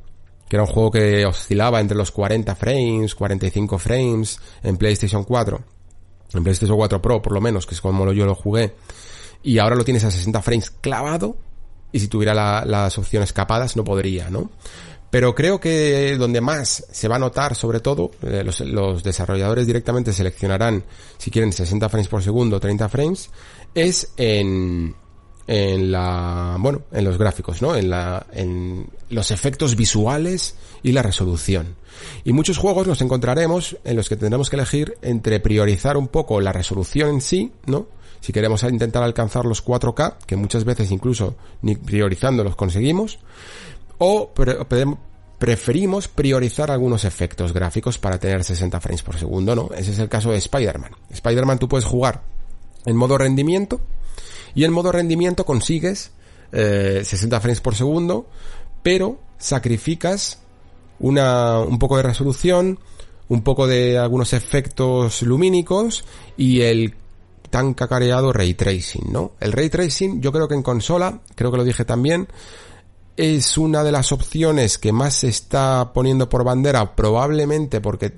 [0.49, 5.61] que era un juego que oscilaba entre los 40 frames, 45 frames en PlayStation 4,
[6.35, 8.75] en PlayStation 4 Pro por lo menos, que es como yo lo jugué,
[9.45, 11.37] y ahora lo tienes a 60 frames clavado,
[11.93, 14.51] y si tuviera la, las opciones capadas no podría, ¿no?
[15.10, 20.12] Pero creo que donde más se va a notar, sobre todo, eh, los, desarrolladores directamente
[20.12, 20.85] seleccionarán
[21.16, 23.30] si quieren 60 frames por segundo, 30 frames,
[23.74, 24.94] es en,
[25.47, 27.74] en la, bueno, en los gráficos, ¿no?
[27.74, 31.76] En la, en los efectos visuales y la resolución.
[32.24, 36.40] Y muchos juegos nos encontraremos en los que tendremos que elegir entre priorizar un poco
[36.43, 37.86] la resolución en sí, ¿no?
[38.20, 43.18] Si queremos intentar alcanzar los 4K, que muchas veces incluso ni priorizando los conseguimos,
[43.99, 44.57] o pre
[45.39, 49.70] preferimos priorizar algunos efectos gráficos para tener 60 frames por segundo, ¿no?
[49.77, 50.91] Ese es el caso de Spider-Man.
[51.11, 52.23] Spider-Man tú puedes jugar
[52.85, 53.81] en modo rendimiento
[54.55, 56.11] y en modo rendimiento consigues
[56.51, 58.27] eh, 60 frames por segundo,
[58.83, 60.41] pero sacrificas
[60.99, 62.81] una, un poco de resolución,
[63.29, 66.05] un poco de algunos efectos lumínicos
[66.37, 66.95] y el
[67.51, 69.33] tan cacareado ray tracing, ¿no?
[69.41, 72.29] El ray tracing yo creo que en consola, creo que lo dije también,
[73.19, 78.12] es una de las opciones que más se está poniendo por bandera, probablemente porque,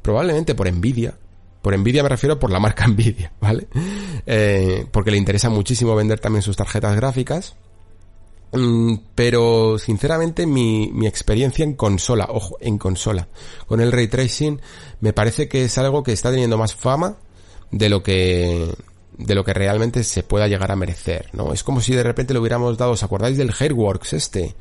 [0.00, 1.18] probablemente por envidia.
[1.60, 3.66] Por envidia me refiero por la marca Nvidia, ¿vale?
[4.24, 7.56] Eh, porque le interesa muchísimo vender también sus tarjetas gráficas.
[8.52, 13.26] Mm, pero sinceramente mi, mi experiencia en consola, ojo, en consola,
[13.66, 14.60] con el ray tracing,
[15.00, 17.16] me parece que es algo que está teniendo más fama
[17.72, 18.72] de lo que
[19.18, 21.52] de lo que realmente se pueda llegar a merecer, ¿no?
[21.52, 24.54] Es como si de repente le hubiéramos dado, ¿os acordáis del Hairworks este?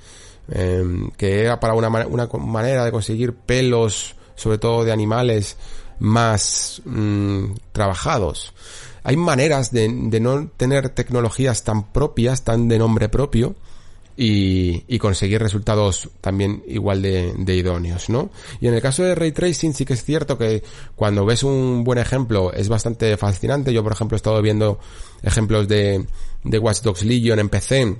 [0.49, 0.83] Eh,
[1.15, 5.57] que era para una, una manera de conseguir pelos, sobre todo de animales,
[5.99, 8.53] más mmm, trabajados.
[9.03, 13.55] Hay maneras de, de no tener tecnologías tan propias, tan de nombre propio,
[14.17, 18.31] y, y, conseguir resultados también igual de, de, idóneos, ¿no?
[18.59, 20.63] Y en el caso de Ray Tracing sí que es cierto que
[20.95, 23.71] cuando ves un buen ejemplo es bastante fascinante.
[23.71, 24.79] Yo, por ejemplo, he estado viendo
[25.21, 26.03] ejemplos de,
[26.43, 27.97] de Watch Dogs Legion en PC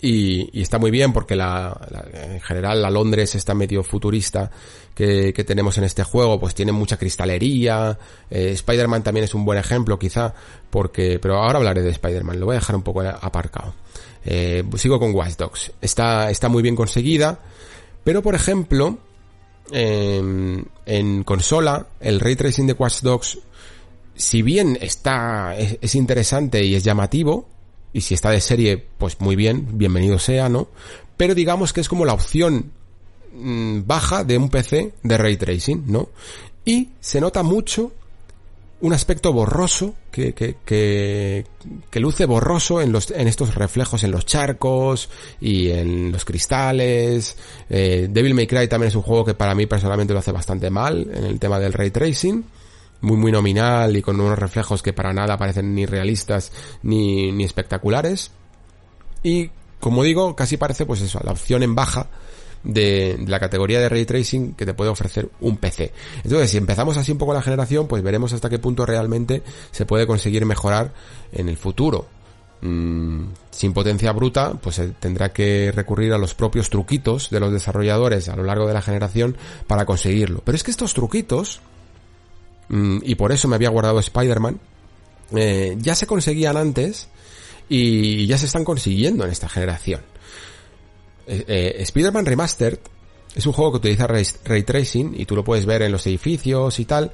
[0.00, 1.78] y, está muy bien porque la,
[2.12, 4.50] en general la Londres está medio futurista
[4.94, 7.98] que, tenemos en este juego pues tiene mucha cristalería
[8.30, 10.34] eh, Spider-Man también es un buen ejemplo quizá
[10.70, 13.74] porque pero ahora hablaré de Spider-Man lo voy a dejar un poco aparcado
[14.26, 15.72] eh, sigo con Watch Dogs.
[15.80, 17.38] Está, está muy bien conseguida,
[18.02, 18.98] pero por ejemplo,
[19.70, 23.38] eh, en consola, el ray tracing de Watch Dogs,
[24.16, 27.48] si bien está, es, es, interesante y es llamativo,
[27.96, 30.68] y si está de serie, pues muy bien, bienvenido sea, ¿no?
[31.16, 32.70] Pero digamos que es como la opción
[33.32, 36.10] mmm, baja de un PC de ray tracing, ¿no?
[36.62, 37.92] Y se nota mucho
[38.82, 41.46] un aspecto borroso que, que, que,
[41.88, 45.08] que, luce borroso en los en estos reflejos en los charcos
[45.40, 47.38] y en los cristales
[47.70, 50.68] eh, Devil May Cry también es un juego que para mí personalmente lo hace bastante
[50.68, 52.44] mal en el tema del ray tracing
[53.00, 56.52] muy muy nominal y con unos reflejos que para nada parecen ni realistas
[56.82, 58.30] ni, ni espectaculares
[59.22, 59.50] y
[59.80, 62.08] como digo casi parece pues eso la opción en baja
[62.66, 65.92] de, la categoría de ray tracing que te puede ofrecer un PC.
[66.24, 69.86] Entonces, si empezamos así un poco la generación, pues veremos hasta qué punto realmente se
[69.86, 70.92] puede conseguir mejorar
[71.32, 72.06] en el futuro.
[72.62, 78.28] Mm, sin potencia bruta, pues tendrá que recurrir a los propios truquitos de los desarrolladores
[78.28, 79.36] a lo largo de la generación
[79.66, 80.42] para conseguirlo.
[80.44, 81.60] Pero es que estos truquitos,
[82.68, 84.60] y por eso me había guardado Spider-Man,
[85.34, 87.08] eh, ya se conseguían antes
[87.68, 90.00] y ya se están consiguiendo en esta generación.
[91.26, 92.78] Eh, eh, Spider-Man Remastered
[93.34, 96.78] es un juego que utiliza ray, tracing y tú lo puedes ver en los edificios
[96.80, 97.12] y tal.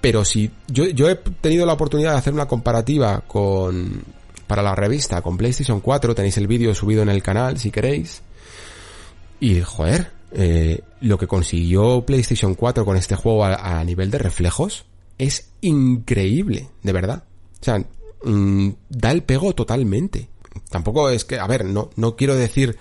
[0.00, 4.02] Pero si yo, yo he tenido la oportunidad de hacer una comparativa con
[4.46, 8.22] para la revista con PlayStation 4, tenéis el vídeo subido en el canal si queréis.
[9.40, 14.84] Y joder, eh, lo que consiguió PlayStation 4 con este juego a, nivel de reflejos
[15.18, 17.24] es increíble, de verdad.
[17.60, 17.84] O sea,
[18.24, 20.28] mm, da el pego totalmente
[20.70, 22.76] tampoco es que, a ver, no, no quiero decir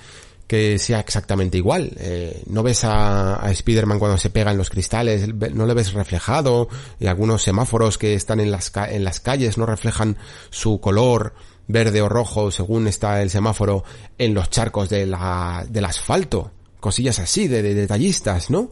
[0.47, 1.91] que sea exactamente igual.
[1.99, 6.67] Eh, no ves a, Spider-Man cuando se pega en los cristales, no le ves reflejado,
[6.99, 10.17] y algunos semáforos que están en las, en las calles no reflejan
[10.49, 11.33] su color
[11.65, 13.85] verde o rojo según está el semáforo
[14.17, 16.51] en los charcos del asfalto.
[16.83, 18.71] Cosillas así, de, de detallistas, ¿no?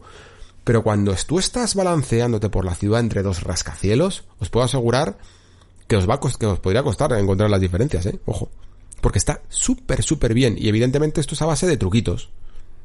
[0.64, 5.16] Pero cuando tú estás balanceándote por la ciudad entre dos rascacielos, os puedo asegurar
[5.88, 8.20] que os va a que os podría costar encontrar las diferencias, ¿eh?
[8.26, 8.50] Ojo
[9.02, 10.56] porque está súper, súper bien.
[10.56, 12.30] Y evidentemente esto es a base de truquitos.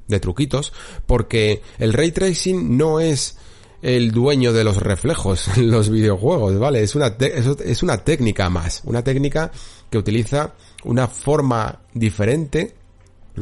[0.07, 0.73] De truquitos,
[1.05, 3.37] porque el ray tracing no es
[3.81, 6.81] el dueño de los reflejos en los videojuegos, ¿vale?
[6.81, 9.51] Es una, es una técnica más, una técnica
[9.89, 12.75] que utiliza una forma diferente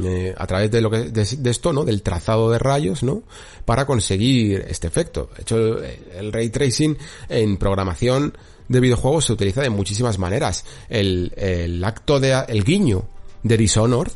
[0.04, 1.86] eh, a través de lo que de, esto, ¿no?
[1.86, 3.24] Del trazado de rayos, ¿no?
[3.66, 5.30] Para conseguir este efecto.
[5.36, 5.78] De hecho,
[6.18, 6.98] el ray tracing
[7.30, 10.66] en programación de videojuegos se utiliza de muchísimas maneras.
[10.90, 13.06] El, el acto de, el guiño
[13.44, 14.12] de Dishonored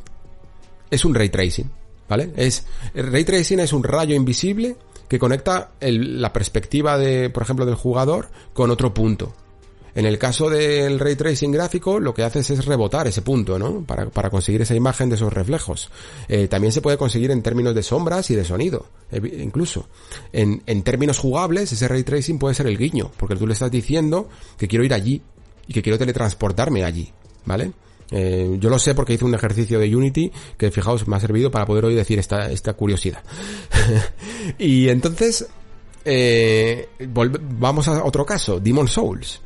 [0.90, 1.70] es un ray tracing,
[2.08, 2.32] ¿vale?
[2.36, 4.76] Es, el ray tracing es un rayo invisible
[5.08, 9.34] que conecta el, la perspectiva de, por ejemplo, del jugador con otro punto.
[10.00, 13.84] En el caso del ray tracing gráfico, lo que haces es rebotar ese punto, ¿no?
[13.84, 15.92] Para, para conseguir esa imagen de esos reflejos.
[16.30, 19.90] Eh, también se puede conseguir en términos de sombras y de sonido, incluso.
[20.32, 24.30] En, términos jugables, ese ray tracing puede ser el guiño, porque tú le estás diciendo
[24.58, 25.22] que quiero ir allí
[25.68, 27.12] y que quiero teletransportarme allí,
[27.44, 27.74] ¿vale?
[28.12, 31.52] Eh, yo lo sé porque hice un ejercicio de Unity que fijaos me ha servido
[31.52, 33.22] para poder hoy decir esta, curiosidad.
[34.58, 35.46] y entonces,
[36.06, 36.88] eh,
[37.60, 39.42] vamos a otro caso, Demon Souls.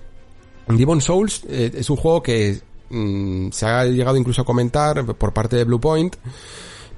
[0.67, 2.59] Demon Souls eh, es un juego que
[2.89, 6.15] mm, se ha llegado incluso a comentar por parte de Bluepoint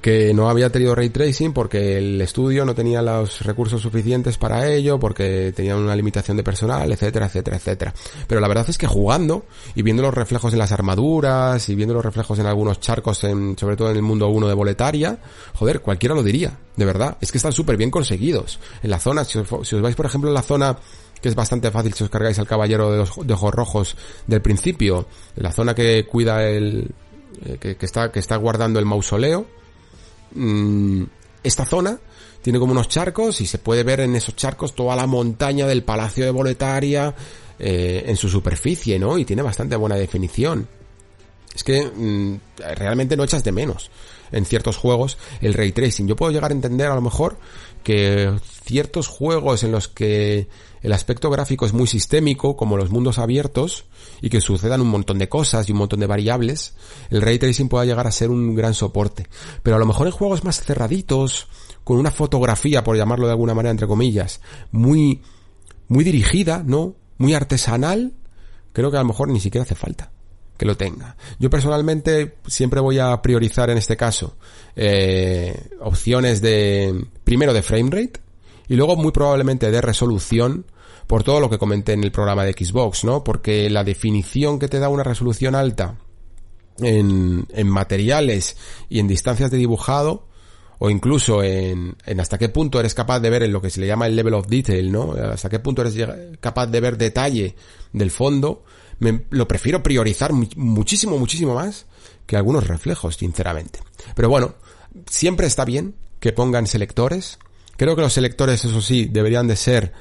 [0.05, 4.67] que no había tenido ray tracing porque el estudio no tenía los recursos suficientes para
[4.67, 7.93] ello, porque tenía una limitación de personal, etcétera, etcétera, etcétera.
[8.27, 11.95] Pero la verdad es que jugando y viendo los reflejos en las armaduras y viendo
[11.95, 15.17] los reflejos en algunos charcos, en, sobre todo en el mundo 1 de Boletaria,
[15.55, 17.17] joder, cualquiera lo diría, de verdad.
[17.19, 18.59] Es que están súper bien conseguidos.
[18.83, 20.77] En la zona, si os vais por ejemplo en la zona
[21.25, 23.97] que es bastante fácil si os cargáis al caballero de, los, ojos rojos
[24.27, 25.07] del principio,
[25.37, 26.91] la zona que cuida el,
[27.43, 29.47] eh, que, está, que está guardando el mausoleo,
[30.35, 31.01] mm,
[31.41, 31.97] esta zona
[32.43, 35.83] tiene como unos charcos y se puede ver en esos charcos toda la montaña del
[35.83, 37.15] Palacio de Boletaria
[37.57, 39.17] eh, en su superficie, ¿no?
[39.17, 40.67] Y tiene bastante buena definición.
[41.55, 42.39] Es que mm,
[42.75, 43.89] realmente no echas de menos
[44.31, 46.07] en ciertos juegos el ray tracing.
[46.07, 47.39] Yo puedo llegar a entender a lo mejor
[47.83, 48.31] que
[48.65, 50.47] ciertos juegos en los que
[50.81, 53.85] el aspecto gráfico es muy sistémico, como los mundos abiertos,
[54.21, 56.73] y que sucedan un montón de cosas y un montón de variables,
[57.09, 59.27] el ray tracing pueda llegar a ser un gran soporte.
[59.61, 61.47] Pero a lo mejor en juegos más cerraditos,
[61.83, 65.21] con una fotografía, por llamarlo de alguna manera, entre comillas, muy,
[65.87, 66.95] muy dirigida, ¿no?
[67.17, 68.13] Muy artesanal,
[68.73, 70.11] creo que a lo mejor ni siquiera hace falta
[70.57, 71.17] que lo tenga.
[71.37, 74.37] Yo personalmente siempre voy a priorizar en este caso
[74.75, 78.24] eh, opciones de primero de frame rate
[78.67, 80.65] y luego muy probablemente de resolución
[81.07, 83.23] por todo lo que comenté en el programa de Xbox, ¿no?
[83.23, 85.97] Porque la definición que te da una resolución alta
[86.79, 88.57] en, en materiales
[88.89, 90.27] y en distancias de dibujado
[90.79, 93.79] o incluso en, en hasta qué punto eres capaz de ver en lo que se
[93.79, 95.11] le llama el level of detail, ¿no?
[95.13, 95.95] Hasta qué punto eres
[96.39, 97.55] capaz de ver detalle
[97.93, 98.63] del fondo,
[98.99, 101.85] me, lo prefiero priorizar muchísimo, muchísimo más
[102.25, 103.79] que algunos reflejos, sinceramente.
[104.15, 104.55] Pero bueno,
[105.09, 107.39] siempre está bien que pongan selectores.
[107.77, 109.93] Creo que los selectores, eso sí, deberían de ser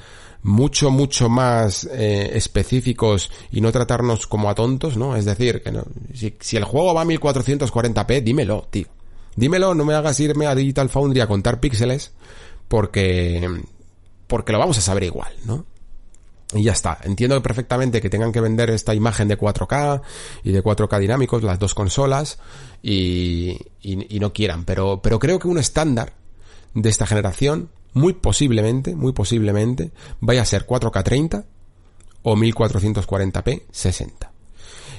[0.44, 5.16] mucho, mucho más eh, específicos y no tratarnos como a tontos, ¿no?
[5.16, 8.86] Es decir, que no, si, si el juego va a 1440p, dímelo, tío.
[9.36, 12.12] Dímelo, no me hagas irme a Digital Foundry a contar píxeles,
[12.68, 13.62] porque,
[14.26, 15.66] porque lo vamos a saber igual, ¿no?
[16.52, 16.98] Y ya está.
[17.02, 20.02] Entiendo perfectamente que tengan que vender esta imagen de 4K
[20.44, 22.38] y de 4K dinámicos, las dos consolas,
[22.80, 24.64] y, y, y no quieran.
[24.64, 26.12] Pero, pero creo que un estándar
[26.74, 31.44] de esta generación, muy posiblemente, muy posiblemente, vaya a ser 4K 30
[32.22, 34.32] o 1440p 60.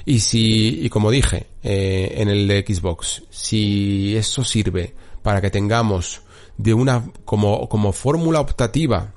[0.06, 5.50] Y si, y como dije eh, en el de Xbox, si eso sirve para que
[5.50, 6.22] tengamos
[6.56, 9.12] de una, como, como fórmula optativa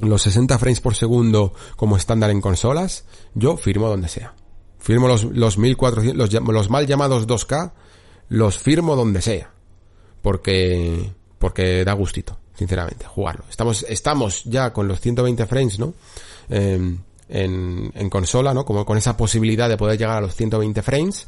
[0.00, 3.04] los 60 frames por segundo como estándar en consolas,
[3.34, 4.34] yo firmo donde sea.
[4.78, 7.72] Firmo los, los 1400, los, los mal llamados 2K,
[8.28, 9.52] los firmo donde sea.
[10.22, 13.44] Porque, porque da gustito, sinceramente, jugarlo.
[13.48, 15.94] Estamos, estamos ya con los 120 frames, ¿no?
[16.50, 16.96] Eh,
[17.28, 18.64] en, en consola, ¿no?
[18.64, 21.26] Como con esa posibilidad de poder llegar a los 120 frames,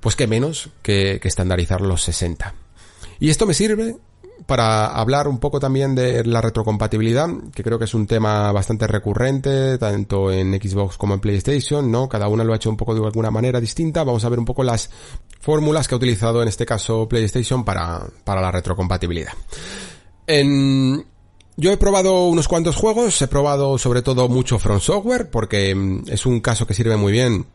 [0.00, 2.54] pues que menos que, que estandarizar los 60.
[3.18, 3.96] Y esto me sirve
[4.44, 8.86] para hablar un poco también de la retrocompatibilidad, que creo que es un tema bastante
[8.86, 12.08] recurrente, tanto en Xbox como en PlayStation, ¿no?
[12.08, 14.04] Cada una lo ha hecho un poco de alguna manera distinta.
[14.04, 14.90] Vamos a ver un poco las
[15.40, 19.32] fórmulas que ha utilizado en este caso PlayStation para, para la retrocompatibilidad.
[20.26, 21.06] En,
[21.56, 26.26] yo he probado unos cuantos juegos, he probado sobre todo mucho From Software, porque es
[26.26, 27.46] un caso que sirve muy bien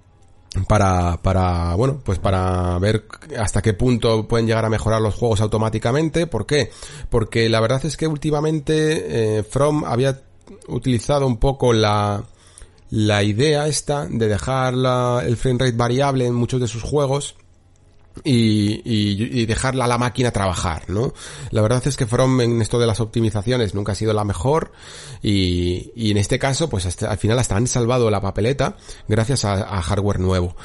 [0.68, 3.06] para, para, bueno, pues para ver
[3.40, 6.28] hasta qué punto pueden llegar a mejorar los juegos automáticamente.
[6.28, 6.72] ¿Por qué?
[7.10, 10.22] Porque la verdad es que últimamente eh, From había
[10.68, 12.24] utilizado un poco la,
[12.90, 17.36] la idea esta de dejar la, el frame rate variable en muchos de sus juegos
[18.24, 21.14] y, y, y, dejarla a la máquina trabajar, ¿no?
[21.52, 24.72] La verdad es que From en esto de las optimizaciones nunca ha sido la mejor
[25.22, 28.76] y, y en este caso, pues hasta, al final hasta han salvado la papeleta
[29.08, 30.56] gracias a, a, hardware nuevo.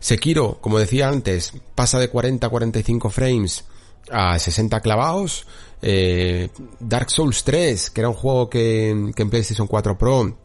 [0.00, 3.64] Sekiro, como decía antes, pasa de 40 a 45 frames
[4.10, 5.46] a 60 clavados.
[5.82, 6.48] Eh,
[6.80, 10.36] Dark Souls 3, que era un juego que, que en PlayStation 4 Pro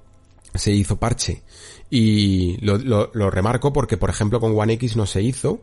[0.54, 1.44] se hizo parche
[1.90, 5.62] y lo, lo, lo remarco porque, por ejemplo, con One X no se hizo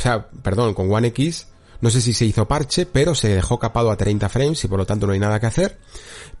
[0.00, 1.48] o sea, perdón, con One X,
[1.82, 4.78] no sé si se hizo parche, pero se dejó capado a 30 frames y por
[4.78, 5.76] lo tanto no hay nada que hacer.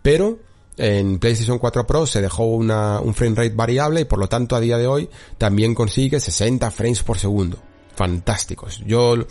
[0.00, 0.38] Pero
[0.78, 4.56] en PlayStation 4 Pro se dejó una, un frame rate variable y por lo tanto
[4.56, 7.58] a día de hoy también consigue 60 frames por segundo.
[7.94, 8.82] Fantásticos.
[8.86, 9.26] Yo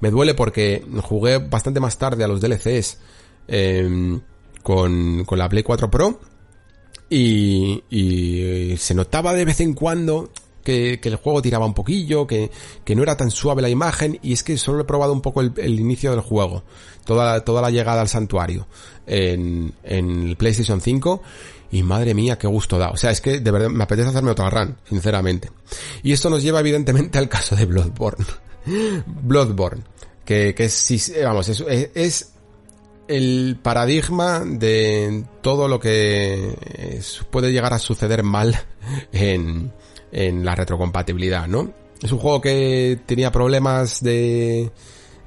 [0.00, 2.96] me duele porque jugué bastante más tarde a los DLCs
[3.48, 4.18] eh,
[4.62, 6.20] con, con la Play 4 Pro
[7.10, 10.30] y, y se notaba de vez en cuando
[10.64, 12.50] que, el juego tiraba un poquillo, que,
[12.84, 15.40] que, no era tan suave la imagen, y es que solo he probado un poco
[15.40, 16.64] el, inicio del juego,
[17.04, 18.66] toda, toda la llegada al santuario
[19.06, 21.22] en, en PlayStation 5,
[21.70, 22.90] y madre mía, qué gusto da.
[22.90, 25.50] O sea, es que de verdad me apetece hacerme otra run, sinceramente.
[26.02, 28.24] Y esto nos lleva evidentemente al caso de Bloodborne.
[29.06, 29.82] Bloodborne,
[30.24, 31.64] que, que es, vamos, es,
[31.94, 32.34] es
[33.08, 36.54] el paradigma de todo lo que
[37.30, 38.58] puede llegar a suceder mal
[39.12, 39.72] en,
[40.14, 41.72] en la retrocompatibilidad, ¿no?
[42.00, 44.70] Es un juego que tenía problemas de,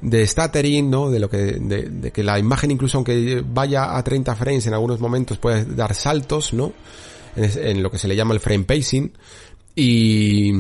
[0.02, 1.10] de stuttering, ¿no?
[1.10, 4.74] De lo que, de, de, que la imagen incluso aunque vaya a 30 frames en
[4.74, 6.74] algunos momentos puede dar saltos, ¿no?
[7.36, 9.12] En, lo que se le llama el frame pacing.
[9.76, 10.52] Y,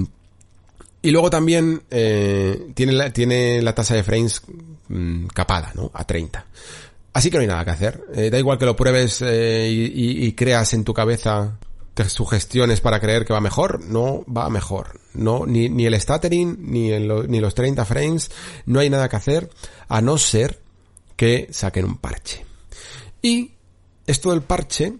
[1.02, 4.41] y luego también eh, tiene, la, tiene la tasa de frames
[4.90, 5.90] mmm, capada, ¿no?
[5.94, 6.45] A 30.
[7.14, 8.04] Así que no hay nada que hacer.
[8.14, 11.58] Eh, da igual que lo pruebes eh, y, y, creas en tu cabeza
[12.06, 14.99] sugestiones para creer que va mejor, no va mejor.
[15.14, 18.32] No, ni, ni el stuttering, ni, ni los 30 frames,
[18.65, 19.49] no hay nada que hacer,
[19.88, 20.60] a no ser
[21.15, 22.45] que saquen un parche.
[23.22, 23.52] Y
[24.06, 24.94] esto del parche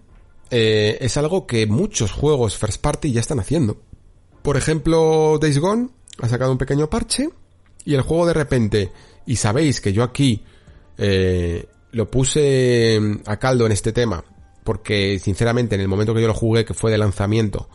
[0.50, 3.78] eh, es algo que muchos juegos first party ya están haciendo.
[4.42, 5.88] Por ejemplo, Days Gone
[6.20, 7.30] ha sacado un pequeño parche
[7.84, 8.92] y el juego de repente,
[9.26, 10.42] y sabéis que yo aquí
[10.98, 14.24] eh, lo puse a caldo en este tema,
[14.68, 17.70] porque sinceramente en el momento que yo lo jugué, que fue de lanzamiento,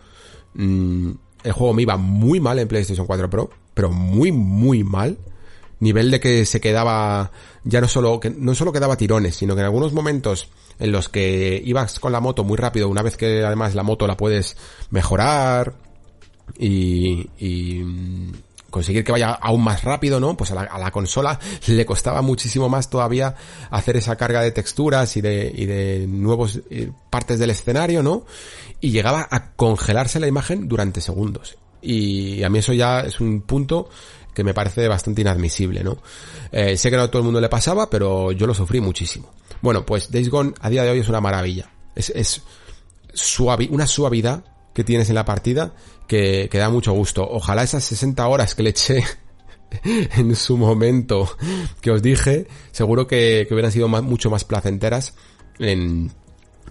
[0.53, 1.09] mmm,
[1.43, 5.17] el juego me iba muy mal en PlayStation 4 Pro, pero muy, muy mal.
[5.79, 7.31] Nivel de que se quedaba,
[7.63, 11.09] ya no solo, que no solo quedaba tirones, sino que en algunos momentos en los
[11.09, 14.55] que ibas con la moto muy rápido, una vez que además la moto la puedes
[14.91, 15.73] mejorar
[16.59, 17.81] y, y
[18.73, 20.35] conseguir que vaya aún más rápido, ¿no?
[20.35, 23.35] Pues a la, consola le costaba muchísimo más todavía
[23.69, 28.25] hacer esa carga de texturas y de, y de nuevos eh, partes del escenario, ¿no?
[28.81, 31.55] Y llegaba a congelarse la imagen durante segundos.
[31.83, 33.89] Y a mí eso ya es un punto
[34.33, 35.99] que me parece bastante inadmisible, ¿no?
[36.51, 39.31] Eh, sé que no a todo el mundo le pasaba, pero yo lo sufrí muchísimo.
[39.61, 41.69] Bueno, pues Days Gone a día de hoy es una maravilla.
[41.95, 42.41] Es, es
[43.69, 44.43] una suavidad
[44.73, 45.73] que tienes en la partida
[46.07, 47.27] que, que da mucho gusto.
[47.29, 49.03] Ojalá esas 60 horas que le eché
[50.17, 51.29] en su momento
[51.81, 55.15] que os dije, seguro que, hubieran sido mucho más placenteras
[55.59, 56.11] en,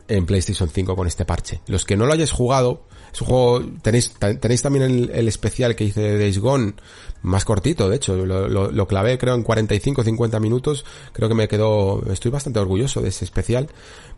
[0.08, 1.60] en PlayStation 5 con este parche.
[1.66, 5.84] Los que no lo hayáis jugado, es un juego, tenéis, tenéis también el, especial que
[5.84, 6.74] hice de Days Gone,
[7.22, 11.46] más cortito, de hecho, lo, lo, clavé creo en 45 50 minutos, creo que me
[11.46, 13.68] quedó, estoy bastante orgulloso de ese especial,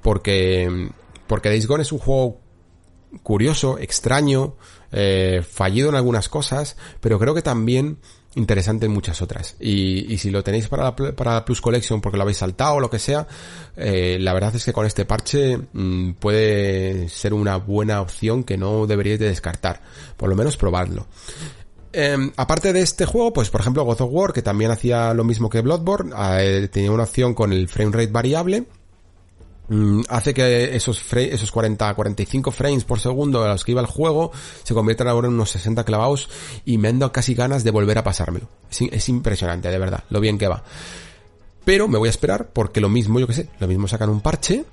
[0.01, 0.91] porque,
[1.27, 2.44] porque Days Gone es un juego
[3.23, 4.57] curioso, extraño,
[4.93, 7.99] eh, fallido en algunas cosas, pero creo que también
[8.37, 9.57] interesante en muchas otras.
[9.61, 12.81] Y, si lo tenéis para la, para la Plus Collection porque lo habéis saltado o
[12.81, 13.27] lo que sea,
[13.77, 18.57] eh, la verdad es que con este parche mm, puede ser una buena opción que
[18.57, 19.83] no deberíais de descartar.
[20.17, 21.07] Por lo menos probarlo.
[21.93, 25.23] Em, aparte de este juego, pues por ejemplo God of War, que también hacía lo
[25.23, 28.65] mismo que Bloodborne, eh, tenía una opción con el frame rate variable
[30.09, 34.31] hace que esos, esos 40, 45 frames por segundo a los que iba el juego
[34.63, 36.29] se conviertan ahora en unos 60 clavados
[36.65, 38.49] y me han casi ganas de volver a pasármelo.
[38.71, 40.65] Es, impresionante, de verdad, lo bien que va.
[41.65, 44.21] Pero me voy a esperar porque lo mismo, yo que sé, lo mismo sacan un
[44.21, 44.65] parche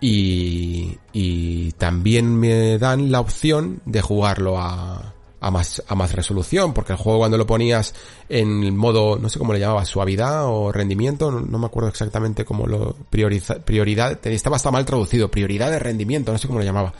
[0.00, 6.72] y, y también me dan la opción de jugarlo a, a más, a más resolución,
[6.72, 7.94] porque el juego cuando lo ponías
[8.28, 12.66] en modo, no sé cómo le llamaba, suavidad o rendimiento, no, me acuerdo exactamente cómo
[12.66, 16.92] lo prioriza, prioridad, estaba hasta mal traducido, prioridad de rendimiento, no sé cómo lo llamaba.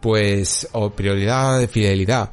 [0.00, 2.30] Pues, o prioridad de fidelidad.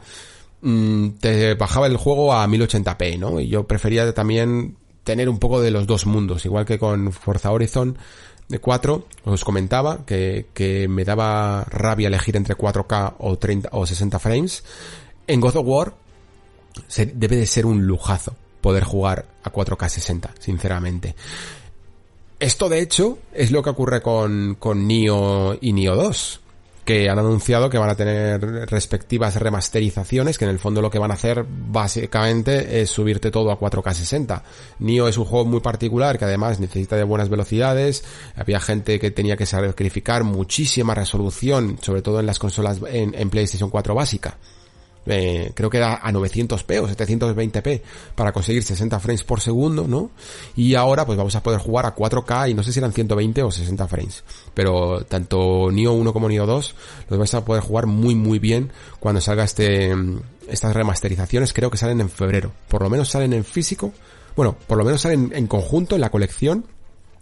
[0.62, 3.40] Mm, te bajaba el juego a 1080p, ¿no?
[3.40, 7.52] Y yo prefería también tener un poco de los dos mundos, igual que con Forza
[7.52, 7.98] Horizon
[8.48, 13.86] de 4, os comentaba que, que me daba rabia elegir entre 4K o 30 o
[13.86, 14.64] 60 frames
[15.32, 15.94] en God of War
[17.14, 21.16] debe de ser un lujazo poder jugar a 4K 60, sinceramente.
[22.40, 26.42] Esto de hecho es lo que ocurre con, con Nio y Nio 2,
[26.84, 31.00] que han anunciado que van a tener respectivas remasterizaciones, que en el fondo lo que
[31.00, 34.44] van a hacer básicamente es subirte todo a 4K 60.
[34.80, 38.04] Nio es un juego muy particular que además necesita de buenas velocidades,
[38.36, 43.30] había gente que tenía que sacrificar muchísima resolución, sobre todo en las consolas en, en
[43.30, 44.38] PlayStation 4 básica
[45.06, 47.82] eh, creo que da a 900p o 720p
[48.16, 50.12] para conseguir 60 frames por segundo, ¿no?
[50.56, 53.44] Y ahora pues vamos a poder jugar a 4K y no sé si eran 120
[53.44, 54.24] o 60 frames.
[54.54, 56.76] Pero tanto Nio 1 como Nio 2
[57.10, 59.96] los vais a poder jugar muy muy bien cuando salga este
[60.48, 62.52] estas remasterizaciones, creo que salen en febrero.
[62.68, 63.94] Por lo menos salen en físico.
[64.36, 66.66] Bueno, por lo menos salen en conjunto en la colección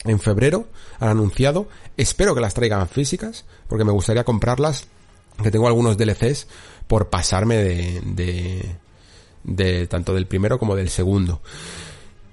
[0.06, 0.68] en febrero
[1.00, 1.68] han anunciado.
[1.98, 4.88] Espero que las traigan físicas porque me gustaría comprarlas
[5.42, 6.48] que tengo algunos DLCs
[6.90, 8.76] por pasarme de, de,
[9.44, 11.40] de tanto del primero como del segundo.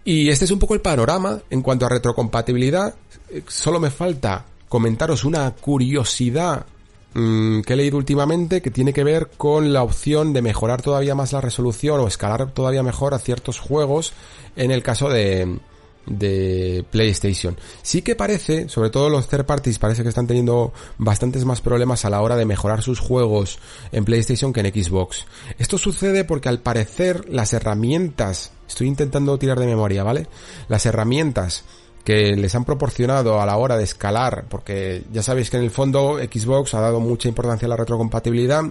[0.03, 2.95] Y este es un poco el panorama en cuanto a retrocompatibilidad.
[3.28, 6.65] Eh, solo me falta comentaros una curiosidad
[7.12, 11.15] mm, que he leído últimamente que tiene que ver con la opción de mejorar todavía
[11.15, 14.15] más la resolución o escalar todavía mejor a ciertos juegos
[14.57, 15.59] en el caso de,
[16.07, 17.57] de PlayStation.
[17.83, 22.05] Sí que parece, sobre todo los third parties, parece que están teniendo bastantes más problemas
[22.05, 23.59] a la hora de mejorar sus juegos
[23.93, 25.27] en PlayStation que en Xbox.
[25.59, 30.27] Esto sucede porque al parecer las herramientas, estoy intentando tirar de memoria, ¿vale?
[30.69, 31.65] Las herramientas
[32.05, 35.73] que les han proporcionado a la hora de escalar, porque ya sabéis que en el
[35.73, 38.62] fondo Xbox ha dado mucha importancia a la retrocompatibilidad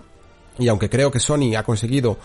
[0.57, 2.17] y aunque creo que Sony ha conseguido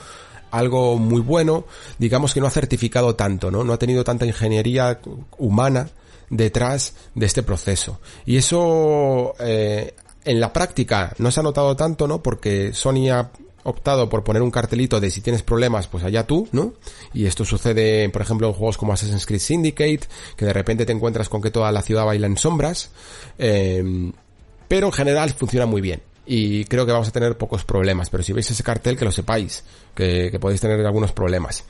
[0.50, 1.64] algo muy bueno,
[1.98, 3.64] digamos que no ha certificado tanto, ¿no?
[3.64, 5.00] No ha tenido tanta ingeniería
[5.38, 5.90] humana
[6.28, 8.00] detrás de este proceso.
[8.26, 9.94] Y eso eh,
[10.24, 12.22] en la práctica no se ha notado tanto, ¿no?
[12.22, 13.30] Porque Sony ha
[13.62, 16.74] optado por poner un cartelito de si tienes problemas, pues allá tú, ¿no?
[17.12, 20.00] Y esto sucede, por ejemplo, en juegos como Assassin's Creed Syndicate,
[20.36, 22.90] que de repente te encuentras con que toda la ciudad baila en sombras.
[23.38, 24.12] Eh,
[24.68, 28.10] pero en general funciona muy bien y creo que vamos a tener pocos problemas.
[28.10, 29.64] Pero si veis ese cartel, que lo sepáis,
[29.94, 31.64] que, podéis tener algunos problemas.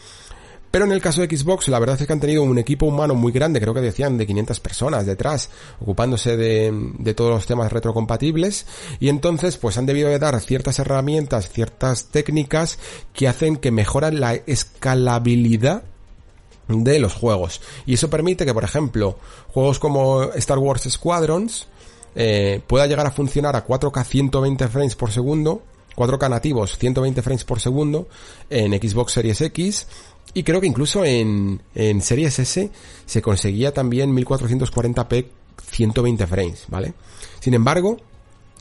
[0.70, 3.16] Pero en el caso de Xbox, la verdad es que han tenido un equipo humano
[3.16, 5.51] muy grande, creo que decían de 500 personas detrás,
[5.81, 8.66] ocupándose de, todos los temas retrocompatibles,
[9.01, 12.78] y entonces pues han debido de dar ciertas herramientas, ciertas técnicas
[13.12, 15.82] que hacen que mejoran la escalabilidad
[16.68, 17.60] de los juegos.
[17.85, 19.18] Y eso permite que, por ejemplo,
[19.48, 21.66] juegos como Star Wars Squadrons,
[22.15, 25.62] eh, pueda llegar a funcionar a 4K 120 frames por segundo,
[25.97, 28.09] 4K nativos 120 frames por segundo
[28.49, 29.87] en Xbox Series X
[30.32, 32.70] y creo que incluso en, en Series S
[33.07, 35.27] se conseguía también 1440p
[35.70, 36.95] 120 frames, ¿vale?
[37.41, 37.97] Sin embargo,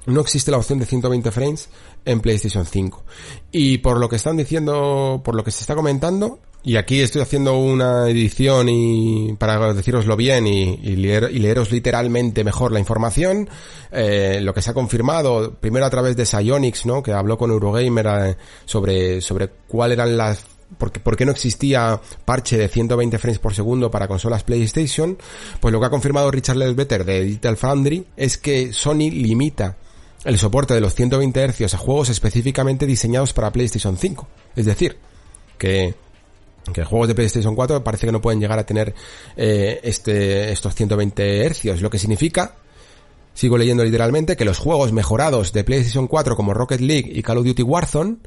[0.06, 1.70] no existe la opción de 120 frames
[2.06, 3.04] en PlayStation 5.
[3.52, 7.22] Y por lo que están diciendo, por lo que se está comentando, y aquí estoy
[7.22, 13.50] haciendo una edición y para deciroslo bien y, y leeros literalmente mejor la información.
[13.92, 17.02] Eh, lo que se ha confirmado, primero a través de Psyonix, ¿no?
[17.02, 20.46] Que habló con Eurogamer eh, sobre, sobre cuál eran las
[20.78, 25.18] porque, ¿por qué no existía parche de 120 frames por segundo para consolas PlayStation?
[25.60, 29.78] Pues lo que ha confirmado Richard Ledbetter de Digital Foundry es que Sony limita
[30.26, 34.28] el soporte de los 120 Hz a juegos específicamente diseñados para PlayStation 5.
[34.56, 34.98] Es decir,
[35.58, 35.96] que
[36.74, 38.94] que juegos de PlayStation 4 parece que no pueden llegar a tener
[39.36, 42.56] eh, este, estos 120 Hz, lo que significa,
[43.40, 47.38] sigo leyendo literalmente, que los juegos mejorados de PlayStation 4 como Rocket League y Call
[47.38, 48.18] of Duty Warzone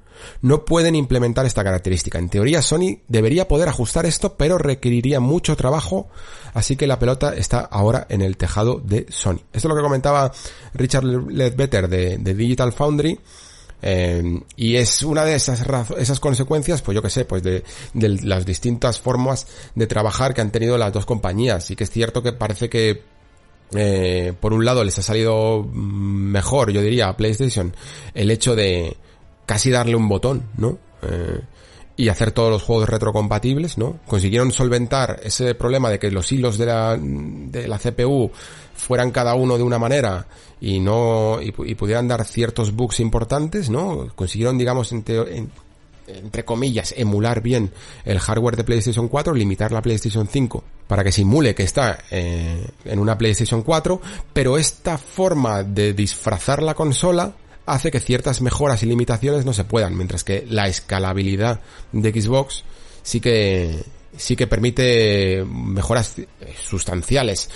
[0.40, 2.18] no pueden implementar esta característica.
[2.18, 6.08] En teoría Sony debería poder ajustar esto, pero requeriría mucho trabajo,
[6.54, 9.40] así que la pelota está ahora en el tejado de Sony.
[9.52, 10.32] Esto es lo que comentaba
[10.72, 13.20] Richard Ledbetter de, Digital Foundry,
[13.82, 15.62] eh, y es una de esas,
[15.98, 20.40] esas consecuencias, pues yo que sé, pues de, de, las distintas formas de trabajar que
[20.40, 21.70] han tenido las dos compañías.
[21.70, 23.11] Y que es cierto que parece que,
[23.74, 27.74] eh, por un lado les ha salido mejor, yo diría, a PlayStation,
[28.14, 28.96] el hecho de
[29.46, 30.78] casi darle un botón, ¿no?
[31.02, 31.40] Eh,
[31.96, 33.98] y hacer todos los juegos retrocompatibles, ¿no?
[34.06, 38.30] Consiguieron solventar ese problema de que los hilos de la, de la CPU
[38.74, 40.26] fueran cada uno de una manera
[40.60, 44.08] y no y, pudieran dar ciertos bugs importantes, ¿no?
[44.14, 44.92] Consiguieron, digamos,
[46.06, 47.70] entre comillas, emular bien
[48.04, 52.66] el hardware de PlayStation 4, limitar la PlayStation 5 para que simule que está eh,
[52.84, 54.00] en una PlayStation 4,
[54.32, 57.32] pero esta forma de disfrazar la consola
[57.66, 61.60] hace que ciertas mejoras y limitaciones no se puedan, mientras que la escalabilidad
[61.92, 62.64] de Xbox
[63.02, 63.84] sí que
[64.16, 66.16] sí que permite mejoras
[66.60, 67.48] sustanciales.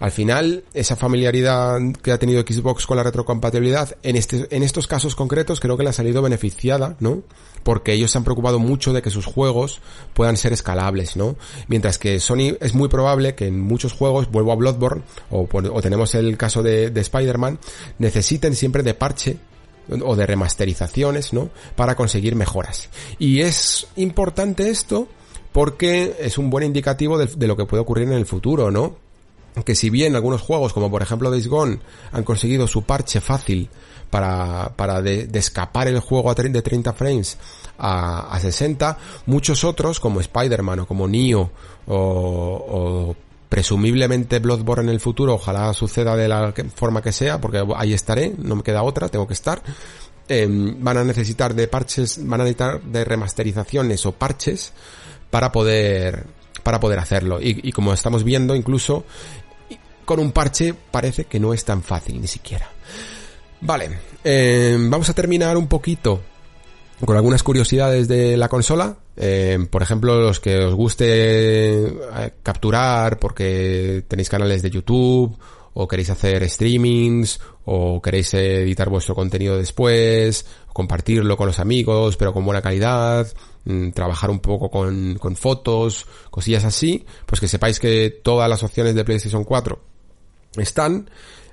[0.00, 4.86] Al final, esa familiaridad que ha tenido Xbox con la retrocompatibilidad, en, este, en estos
[4.86, 7.22] casos concretos creo que le ha salido beneficiada, ¿no?
[7.62, 9.80] Porque ellos se han preocupado mucho de que sus juegos
[10.12, 11.36] puedan ser escalables, ¿no?
[11.68, 15.82] Mientras que Sony es muy probable que en muchos juegos, vuelvo a Bloodborne, o, o
[15.82, 17.58] tenemos el caso de, de Spider-Man,
[17.98, 19.38] necesiten siempre de parche
[19.88, 21.50] o de remasterizaciones, ¿no?
[21.76, 22.88] Para conseguir mejoras.
[23.18, 25.08] Y es importante esto
[25.54, 28.96] porque es un buen indicativo de, lo que puede ocurrir en el futuro, ¿no?
[29.64, 31.78] Que si bien algunos juegos, como por ejemplo Days Gone,
[32.10, 33.70] han conseguido su parche fácil
[34.10, 37.38] para, para de, escapar el juego a de 30 frames
[37.78, 41.48] a, a 60, muchos otros, como Spider-Man o como Nioh
[41.86, 43.16] o, o
[43.48, 48.34] presumiblemente Bloodborne en el futuro, ojalá suceda de la forma que sea, porque ahí estaré,
[48.36, 49.62] no me queda otra, tengo que estar.
[50.26, 54.72] Em, van a necesitar de parches, van a necesitar de remasterizaciones o parches
[55.34, 56.26] para poder,
[56.62, 57.40] para poder hacerlo.
[57.42, 59.04] Y, como estamos viendo, incluso
[60.04, 62.70] con un parche parece que no es tan fácil ni siquiera.
[63.60, 66.22] Vale, em, vamos a terminar un poquito
[67.04, 68.96] con algunas curiosidades de la consola.
[69.16, 75.36] Eh, por ejemplo, los que os guste eh, capturar porque tenéis canales de YouTube
[75.74, 82.32] o queréis hacer streamings o queréis editar vuestro contenido después, compartirlo con los amigos pero
[82.32, 83.26] con buena calidad,
[83.64, 88.62] mm, trabajar un poco con, con fotos, cosillas así, pues que sepáis que todas las
[88.62, 89.78] opciones de PlayStation 4
[90.56, 91.08] están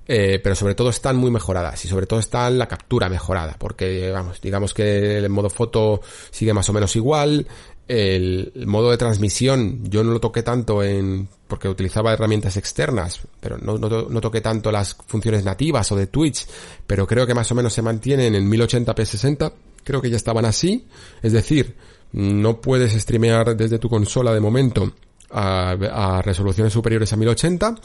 [0.08, 4.10] eh, pero sobre todo están muy mejoradas y sobre todo está la captura mejorada, porque
[4.12, 7.48] vamos, digamos que el modo foto sigue más o menos igual,
[7.92, 13.58] el, modo de transmisión yo no lo toqué tanto en porque utilizaba herramientas externas, pero
[13.58, 16.48] no, no, no, toqué tanto las funciones nativas o de Twitch,
[16.88, 19.52] pero creo que más o menos se mantienen en 1080p60,
[19.84, 20.88] creo que ya estaban así,
[21.22, 21.76] es decir,
[22.14, 24.94] no puedes streamear desde tu consola de momento
[25.30, 27.76] a, resoluciones superiores a 1080,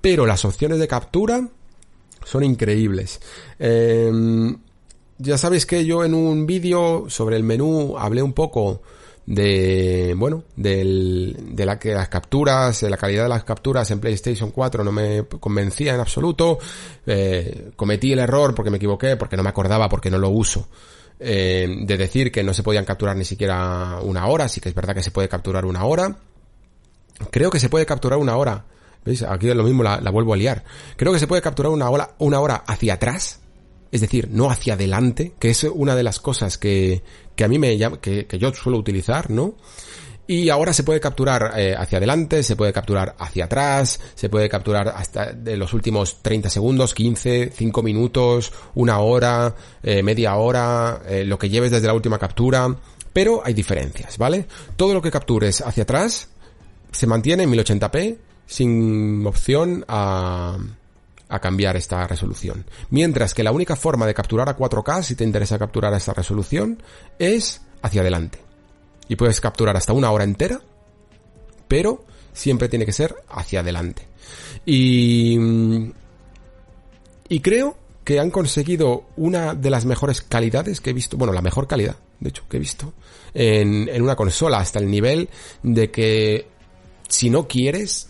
[0.00, 1.48] pero las opciones de captura
[2.24, 3.20] son increíbles.
[3.60, 4.56] Em,
[5.18, 8.82] ya sabéis que yo en un vídeo sobre el menú hablé un poco
[9.26, 14.00] de, bueno, del, de la que las capturas, de la calidad de las capturas en
[14.00, 16.58] PlayStation 4 no me convencía en absoluto.
[17.06, 20.68] Eh, cometí el error porque me equivoqué, porque no me acordaba, porque no lo uso.
[21.20, 24.74] Eh, de decir que no se podían capturar ni siquiera una hora, sí que es
[24.74, 26.16] verdad que se puede capturar una hora.
[27.30, 28.64] Creo que se puede capturar una hora
[29.04, 29.22] ¿Veis?
[29.22, 30.62] Aquí es lo mismo, la, vuelvo a liar.
[30.96, 33.40] Creo que se puede capturar una hora, una hora hacia atrás,
[33.92, 37.02] es decir, no hacia adelante, que es una de las cosas que,
[37.36, 39.54] que a mí me llama, que, que yo suelo utilizar, ¿no?
[40.26, 44.48] Y ahora se puede capturar eh, hacia adelante, se puede capturar hacia atrás, se puede
[44.48, 51.02] capturar hasta de los últimos 30 segundos, 15, 5 minutos, una hora, eh, media hora,
[51.06, 52.74] eh, lo que lleves desde la última captura.
[53.12, 54.46] Pero hay diferencias, ¿vale?
[54.76, 56.30] Todo lo que captures hacia atrás
[56.92, 58.16] se mantiene en 1080p
[58.46, 60.56] sin opción a,
[61.32, 62.66] a cambiar esta resolución.
[62.90, 66.82] Mientras que la única forma de capturar a 4K, si te interesa capturar esta resolución,
[67.18, 68.38] es hacia adelante.
[69.08, 70.60] y puedes capturar hasta una hora entera,
[71.68, 74.06] pero siempre tiene que ser hacia adelante.
[74.64, 75.36] Y,
[77.28, 81.42] y creo que han conseguido una de las mejores calidades que he visto, bueno, la
[81.42, 82.92] mejor calidad, de hecho, que he visto
[83.34, 85.28] en una consola, hasta el nivel
[85.62, 86.46] de que
[87.08, 88.08] si no quieres,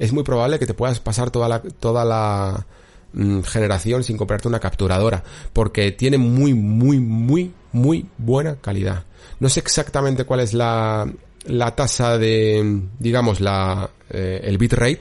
[0.00, 2.66] es muy probable que te puedas pasar toda la, toda la
[3.12, 5.22] mm, generación sin comprarte una capturadora,
[5.52, 9.04] porque tiene muy, muy, muy, muy buena calidad.
[9.38, 11.06] No sé exactamente cuál es la,
[11.44, 15.00] la tasa de, digamos, la, eh, el bitrate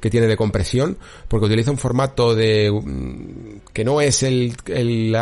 [0.00, 0.96] que tiene de compresión,
[1.28, 5.14] porque utiliza un formato de, mm, que no es el, el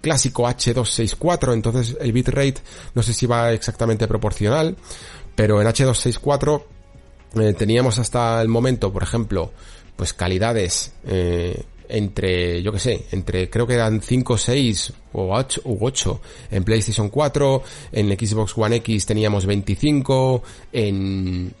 [0.00, 2.62] clásico H264, entonces el bitrate
[2.94, 4.74] no sé si va exactamente proporcional,
[5.34, 6.62] pero en H264
[7.34, 9.52] eh, teníamos hasta el momento, por ejemplo,
[9.96, 15.62] pues calidades eh, entre, yo que sé, entre creo que eran 5, 6 o 8,
[15.64, 16.20] u 8
[16.52, 20.42] en PlayStation 4, en Xbox One X teníamos 25,
[20.72, 21.52] en,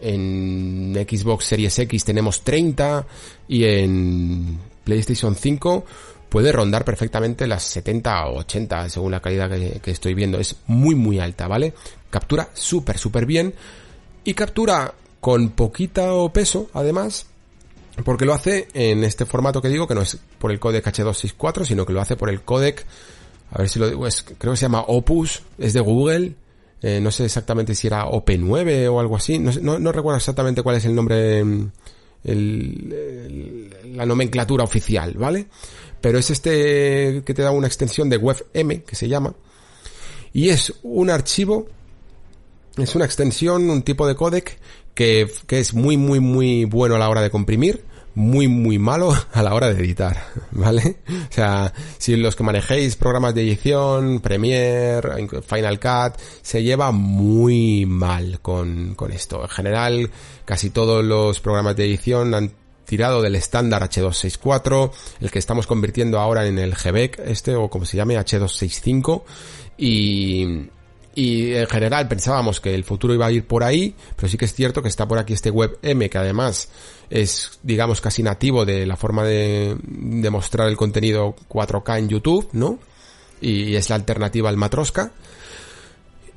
[0.00, 3.06] en Xbox Series X tenemos 30
[3.48, 5.84] y en PlayStation 5
[6.28, 10.38] puede rondar perfectamente las 70 o 80 según la calidad que, que estoy viendo.
[10.38, 11.74] Es muy muy alta, ¿vale?
[12.08, 13.52] Captura súper súper bien
[14.24, 17.26] y captura con poquito peso además
[18.04, 21.64] porque lo hace en este formato que digo, que no es por el codec H264,
[21.64, 22.84] sino que lo hace por el codec,
[23.50, 24.06] a ver si lo digo,
[24.38, 26.34] creo que se llama Opus, es de Google,
[26.82, 30.84] eh, no sé exactamente si era OP9 o algo así, no, recuerdo exactamente cuál es
[30.84, 31.70] el nombre, mm,
[33.94, 35.46] la nomenclatura oficial, ¿vale?
[36.00, 39.34] Pero es este que te da una extensión de WebM, que se llama,
[40.32, 41.66] y es un archivo,
[42.76, 44.58] es una extensión, un tipo de codec
[45.00, 49.16] que, que es muy, muy, muy bueno a la hora de comprimir, muy muy malo
[49.32, 50.98] a la hora de editar, ¿vale?
[51.08, 57.86] O sea, si los que manejéis programas de edición, Premiere, Final Cut, se lleva muy
[57.86, 59.40] mal con, con esto.
[59.40, 60.10] En general,
[60.44, 62.52] casi todos los programas de edición han
[62.84, 64.90] tirado del estándar H264,
[65.22, 69.22] el que estamos convirtiendo ahora en el GBEC este, o como se llame, H265,
[69.78, 70.68] y,
[71.14, 74.44] y en general pensábamos que el futuro iba a ir por ahí, pero sí que
[74.44, 76.68] es cierto que está por aquí este WebM que además
[77.10, 79.76] es, digamos, casi nativo de la forma de,
[80.30, 82.78] mostrar el contenido 4K en YouTube, ¿no?
[83.40, 85.12] Y es la alternativa al Matroska.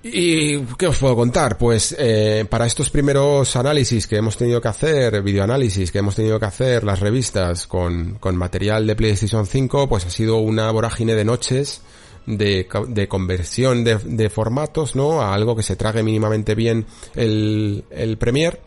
[0.02, 1.58] ¿Y qué os puedo contar?
[1.58, 6.40] Pues eh, para estos primeros análisis que hemos tenido que hacer, videoanálisis que hemos tenido
[6.40, 11.14] que hacer, las revistas con, con material de PlayStation 5, pues ha sido una vorágine
[11.14, 11.82] de noches
[12.26, 15.22] de, de conversión de, de, formatos, ¿no?
[15.22, 16.86] A algo que se trague mínimamente bien
[17.16, 18.60] el, el Premiere,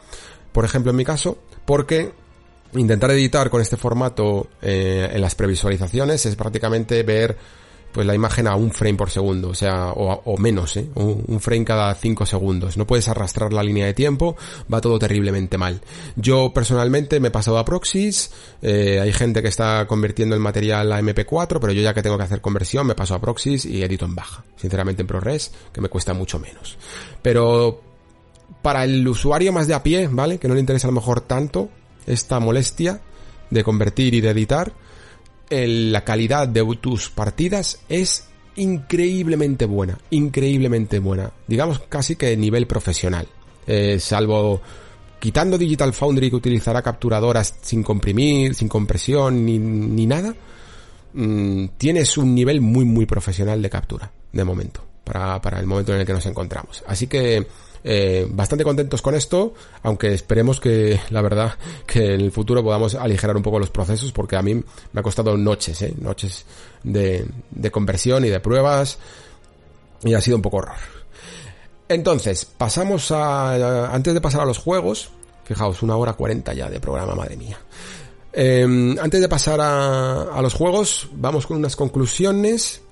[0.52, 2.12] por ejemplo en mi caso, porque
[2.74, 7.36] intentar editar con este formato eh, en las previsualizaciones es prácticamente ver
[7.96, 10.86] pues la imagen a un frame por segundo, o sea, o, menos, ¿eh?
[10.96, 12.76] un, frame cada 5 segundos.
[12.76, 14.36] No puedes arrastrar la línea de tiempo,
[14.70, 15.80] va todo terriblemente mal.
[16.14, 20.92] Yo personalmente me he pasado a Proxys, eh, hay gente que está convirtiendo el material
[20.92, 23.82] a MP4, pero yo ya que tengo que hacer conversión me paso a Proxys y
[23.82, 24.44] edito en baja.
[24.56, 26.76] Sinceramente en ProRes, que me cuesta mucho menos.
[27.22, 27.80] Pero
[28.60, 30.36] para el usuario más de a pie, ¿vale?
[30.38, 31.70] Que no le interesa a lo mejor tanto
[32.06, 33.00] esta molestia
[33.48, 34.74] de convertir y de editar,
[35.50, 38.24] la calidad de tus partidas es
[38.56, 41.30] increíblemente buena, increíblemente buena.
[41.46, 43.28] Digamos casi que nivel profesional.
[43.66, 44.60] Eh, salvo
[45.18, 50.34] quitando Digital Foundry que utilizará capturadoras sin comprimir, sin compresión ni, ni nada,
[51.12, 55.94] mm, tienes un nivel muy muy profesional de captura, de momento, para, para el momento
[55.94, 56.84] en el que nos encontramos.
[56.86, 57.46] Así que
[57.84, 61.54] eh, bastante contentos con esto, aunque esperemos que, la verdad,
[61.86, 65.02] que en el futuro podamos aligerar un poco los procesos, porque a mí me ha
[65.02, 65.94] costado noches, ¿eh?
[65.98, 66.44] noches
[66.82, 68.98] de, de conversión y de pruebas,
[70.02, 70.96] y ha sido un poco horror.
[71.88, 75.10] Entonces, pasamos a, antes de pasar a los juegos,
[75.44, 77.58] fijaos, una hora cuarenta ya de programa, madre mía.
[78.32, 82.82] Eh, antes de pasar a, los juegos, vamos con unas conclusiones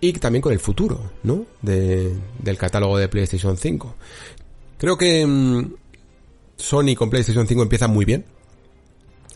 [0.00, 1.44] y también con el futuro, ¿no?
[1.60, 3.94] De, del catálogo de PlayStation 5.
[4.78, 5.74] Creo que mmm,
[6.56, 8.24] Sony con PlayStation 5 empieza muy bien.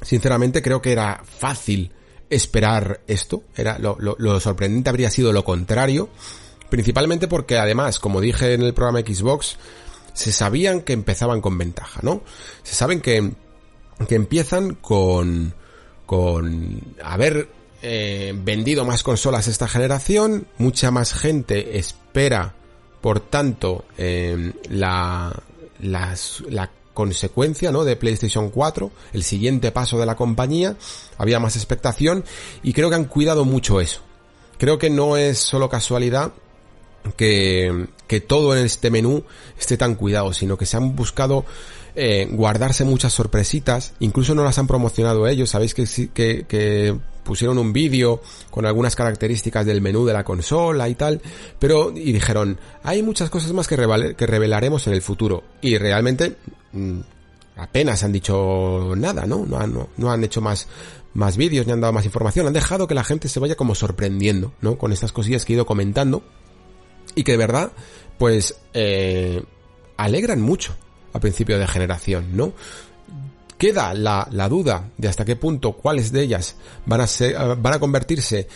[0.01, 1.93] Sinceramente creo que era fácil
[2.31, 3.45] esperar esto.
[3.57, 6.09] Era lo, lo, lo sorprendente habría sido lo contrario.
[6.71, 9.57] Principalmente porque además, como dije en el programa Xbox,
[10.15, 12.23] se sabían que empezaban con ventaja, ¿no?
[12.63, 13.33] Se saben que,
[14.09, 15.55] que empiezan con,
[16.07, 17.49] con haber
[17.87, 22.55] eh, vendido más consolas esta generación, mucha más gente espera,
[23.03, 25.39] por tanto, eh, la,
[25.81, 27.85] la consecuencia ¿no?
[27.85, 30.77] de PlayStation 4, el siguiente paso de la compañía,
[31.19, 32.25] había más expectación
[32.63, 34.01] y creo que han cuidado mucho eso.
[34.57, 36.33] Creo que no es solo casualidad
[37.19, 39.25] que, que todo en este menú
[39.59, 41.45] esté tan cuidado, sino que se han buscado
[41.97, 45.85] eh, guardarse muchas sorpresitas, incluso no las han promocionado ellos, sabéis que,
[46.15, 51.21] que, que pusieron un vídeo con algunas características del menú de la consola y tal,
[51.59, 56.37] pero y dijeron, hay muchas cosas más que, revelaremos en el futuro, y realmente
[56.73, 57.01] mm,
[57.57, 59.47] apenas han dicho nada, ¿no?
[59.47, 60.69] No han, hecho más,
[61.15, 63.75] más vídeos ni han dado más información, han dejado que la gente se vaya como
[63.75, 64.79] sorprendiendo, ¿no?
[64.79, 66.23] Con estas cosillas que he ido comentando
[67.15, 67.73] y que de verdad,
[68.19, 69.43] pues, eh,
[69.97, 70.75] alegran mucho
[71.13, 72.53] a principio de generación, ¿no?
[73.65, 77.73] Queda la, la duda de hasta qué punto cuáles de ellas van a ser, van
[77.73, 78.47] a convertirse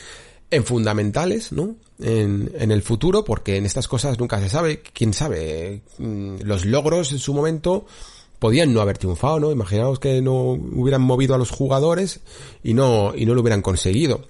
[0.51, 1.77] en fundamentales, ¿no?
[1.99, 6.67] En, en, el futuro, porque en estas cosas nunca se sabe, quién sabe, mm, los
[6.67, 7.87] logros en su momento
[8.39, 9.51] podían no haber triunfado, ¿no?
[9.51, 12.21] Imaginaos que no hubieran movido a los jugadores
[12.63, 14.29] y no, y no lo hubieran conseguido.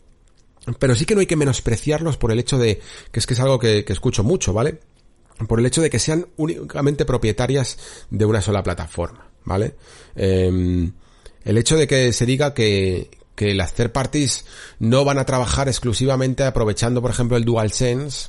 [0.79, 2.81] Pero sí que no hay que menospreciarlos por el hecho de,
[3.11, 4.79] que es que es algo que, que escucho mucho, ¿vale?
[5.49, 9.75] Por el hecho de que sean únicamente propietarias de una sola plataforma, ¿vale?
[10.15, 10.91] Eh,
[11.45, 14.45] el hecho de que se diga que, que las third parties
[14.79, 18.29] no van a trabajar exclusivamente aprovechando, por ejemplo, el DualSense,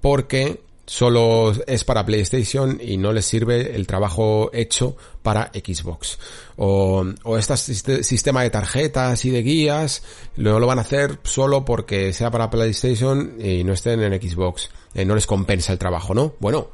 [0.00, 6.18] porque solo es para PlayStation y no les sirve el trabajo hecho para Xbox.
[6.56, 10.02] O, o este sistema de tarjetas y de guías
[10.36, 14.70] no lo van a hacer solo porque sea para PlayStation y no estén en Xbox.
[14.94, 16.34] Eh, no les compensa el trabajo, ¿no?
[16.40, 16.68] Bueno,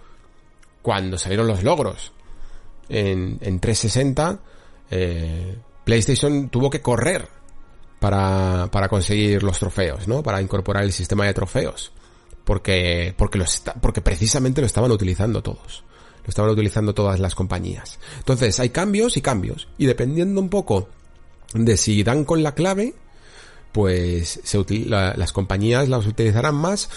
[0.80, 2.12] cuando salieron los logros
[2.88, 4.40] en, en 360,
[4.90, 7.28] eh, PlayStation tuvo que correr
[7.98, 10.22] para, para conseguir los trofeos, ¿no?
[10.22, 11.92] Para incorporar el sistema de trofeos
[12.48, 13.44] porque, porque, lo
[13.82, 15.84] porque precisamente lo estaban utilizando todos.
[16.24, 17.98] Lo estaban utilizando todas las compañías.
[18.16, 19.68] Entonces, hay cambios y cambios.
[19.76, 20.88] Y dependiendo un poco
[21.52, 22.94] de si dan con la clave,
[23.70, 26.88] pues se la, las compañías las utilizarán más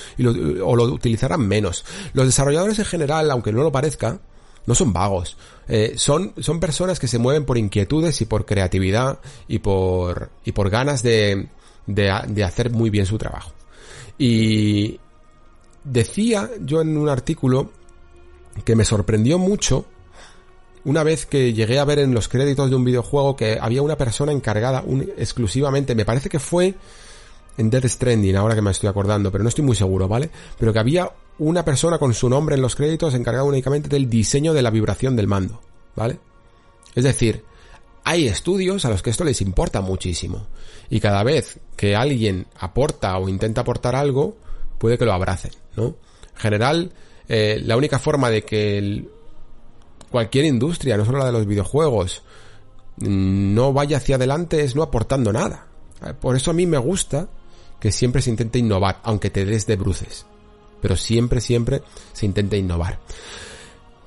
[0.63, 1.83] o lo utilizarán menos.
[2.13, 4.21] Los desarrolladores en general, aunque no lo parezca,
[4.65, 5.37] no son vagos.
[5.67, 10.51] Eh, son, son personas que se mueven por inquietudes y por creatividad y por, y
[10.51, 11.47] por ganas de,
[11.87, 13.51] de, hacer muy bien su trabajo.
[14.17, 14.99] Y,
[15.83, 17.71] Decía yo en un artículo
[18.63, 19.85] que me sorprendió mucho
[20.83, 23.97] una vez que llegué a ver en los créditos de un videojuego que había una
[23.97, 24.83] persona encargada
[25.17, 26.75] exclusivamente, me parece que fue
[27.57, 30.29] en Death Stranding, ahora que me estoy acordando, pero no estoy muy seguro, ¿vale?
[30.57, 31.11] Pero que había
[31.41, 35.15] una persona con su nombre en los créditos encargada únicamente del diseño de la vibración
[35.15, 35.59] del mando,
[35.95, 36.19] ¿vale?
[36.93, 37.43] Es decir,
[38.03, 40.45] hay estudios a los que esto les importa muchísimo.
[40.91, 44.37] Y cada vez que alguien aporta o intenta aportar algo,
[44.77, 45.95] puede que lo abracen, ¿no?
[46.35, 46.91] En general,
[47.27, 49.07] eh, la única forma de que
[50.11, 52.21] cualquier industria, no solo la de los videojuegos,
[52.97, 55.65] no vaya hacia adelante es no aportando nada.
[56.19, 57.29] Por eso a mí me gusta
[57.79, 60.27] que siempre se intente innovar, aunque te des de bruces.
[60.81, 61.81] Pero siempre, siempre
[62.13, 62.99] se intente innovar.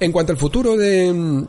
[0.01, 1.47] En cuanto al futuro de,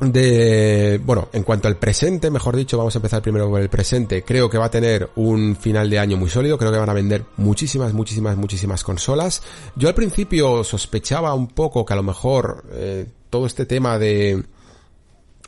[0.00, 4.22] de, bueno, en cuanto al presente, mejor dicho, vamos a empezar primero con el presente.
[4.22, 6.94] Creo que va a tener un final de año muy sólido, creo que van a
[6.94, 9.42] vender muchísimas, muchísimas, muchísimas consolas.
[9.76, 14.42] Yo al principio sospechaba un poco que a lo mejor eh, todo este tema de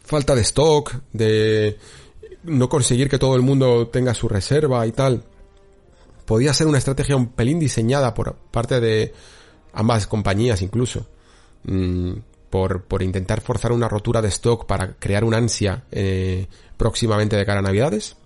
[0.05, 1.78] falta de stock, de
[2.44, 5.22] no conseguir que todo el mundo tenga su reserva y tal,
[6.24, 9.12] podía ser una estrategia un pelín diseñada por parte de
[9.73, 11.07] ambas compañías incluso.
[11.65, 12.12] Mm,
[12.51, 17.47] por, por intentar forzar una rotura de stock para crear una ansia eh, próximamente de
[17.47, 18.16] cara a Navidades.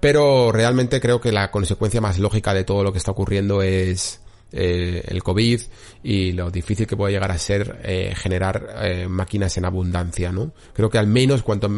[0.00, 4.20] Pero realmente creo que la consecuencia más lógica de todo lo que está ocurriendo es
[4.52, 5.60] eh, el COVID
[6.02, 10.52] y lo difícil que puede llegar a ser eh, generar eh, máquinas en abundancia, ¿no?
[10.74, 11.68] Creo que al menos cuanto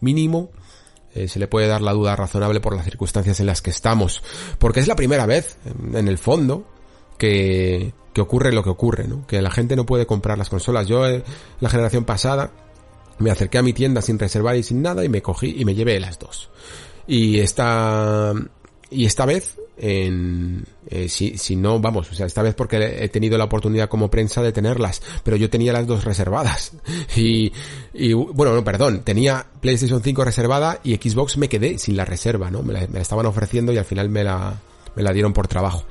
[0.00, 0.50] mínimo
[1.16, 4.22] eh, se le puede dar la duda razonable por las circunstancias en las que estamos.
[4.58, 5.58] Porque es la primera vez,
[5.92, 6.66] en el fondo,
[7.18, 9.26] que, que ocurre lo que ocurre, ¿no?
[9.26, 10.86] Que la gente no puede comprar las consolas.
[10.86, 11.24] Yo, eh,
[11.60, 12.50] la generación pasada,
[13.18, 15.74] me acerqué a mi tienda sin reservar y sin nada y me cogí y me
[15.74, 16.50] llevé las dos.
[17.06, 18.32] Y esta,
[18.90, 23.08] y esta vez, en, eh, si, si no, vamos, o sea, esta vez porque he
[23.08, 26.72] tenido la oportunidad como prensa de tenerlas, pero yo tenía las dos reservadas.
[27.16, 27.52] Y,
[27.94, 32.50] y bueno, no, perdón, tenía PlayStation 5 reservada y Xbox me quedé sin la reserva,
[32.50, 32.62] ¿no?
[32.62, 34.60] Me la, me la estaban ofreciendo y al final me la,
[34.94, 35.84] me la dieron por trabajo.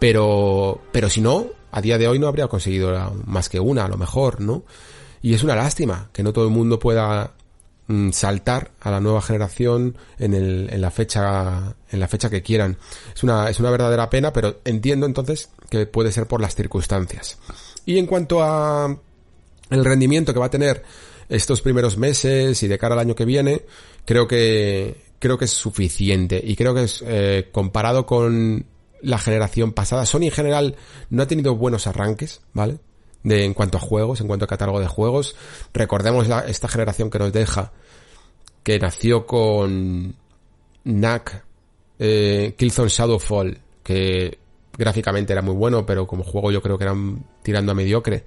[0.00, 3.88] Pero, pero si no, a día de hoy no habría conseguido más que una, a
[3.88, 4.64] lo mejor, ¿no?
[5.22, 7.32] Y es una lástima que no todo el mundo pueda
[8.12, 12.78] saltar a la nueva generación en, el, en la fecha en la fecha que quieran
[13.14, 17.38] es una es una verdadera pena pero entiendo entonces que puede ser por las circunstancias
[17.84, 18.96] y en cuanto a
[19.70, 20.82] el rendimiento que va a tener
[21.28, 23.62] estos primeros meses y de cara al año que viene
[24.06, 28.66] creo que creo que es suficiente y creo que es eh, comparado con
[29.02, 30.06] la generación pasada.
[30.06, 30.76] Sony en general
[31.10, 32.78] no ha tenido buenos arranques, ¿vale?
[33.22, 35.36] De, en cuanto a juegos, en cuanto a catálogo de juegos.
[35.72, 37.72] Recordemos esta generación que nos deja,
[38.62, 40.14] que nació con
[40.84, 41.44] Knack,
[41.98, 44.38] eh, Killzone Shadowfall, que
[44.76, 48.24] gráficamente era muy bueno, pero como juego yo creo que eran tirando a mediocre.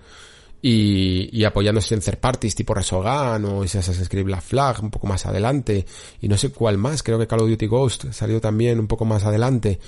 [0.62, 5.06] Y, y apoyándose en third parties tipo Resogan o Assassin's Creed Black Flag un poco
[5.06, 5.86] más adelante.
[6.22, 9.06] Y no sé cuál más, creo que Call of Duty Ghost salió también un poco
[9.06, 9.80] más adelante.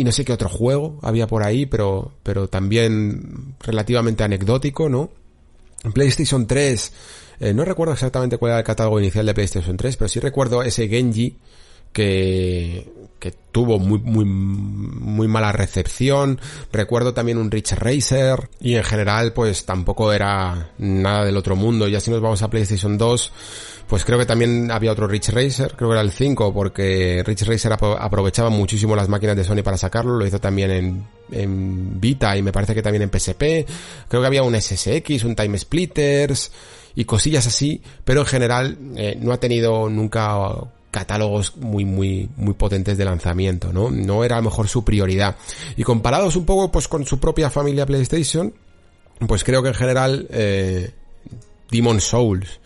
[0.00, 5.10] Y no sé qué otro juego había por ahí, pero, pero también relativamente anecdótico, ¿no?
[5.92, 6.92] PlayStation 3,
[7.40, 10.62] eh, no recuerdo exactamente cuál era el catálogo inicial de PlayStation 3, pero sí recuerdo
[10.62, 11.36] ese Genji
[11.92, 16.40] que, que tuvo muy, muy, muy mala recepción.
[16.72, 21.88] Recuerdo también un Rich Racer y en general pues tampoco era nada del otro mundo.
[21.88, 23.32] Ya si nos vamos a PlayStation 2,
[23.90, 27.42] pues creo que también había otro Rich Racer, creo que era el 5, porque Rich
[27.42, 32.42] Racer aprovechaba muchísimo las máquinas de Sony para sacarlo, lo hizo también en, Vita y
[32.42, 33.66] me parece que también en PSP.
[34.08, 36.52] Creo que había un SSX, un Time Splitters
[36.94, 40.38] y cosillas así, pero en general eh, no ha tenido nunca
[40.92, 43.90] catálogos muy, muy, muy potentes de lanzamiento, ¿no?
[43.90, 45.34] No era a lo mejor su prioridad.
[45.76, 48.54] Y comparados un poco, pues, con su propia familia PlayStation,
[49.26, 50.92] pues creo que en general, eh,
[51.70, 52.60] Demon Souls,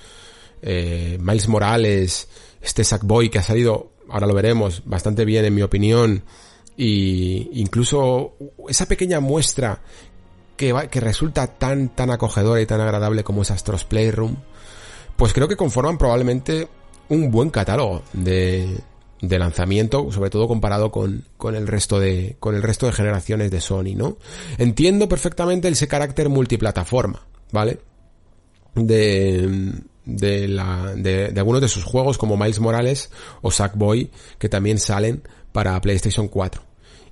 [0.67, 2.29] eh, Miles Morales,
[2.63, 6.25] este Sackboy que ha salido, ahora lo veremos, bastante bien en mi opinión,
[6.77, 8.35] y incluso
[8.69, 9.83] esa pequeña muestra
[10.57, 14.37] que, va, que resulta tan, tan acogedora y tan agradable como es Astros Playroom,
[15.17, 16.67] pues creo que conforman probablemente
[17.11, 18.79] un buen catálogo de,
[19.21, 23.51] de lanzamiento, sobre todo comparado con, con el resto de, con el resto de generaciones
[23.51, 24.17] de Sony, ¿no?
[24.57, 27.81] Entiendo perfectamente ese carácter multiplataforma, ¿vale?
[28.75, 33.11] De, de la, de, de algunos de sus juegos como Miles Morales
[33.43, 35.23] o Sackboy, que también salen
[35.53, 36.63] para PlayStation 4.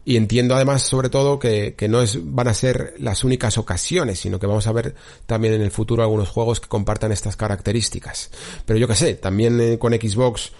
[0.04, 4.18] Y entiendo además, sobre todo, que, que, no es, van a ser las únicas ocasiones,
[4.18, 4.96] sino que vamos a ver
[5.26, 8.30] también en el futuro algunos juegos que compartan estas características.
[8.66, 10.52] Pero yo que sé, también eh, con Xbox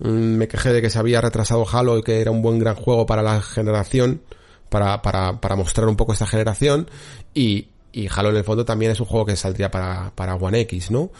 [0.00, 2.74] mm, me quejé de que se había retrasado Halo y que era un buen gran
[2.74, 4.20] juego para la generación,
[4.68, 6.90] para, para, para mostrar un poco esta generación.
[7.32, 10.60] Y, y Halo en el fondo también es un juego que saldría para, para One
[10.60, 11.10] X, ¿no?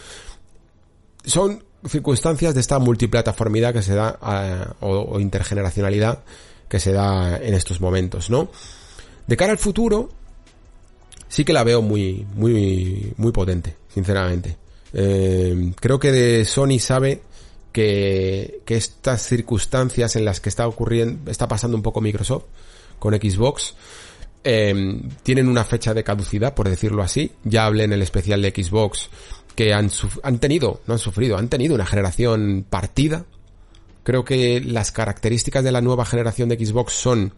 [1.24, 6.24] Son circunstancias de esta multiplataformidad que se da, eh, o, intergeneracionalidad
[6.68, 8.50] que se da en estos momentos, ¿no?
[9.26, 10.08] De cara al futuro,
[11.28, 14.56] sí que la veo muy, muy, muy potente, sinceramente.
[14.92, 17.22] Eh, creo que de Sony sabe
[17.72, 22.44] que, que estas circunstancias en las que está ocurriendo, está pasando un poco Microsoft
[22.98, 23.74] con Xbox,
[24.46, 27.32] eh, tienen una fecha de caducidad, por decirlo así.
[27.44, 29.08] Ya hablé en el especial de Xbox
[29.54, 29.90] que han,
[30.22, 33.24] han tenido, no han sufrido, han tenido una generación partida
[34.04, 37.32] Creo que las características de la nueva generación de Xbox son,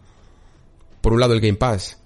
[1.01, 1.97] por un lado, el Game Pass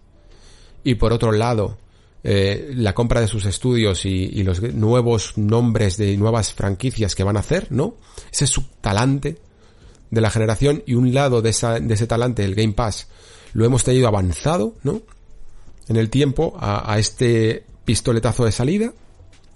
[0.83, 1.79] y por otro lado,
[2.23, 7.37] eh, la compra de sus estudios y, los nuevos nombres de nuevas franquicias que van
[7.37, 7.95] a hacer, ¿no?
[8.31, 9.39] Ese es su talante
[10.11, 13.07] de la generación y un lado de, ese talante, el Game Pass,
[13.53, 15.01] lo hemos tenido avanzado, ¿no?
[15.87, 18.93] En el tiempo a este pistoletazo de salida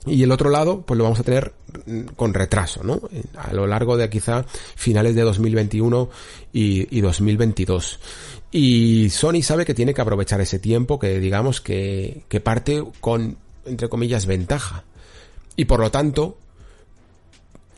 [0.05, 1.53] y el otro lado, pues lo vamos a tener
[2.15, 3.01] con retraso, ¿no?
[3.37, 4.45] A lo largo de quizá
[4.75, 6.09] finales de 2021
[6.53, 7.99] y, y 2022.
[8.51, 13.89] Y Sony sabe que tiene que aprovechar ese tiempo que digamos que, parte con, entre
[13.89, 14.85] comillas, ventaja.
[15.57, 16.37] Y por lo tanto,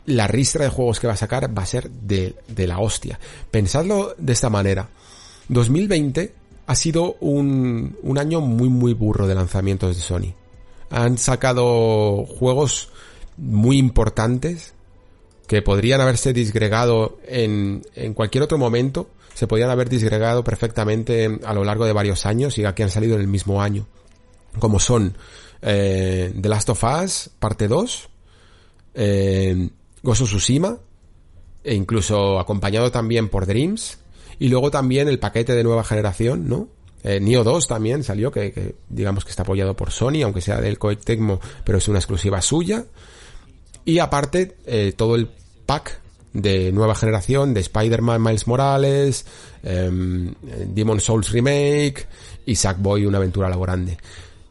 [0.06, 3.18] la ristra de juegos que va a sacar va a ser de, la hostia.
[3.50, 4.88] Pensadlo de esta manera.
[5.48, 6.32] 2020
[6.68, 10.37] ha sido un año muy muy burro de lanzamientos de Sony
[10.90, 12.90] han sacado juegos
[13.36, 14.74] muy importantes
[15.46, 21.54] que podrían haberse disgregado en, en cualquier otro momento, se podrían haber disgregado perfectamente a
[21.54, 23.86] lo largo de varios años y aquí han salido en el mismo año,
[24.58, 25.16] como son
[25.62, 28.08] eh, The Last of Us, parte 2,
[28.94, 29.70] eh,
[30.02, 30.78] of Tsushima,
[31.62, 33.98] e incluso acompañado también por Dreams,
[34.38, 36.68] y luego también el paquete de nueva generación, ¿no?
[37.02, 40.78] Eh, Neo 2 también salió, que, digamos que está apoyado por Sony, aunque sea del
[40.78, 40.98] Koei
[41.64, 42.84] pero es una exclusiva suya.
[43.84, 45.28] Y aparte, eh, todo el
[45.64, 46.00] pack
[46.32, 49.26] de nueva generación de Spider-Man Miles Morales,
[49.62, 50.32] eh,
[50.68, 52.06] Demon Souls Remake
[52.44, 53.96] y Sackboy Una aventura grande.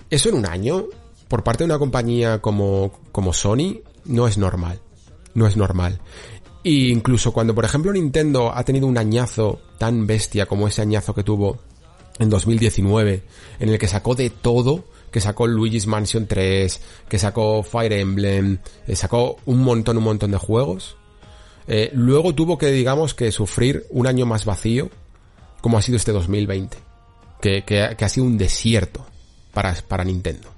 [0.10, 0.86] Eso en un año,
[1.28, 4.80] por parte de una compañía como, como Sony, no es normal.
[5.34, 6.00] No es normal.
[6.64, 11.14] Y incluso cuando, por ejemplo, Nintendo ha tenido un añazo tan bestia como ese añazo
[11.14, 11.60] que tuvo
[12.20, 13.24] en 2019,
[13.60, 18.60] en el que sacó de todo, que sacó Luigi's Mansion 3, que sacó Fire Emblem,
[18.88, 20.98] eh, sacó un montón, un montón de juegos.
[21.68, 24.90] Eh, luego tuvo que, digamos, que sufrir un año más vacío,
[25.62, 26.78] como ha sido este 2020,
[27.42, 29.06] que, que, ha sido un desierto
[29.54, 30.50] para, para Nintendo.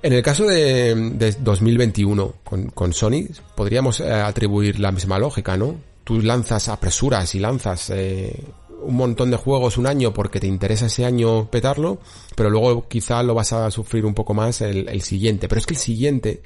[0.00, 3.26] En el caso de, de 2021 con, con, Sony,
[3.56, 5.74] podríamos eh, atribuir la misma lógica, ¿no?
[6.04, 8.44] Tú lanzas apresuras y lanzas eh,
[8.82, 11.98] un montón de juegos un año porque te interesa ese año petarlo,
[12.34, 15.48] pero luego quizá lo vas a sufrir un poco más el, el siguiente.
[15.48, 16.42] Pero es que el siguiente,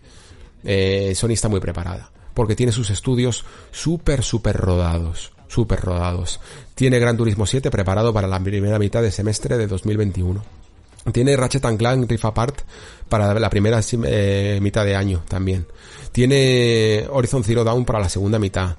[0.65, 6.41] eh, Sony está muy preparada, porque tiene sus estudios súper, súper rodados, súper rodados.
[6.75, 10.43] Tiene Gran Turismo 7 preparado para la primera mitad de semestre de 2021.
[11.11, 12.61] Tiene Ratchet Clank Rift Apart
[13.09, 15.67] para la primera eh, mitad de año también.
[16.13, 18.77] Tiene Horizon Zero Dawn para la segunda mitad.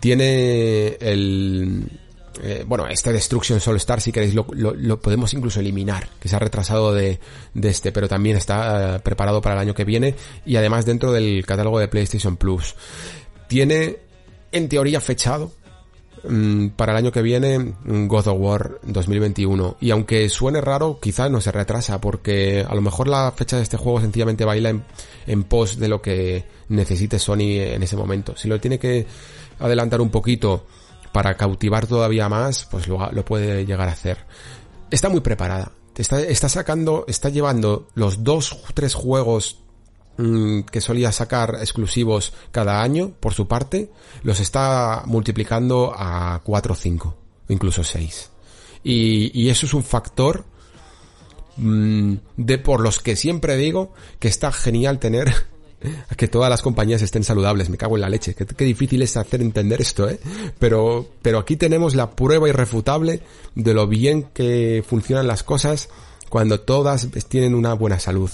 [0.00, 2.00] Tiene el...
[2.42, 6.38] Eh, bueno, este Destruction Soul Star, si queréis, lo, podemos incluso eliminar, que se ha
[6.38, 7.18] retrasado de,
[7.62, 10.14] este, pero también está eh, preparado para el año que viene
[10.44, 12.74] y además dentro del catálogo de PlayStation Plus.
[13.48, 13.98] Tiene,
[14.52, 15.52] en teoría, fechado
[16.28, 21.30] Mm, para el año que viene God of War 2021 y aunque suene raro quizás
[21.30, 24.84] no se retrasa porque a lo mejor la fecha de este juego sencillamente baila en,
[25.26, 29.06] en pos de lo que necesite Sony en ese momento si lo tiene que
[29.60, 30.66] adelantar un poquito
[31.16, 34.18] para cautivar todavía más pues lo, puede llegar a hacer
[34.90, 39.58] está muy preparada está, está sacando está llevando los dos tres juegos
[40.18, 43.90] Mm, que solía sacar exclusivos cada año, por su parte,
[44.22, 47.16] los está multiplicando a 4 o 5,
[47.48, 48.30] incluso 6.
[48.82, 50.46] Y, y, eso es un factor
[51.58, 55.34] mm, de por los que siempre digo que está genial tener
[56.16, 59.42] que todas las compañías estén saludables, me cago en la leche, qué, difícil es hacer
[59.42, 60.18] entender esto, ¿eh?
[60.58, 63.20] Pero, pero aquí tenemos la prueba irrefutable
[63.54, 65.88] de lo bien que funcionan las cosas
[66.28, 68.30] cuando todas tienen una buena salud.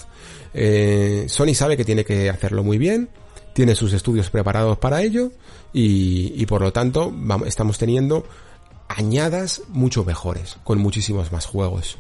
[0.55, 3.09] Eh, Sony sabe que tiene que hacerlo muy bien,
[3.55, 5.33] tiene sus estudios preparados para ello
[5.73, 8.25] y, y por lo tanto vamos, estamos teniendo
[8.89, 11.99] añadas mucho mejores, con muchísimos más juegos.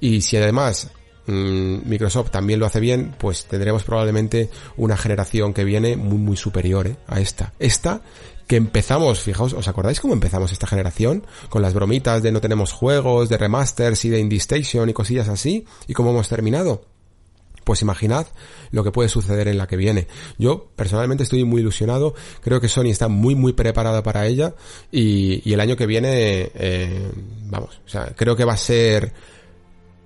[0.00, 0.90] Y si además
[1.26, 6.88] Microsoft también lo hace bien, pues tendremos probablemente una generación que viene muy muy superior
[6.88, 6.96] ¿eh?
[7.06, 7.52] a esta.
[7.58, 8.02] Esta
[8.46, 11.24] que empezamos, fijaos, ¿os acordáis cómo empezamos esta generación?
[11.48, 15.28] Con las bromitas de no tenemos juegos, de remasters y de Indie Station y cosillas
[15.28, 16.84] así, y cómo hemos terminado
[17.64, 18.26] pues imaginad
[18.70, 20.08] lo que puede suceder en la que viene.
[20.38, 24.54] Yo personalmente estoy muy ilusionado, creo que Sony está muy muy preparada para ella
[24.90, 27.10] y, y el año que viene, eh,
[27.44, 29.12] vamos, o sea, creo que va a ser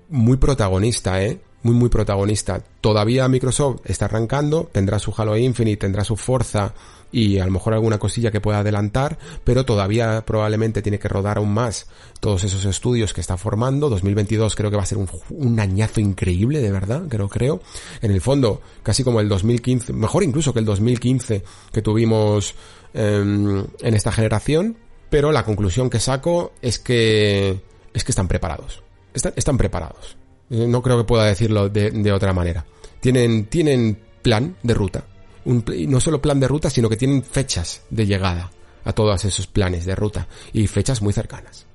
[0.09, 1.41] muy protagonista, ¿eh?
[1.63, 2.63] Muy muy protagonista.
[2.81, 6.75] Todavía Microsoft está arrancando, tendrá su Halo Infinite, tendrá su Forza
[7.11, 11.39] y a lo mejor alguna cosilla que pueda adelantar, pero todavía probablemente tiene que rodar
[11.39, 11.87] aún más
[12.21, 13.89] todos esos estudios que está formando.
[13.89, 17.61] 2022 creo que va a ser un, un añazo increíble, de verdad, creo, creo.
[18.01, 21.43] En el fondo, casi como el 2015, mejor incluso que el 2015
[21.73, 22.55] que tuvimos
[22.95, 24.77] eh, en esta generación,
[25.11, 27.61] pero la conclusión que saco es que,
[27.93, 28.86] es que están preparados.
[29.17, 30.17] Están, están preparados.
[30.51, 32.65] Eh, no creo que pueda decirlo de, de otra manera.
[33.01, 35.05] Tienen, tienen plan de ruta
[35.47, 38.51] no solo plan de ruta, sino que tienen fechas de llegada
[38.85, 41.67] a todos esos planes de ruta y fechas muy cercanas.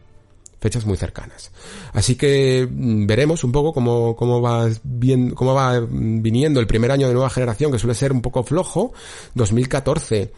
[0.59, 1.51] Fechas muy cercanas.
[1.93, 6.91] Así que mm, veremos un poco cómo, cómo va bien, cómo va viniendo el primer
[6.91, 8.93] año de nueva generación, que suele ser un poco flojo.
[9.33, 10.31] 2014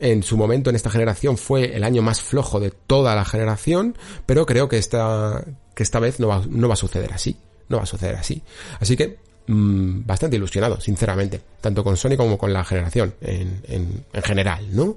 [0.00, 3.96] en su momento en esta generación fue el año más flojo de toda la generación,
[4.26, 5.44] pero creo que esta,
[5.74, 7.36] que esta vez no va, no va a suceder así.
[7.68, 8.42] No va a suceder así.
[8.80, 14.04] Así que mmm, bastante ilusionado, sinceramente, tanto con Sony como con la generación en, en,
[14.10, 14.96] en general, ¿no?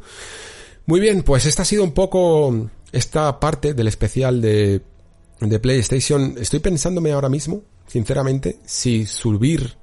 [0.85, 4.81] Muy bien, pues esta ha sido un poco esta parte del especial de,
[5.41, 6.35] de PlayStation.
[6.39, 9.75] Estoy pensándome ahora mismo, sinceramente, si subir,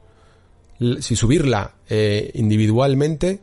[1.01, 3.41] si subirla eh, individualmente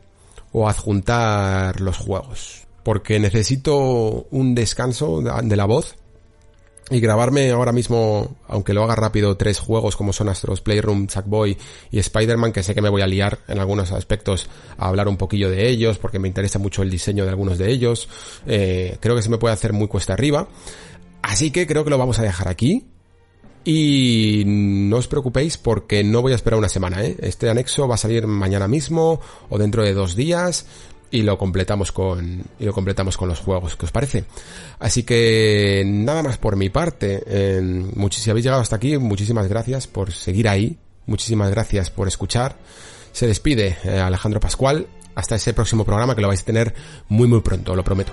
[0.58, 2.66] o adjuntar los juegos.
[2.82, 5.96] Porque necesito un descanso de la voz
[6.88, 11.58] y grabarme ahora mismo, aunque lo haga rápido, tres juegos como son Astros Playroom, Sackboy
[11.90, 15.18] y Spider-Man, que sé que me voy a liar en algunos aspectos a hablar un
[15.18, 18.08] poquillo de ellos, porque me interesa mucho el diseño de algunos de ellos.
[18.46, 20.48] Eh, creo que se me puede hacer muy cuesta arriba.
[21.20, 22.86] Así que creo que lo vamos a dejar aquí.
[23.66, 27.16] Y no os preocupéis porque no voy a esperar una semana, ¿eh?
[27.18, 29.20] Este anexo va a salir mañana mismo
[29.50, 30.66] o dentro de dos días
[31.10, 34.24] y lo completamos con y lo completamos con los juegos ¿qué os parece?
[34.78, 39.86] así que nada más por mi parte eh, si habéis llegado hasta aquí muchísimas gracias
[39.86, 40.76] por seguir ahí
[41.06, 42.56] muchísimas gracias por escuchar
[43.12, 46.74] se despide eh, Alejandro Pascual hasta ese próximo programa que lo vais a tener
[47.08, 48.12] muy muy pronto lo prometo